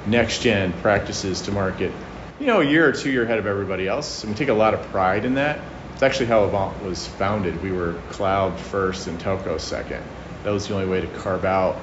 next 0.08 0.42
gen 0.42 0.72
practices 0.82 1.42
to 1.42 1.52
market, 1.52 1.92
you 2.40 2.46
know, 2.46 2.62
a 2.62 2.66
year 2.66 2.88
or 2.88 2.94
two 2.94 3.12
year 3.12 3.24
ahead 3.24 3.38
of 3.40 3.48
everybody 3.48 3.86
else. 3.86 4.24
And 4.24 4.32
we 4.32 4.38
take 4.38 4.48
a 4.48 4.54
lot 4.54 4.74
of 4.74 4.82
pride 4.84 5.26
in 5.26 5.34
that. 5.34 5.60
It's 5.92 6.04
actually 6.04 6.28
how 6.28 6.46
Avant 6.46 6.82
was 6.86 7.06
founded. 7.06 7.62
We 7.62 7.74
were 7.74 7.96
cloud 8.12 8.58
first 8.58 9.08
and 9.08 9.20
telco 9.20 9.60
second. 9.60 10.02
That 10.44 10.52
was 10.52 10.70
the 10.70 10.74
only 10.74 10.88
way 10.88 11.02
to 11.02 11.08
carve 11.08 11.44
out 11.44 11.76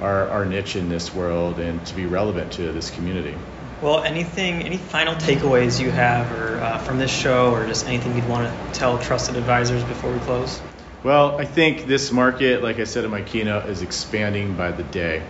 our, 0.00 0.30
our 0.30 0.44
niche 0.46 0.76
in 0.76 0.88
this 0.88 1.14
world 1.14 1.58
and 1.58 1.84
to 1.86 1.94
be 1.94 2.06
relevant 2.06 2.52
to 2.52 2.72
this 2.72 2.90
community. 2.90 3.36
Well, 3.82 4.04
anything, 4.04 4.62
any 4.62 4.76
final 4.76 5.16
takeaways 5.16 5.80
you 5.80 5.90
have, 5.90 6.30
or 6.30 6.60
uh, 6.62 6.78
from 6.78 6.98
this 6.98 7.10
show, 7.10 7.50
or 7.50 7.66
just 7.66 7.88
anything 7.88 8.14
you'd 8.14 8.28
want 8.28 8.46
to 8.46 8.78
tell 8.78 8.96
trusted 8.96 9.34
advisors 9.34 9.82
before 9.82 10.12
we 10.12 10.20
close? 10.20 10.62
Well, 11.02 11.40
I 11.40 11.46
think 11.46 11.86
this 11.86 12.12
market, 12.12 12.62
like 12.62 12.78
I 12.78 12.84
said 12.84 13.04
in 13.04 13.10
my 13.10 13.22
keynote, 13.22 13.68
is 13.68 13.82
expanding 13.82 14.54
by 14.54 14.70
the 14.70 14.84
day. 14.84 15.20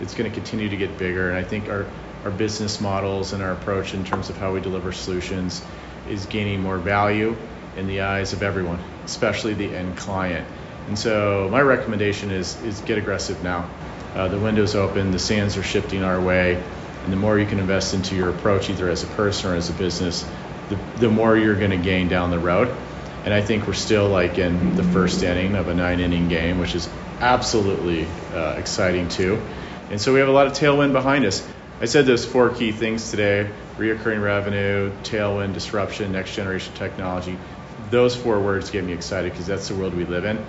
It's 0.00 0.14
going 0.14 0.30
to 0.30 0.34
continue 0.34 0.68
to 0.68 0.76
get 0.76 0.96
bigger, 0.98 1.30
and 1.30 1.36
I 1.36 1.42
think 1.42 1.68
our 1.68 1.84
our 2.24 2.30
business 2.30 2.80
models 2.80 3.32
and 3.32 3.42
our 3.42 3.52
approach 3.52 3.92
in 3.92 4.04
terms 4.04 4.30
of 4.30 4.36
how 4.36 4.52
we 4.52 4.60
deliver 4.60 4.92
solutions 4.92 5.64
is 6.08 6.26
gaining 6.26 6.60
more 6.60 6.78
value 6.78 7.36
in 7.76 7.88
the 7.88 8.02
eyes 8.02 8.32
of 8.32 8.42
everyone, 8.42 8.78
especially 9.04 9.54
the 9.54 9.74
end 9.74 9.96
client. 9.96 10.46
And 10.86 10.96
so 10.96 11.48
my 11.50 11.60
recommendation 11.60 12.30
is 12.30 12.60
is 12.62 12.80
get 12.82 12.98
aggressive 12.98 13.42
now. 13.42 13.68
Uh, 14.14 14.28
the 14.28 14.38
window's 14.38 14.76
open, 14.76 15.10
the 15.10 15.18
sands 15.18 15.56
are 15.56 15.62
shifting 15.64 16.04
our 16.04 16.20
way, 16.20 16.62
and 17.06 17.12
the 17.12 17.16
more 17.16 17.38
you 17.38 17.46
can 17.46 17.60
invest 17.60 17.94
into 17.94 18.16
your 18.16 18.30
approach, 18.30 18.68
either 18.68 18.90
as 18.90 19.04
a 19.04 19.06
person 19.06 19.52
or 19.52 19.54
as 19.54 19.70
a 19.70 19.72
business, 19.74 20.28
the, 20.68 20.76
the 20.98 21.08
more 21.08 21.36
you're 21.36 21.54
going 21.54 21.70
to 21.70 21.76
gain 21.76 22.08
down 22.08 22.32
the 22.32 22.38
road. 22.38 22.74
And 23.24 23.32
I 23.32 23.42
think 23.42 23.68
we're 23.68 23.74
still 23.74 24.08
like 24.08 24.38
in 24.38 24.74
the 24.74 24.82
first 24.82 25.22
inning 25.22 25.54
of 25.54 25.68
a 25.68 25.74
nine 25.74 26.00
inning 26.00 26.28
game, 26.28 26.58
which 26.58 26.74
is 26.74 26.88
absolutely 27.20 28.08
uh, 28.34 28.56
exciting 28.58 29.08
too. 29.08 29.40
And 29.88 30.00
so 30.00 30.12
we 30.12 30.18
have 30.18 30.28
a 30.28 30.32
lot 30.32 30.48
of 30.48 30.54
tailwind 30.54 30.90
behind 30.90 31.24
us. 31.24 31.46
I 31.80 31.84
said 31.84 32.06
those 32.06 32.24
four 32.24 32.50
key 32.50 32.72
things 32.72 33.08
today 33.12 33.48
reoccurring 33.78 34.20
revenue, 34.20 34.90
tailwind, 35.04 35.54
disruption, 35.54 36.10
next 36.10 36.34
generation 36.34 36.74
technology. 36.74 37.38
Those 37.90 38.16
four 38.16 38.40
words 38.40 38.70
get 38.70 38.82
me 38.82 38.94
excited 38.94 39.30
because 39.30 39.46
that's 39.46 39.68
the 39.68 39.76
world 39.76 39.94
we 39.94 40.06
live 40.06 40.24
in 40.24 40.44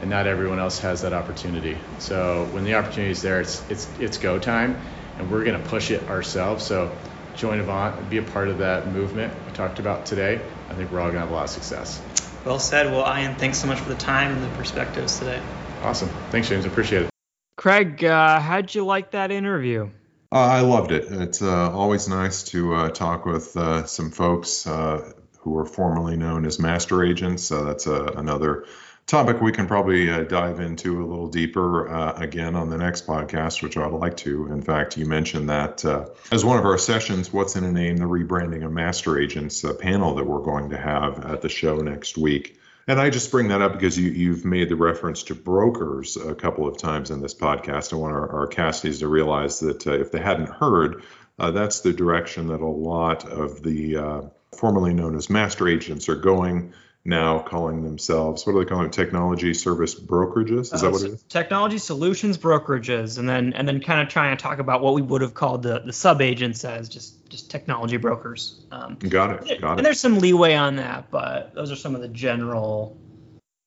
and 0.00 0.08
not 0.08 0.26
everyone 0.26 0.58
else 0.58 0.78
has 0.78 1.02
that 1.02 1.12
opportunity. 1.12 1.76
So 1.98 2.48
when 2.52 2.64
the 2.64 2.74
opportunity 2.74 3.10
is 3.10 3.22
there, 3.22 3.40
it's 3.40 3.68
it's 3.68 3.88
it's 3.98 4.18
go 4.18 4.38
time, 4.38 4.80
and 5.18 5.30
we're 5.30 5.44
going 5.44 5.60
to 5.60 5.68
push 5.68 5.90
it 5.90 6.08
ourselves. 6.08 6.64
So 6.64 6.96
join 7.36 7.60
Avant 7.60 7.98
and 7.98 8.10
be 8.10 8.18
a 8.18 8.22
part 8.22 8.48
of 8.48 8.58
that 8.58 8.88
movement 8.92 9.32
we 9.46 9.52
talked 9.52 9.78
about 9.78 10.06
today. 10.06 10.40
I 10.68 10.74
think 10.74 10.90
we're 10.90 11.00
all 11.00 11.06
going 11.06 11.14
to 11.14 11.20
have 11.20 11.30
a 11.30 11.34
lot 11.34 11.44
of 11.44 11.50
success. 11.50 12.00
Well 12.44 12.58
said. 12.58 12.86
Well, 12.86 13.06
Ian, 13.06 13.36
thanks 13.36 13.58
so 13.58 13.66
much 13.66 13.78
for 13.78 13.88
the 13.88 13.96
time 13.96 14.32
and 14.32 14.42
the 14.42 14.56
perspectives 14.56 15.18
today. 15.18 15.40
Awesome. 15.82 16.08
Thanks, 16.30 16.48
James. 16.48 16.64
Appreciate 16.64 17.02
it. 17.02 17.10
Craig, 17.56 18.04
uh, 18.04 18.40
how'd 18.40 18.74
you 18.74 18.84
like 18.84 19.10
that 19.12 19.30
interview? 19.30 19.90
Uh, 20.30 20.36
I 20.36 20.60
loved 20.60 20.92
it. 20.92 21.06
It's 21.10 21.42
uh, 21.42 21.70
always 21.72 22.08
nice 22.08 22.44
to 22.44 22.74
uh, 22.74 22.90
talk 22.90 23.24
with 23.24 23.56
uh, 23.56 23.86
some 23.86 24.10
folks 24.10 24.66
uh, 24.66 25.12
who 25.40 25.56
are 25.56 25.64
formerly 25.64 26.16
known 26.16 26.44
as 26.44 26.58
master 26.58 27.02
agents. 27.02 27.44
So 27.44 27.64
that's 27.64 27.86
another 27.86 28.66
topic 29.08 29.40
we 29.40 29.50
can 29.50 29.66
probably 29.66 30.10
uh, 30.10 30.22
dive 30.24 30.60
into 30.60 31.02
a 31.02 31.06
little 31.06 31.28
deeper 31.28 31.88
uh, 31.88 32.12
again 32.12 32.54
on 32.54 32.68
the 32.68 32.76
next 32.76 33.06
podcast, 33.06 33.62
which 33.62 33.76
I'd 33.76 33.90
like 33.90 34.18
to. 34.18 34.52
In 34.52 34.60
fact, 34.60 34.98
you 34.98 35.06
mentioned 35.06 35.48
that 35.48 35.82
uh, 35.82 36.08
as 36.30 36.44
one 36.44 36.58
of 36.58 36.66
our 36.66 36.76
sessions, 36.76 37.32
What's 37.32 37.56
in 37.56 37.64
a 37.64 37.72
Name, 37.72 37.96
the 37.96 38.04
rebranding 38.04 38.64
of 38.64 38.70
master 38.70 39.18
agents 39.18 39.64
uh, 39.64 39.72
panel 39.72 40.14
that 40.16 40.24
we're 40.24 40.42
going 40.42 40.70
to 40.70 40.76
have 40.76 41.24
at 41.24 41.40
the 41.40 41.48
show 41.48 41.78
next 41.78 42.18
week. 42.18 42.60
And 42.86 43.00
I 43.00 43.08
just 43.08 43.30
bring 43.30 43.48
that 43.48 43.62
up 43.62 43.72
because 43.72 43.98
you, 43.98 44.10
you've 44.10 44.44
made 44.44 44.68
the 44.68 44.76
reference 44.76 45.22
to 45.24 45.34
brokers 45.34 46.16
a 46.18 46.34
couple 46.34 46.68
of 46.68 46.76
times 46.76 47.10
in 47.10 47.22
this 47.22 47.34
podcast. 47.34 47.94
I 47.94 47.96
want 47.96 48.12
our, 48.12 48.40
our 48.40 48.46
casties 48.46 48.98
to 49.00 49.08
realize 49.08 49.60
that 49.60 49.86
uh, 49.86 49.92
if 49.92 50.12
they 50.12 50.20
hadn't 50.20 50.50
heard, 50.50 51.02
uh, 51.38 51.50
that's 51.50 51.80
the 51.80 51.94
direction 51.94 52.48
that 52.48 52.60
a 52.60 52.66
lot 52.66 53.26
of 53.26 53.62
the 53.62 54.30
formerly 54.56 54.92
known 54.92 55.16
as 55.16 55.30
master 55.30 55.68
agents 55.68 56.08
are 56.08 56.16
going 56.16 56.74
now 57.04 57.38
calling 57.38 57.82
themselves 57.84 58.46
what 58.46 58.52
do 58.52 58.58
they 58.58 58.64
call 58.64 58.84
it? 58.84 58.92
Technology 58.92 59.54
service 59.54 59.98
brokerages? 59.98 60.72
Is 60.74 60.80
that 60.80 60.88
Uh, 60.88 60.90
what 60.90 61.02
it 61.02 61.12
is? 61.12 61.22
Technology 61.24 61.78
solutions 61.78 62.36
brokerages, 62.36 63.18
and 63.18 63.28
then 63.28 63.52
and 63.54 63.66
then 63.66 63.80
kind 63.80 64.00
of 64.00 64.08
trying 64.08 64.36
to 64.36 64.42
talk 64.42 64.58
about 64.58 64.82
what 64.82 64.94
we 64.94 65.02
would 65.02 65.22
have 65.22 65.34
called 65.34 65.62
the 65.62 65.80
the 65.80 65.92
sub 65.92 66.20
agents 66.20 66.64
as 66.64 66.88
just 66.88 67.28
just 67.30 67.50
technology 67.50 67.96
brokers. 67.96 68.60
Um, 68.70 68.96
Got 68.96 69.30
it. 69.48 69.60
Got 69.60 69.68
it 69.68 69.70
and 69.70 69.80
it. 69.80 69.82
there's 69.84 70.00
some 70.00 70.18
leeway 70.18 70.54
on 70.54 70.76
that, 70.76 71.10
but 71.10 71.54
those 71.54 71.70
are 71.70 71.76
some 71.76 71.94
of 71.94 72.00
the 72.00 72.08
general 72.08 72.96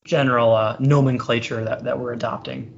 general 0.04 0.54
uh, 0.56 0.78
nomenclature 0.80 1.64
that, 1.64 1.84
that 1.84 2.00
we're 2.00 2.14
adopting. 2.14 2.74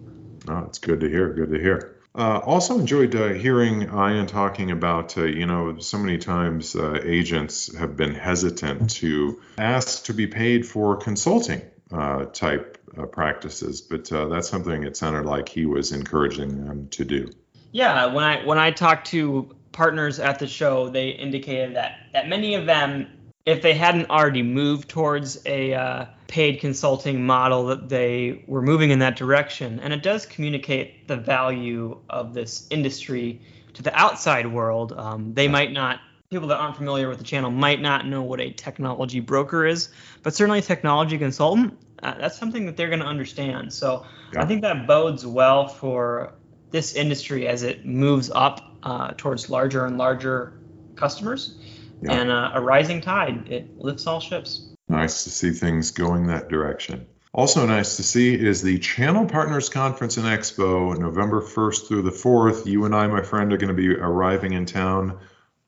Oh, 0.48 0.60
it's 0.68 0.78
good 0.80 1.00
to 1.00 1.10
hear. 1.10 1.34
Good 1.34 1.52
to 1.52 1.60
hear. 1.60 1.93
Uh, 2.16 2.40
also 2.46 2.78
enjoyed 2.78 3.16
uh, 3.16 3.30
hearing 3.30 3.82
Ian 3.84 4.28
talking 4.28 4.70
about, 4.70 5.18
uh, 5.18 5.24
you 5.24 5.48
know, 5.48 5.80
so 5.80 5.98
many 5.98 6.20
times 6.20 6.76
uh, 6.76 7.00
agents 7.04 7.76
have 7.76 7.98
been 7.98 8.14
hesitant 8.14 8.92
to 8.92 9.42
ask 9.58 10.06
to 10.06 10.14
be 10.14 10.28
paid 10.28 10.68
for 10.68 10.96
consulting 10.98 11.64
uh, 11.92 12.26
type 12.26 12.78
uh, 12.98 13.08
practices, 13.08 13.82
but 13.82 14.10
that's 14.10 14.48
something 14.48 14.84
it 14.84 14.96
sounded 14.96 15.26
like 15.26 15.50
he 15.50 15.66
was 15.66 15.92
encouraging 15.92 16.68
them 16.68 16.88
to 16.90 17.04
do. 17.04 17.32
Yeah, 17.72 18.06
when 18.14 18.24
I 18.24 18.46
when 18.46 18.60
I 18.60 18.70
talked 18.70 19.08
to 19.08 19.56
partners 19.72 20.20
at 20.20 20.38
the 20.38 20.46
show, 20.46 20.90
they 20.90 21.10
indicated 21.10 21.76
that 21.76 21.98
that 22.14 22.30
many 22.30 22.54
of 22.54 22.68
them, 22.68 23.08
if 23.46 23.62
they 23.62 23.74
hadn't 23.74 24.10
already 24.10 24.42
moved 24.42 24.90
towards 24.90 25.46
a 25.46 25.74
uh, 25.74 26.06
paid 26.28 26.60
consulting 26.60 27.26
model, 27.26 27.66
that 27.68 27.90
they 27.90 28.44
were 28.48 28.62
moving 28.62 28.92
in 28.92 29.00
that 29.00 29.16
direction. 29.16 29.80
And 29.82 29.94
it 29.94 30.02
does 30.02 30.26
communicate 30.26 31.08
the 31.08 31.18
value 31.18 32.00
of 32.10 32.34
this 32.34 32.68
industry 32.70 33.42
to 33.74 33.82
the 33.82 33.94
outside 33.94 34.48
world. 34.48 34.94
Um, 34.94 35.34
they 35.34 35.48
might 35.48 35.72
not. 35.72 36.00
People 36.30 36.48
that 36.48 36.58
aren't 36.58 36.78
familiar 36.78 37.10
with 37.10 37.20
the 37.20 37.24
channel 37.24 37.52
might 37.52 37.80
not 37.80 38.08
know 38.08 38.24
what 38.24 38.40
a 38.40 38.50
technology 38.52 39.20
broker 39.20 39.66
is, 39.68 39.90
but 40.24 40.34
certainly 40.34 40.60
a 40.60 40.64
technology 40.64 41.18
consultant, 41.18 41.78
uh, 42.02 42.16
that's 42.18 42.38
something 42.38 42.66
that 42.66 42.76
they're 42.76 42.90
going 42.90 43.02
to 43.02 43.06
understand. 43.06 43.72
So 43.72 44.06
Yeah. 44.34 44.42
I 44.42 44.46
think 44.46 44.62
that 44.64 44.88
bodes 44.88 45.26
well 45.26 45.68
for 45.68 46.34
this 46.72 46.96
industry 46.96 47.48
as 47.48 47.62
it 47.62 47.86
moves 47.86 48.32
up 48.34 48.76
uh, 48.82 49.14
towards 49.16 49.50
larger 49.50 49.86
and 49.86 49.98
larger 49.98 50.54
customers. 50.96 51.56
Yeah. 52.04 52.14
And 52.14 52.32
uh, 52.32 52.52
a 52.54 52.62
rising 52.62 53.02
tide, 53.02 53.48
it 53.50 53.78
lifts 53.78 54.08
all 54.08 54.20
ships. 54.20 54.74
Nice 54.90 55.24
to 55.24 55.30
see 55.30 55.52
things 55.52 55.92
going 55.92 56.28
that 56.28 56.50
direction. 56.50 57.08
Also 57.32 57.66
nice 57.66 57.96
to 57.96 58.04
see 58.04 58.36
is 58.36 58.62
the 58.62 58.78
Channel 58.78 59.26
Partners 59.26 59.70
Conference 59.70 60.18
and 60.18 60.26
Expo, 60.26 60.98
November 60.98 61.42
1st 61.42 61.88
through 61.88 62.02
the 62.04 62.12
4th. 62.12 62.66
You 62.66 62.86
and 62.86 62.94
I, 62.94 63.08
my 63.08 63.24
friend, 63.24 63.52
are 63.54 63.58
going 63.58 63.76
to 63.76 63.82
be 63.82 63.96
arriving 63.96 64.54
in 64.54 64.66
town 64.66 65.20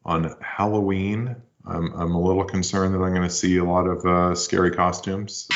on 0.04 0.36
Halloween. 0.42 1.38
I'm, 1.66 1.94
I'm 1.94 2.14
a 2.14 2.22
little 2.22 2.44
concerned 2.44 2.94
that 2.94 3.00
I'm 3.00 3.14
going 3.14 3.28
to 3.28 3.34
see 3.34 3.58
a 3.58 3.64
lot 3.64 3.88
of 3.88 4.06
uh, 4.06 4.36
scary 4.36 4.72
costumes. 4.72 5.48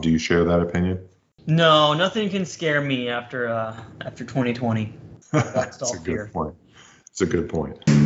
Do 0.00 0.10
you 0.10 0.18
share 0.18 0.44
that 0.44 0.60
opinion? 0.60 1.06
No, 1.46 1.94
nothing 1.94 2.28
can 2.30 2.44
scare 2.44 2.80
me 2.80 3.08
after 3.08 3.48
uh, 3.48 3.76
after 4.00 4.24
2020. 4.24 4.92
That's 5.32 5.80
all 5.82 5.94
a 5.94 5.98
good 5.98 6.32
point. 6.32 6.54
It's 7.10 7.20
a 7.20 7.26
good 7.26 7.48
point. 7.48 7.97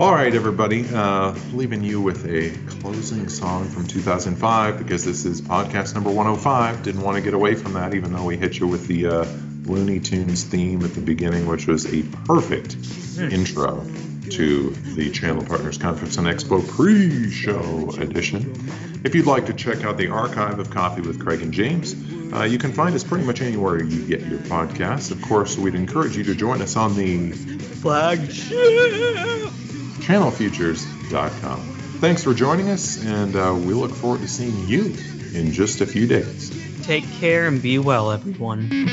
All 0.00 0.14
right, 0.14 0.34
everybody. 0.34 0.88
Uh, 0.88 1.34
leaving 1.52 1.84
you 1.84 2.00
with 2.00 2.24
a 2.24 2.52
closing 2.80 3.28
song 3.28 3.68
from 3.68 3.86
2005 3.86 4.78
because 4.78 5.04
this 5.04 5.26
is 5.26 5.42
podcast 5.42 5.92
number 5.92 6.08
105. 6.08 6.82
Didn't 6.82 7.02
want 7.02 7.18
to 7.18 7.22
get 7.22 7.34
away 7.34 7.54
from 7.54 7.74
that, 7.74 7.92
even 7.92 8.14
though 8.14 8.24
we 8.24 8.38
hit 8.38 8.58
you 8.58 8.66
with 8.66 8.86
the 8.86 9.06
uh, 9.06 9.26
Looney 9.64 10.00
Tunes 10.00 10.44
theme 10.44 10.82
at 10.86 10.94
the 10.94 11.02
beginning, 11.02 11.46
which 11.46 11.66
was 11.66 11.84
a 11.92 12.02
perfect 12.24 12.78
intro 13.18 13.86
to 14.30 14.70
the 14.70 15.10
Channel 15.10 15.44
Partners 15.44 15.76
Conference 15.76 16.16
and 16.16 16.26
Expo 16.26 16.66
pre-show 16.66 17.90
edition. 18.00 18.70
If 19.04 19.14
you'd 19.14 19.26
like 19.26 19.44
to 19.46 19.52
check 19.52 19.84
out 19.84 19.98
the 19.98 20.08
archive 20.08 20.60
of 20.60 20.70
Coffee 20.70 21.02
with 21.02 21.20
Craig 21.20 21.42
and 21.42 21.52
James, 21.52 21.94
uh, 22.32 22.44
you 22.44 22.56
can 22.56 22.72
find 22.72 22.94
us 22.94 23.04
pretty 23.04 23.26
much 23.26 23.42
anywhere 23.42 23.84
you 23.84 24.06
get 24.06 24.22
your 24.22 24.38
podcasts. 24.38 25.10
Of 25.10 25.20
course, 25.20 25.58
we'd 25.58 25.74
encourage 25.74 26.16
you 26.16 26.24
to 26.24 26.34
join 26.34 26.62
us 26.62 26.76
on 26.76 26.96
the 26.96 27.32
Flagship 27.32 29.52
channelfutures.com. 30.10 31.60
Thanks 32.00 32.24
for 32.24 32.34
joining 32.34 32.68
us, 32.68 33.04
and 33.04 33.36
uh, 33.36 33.54
we 33.54 33.74
look 33.74 33.92
forward 33.92 34.20
to 34.22 34.28
seeing 34.28 34.66
you 34.66 34.86
in 35.34 35.52
just 35.52 35.80
a 35.80 35.86
few 35.86 36.08
days. 36.08 36.50
Take 36.82 37.08
care 37.20 37.46
and 37.46 37.62
be 37.62 37.78
well, 37.78 38.10
everyone. 38.10 38.88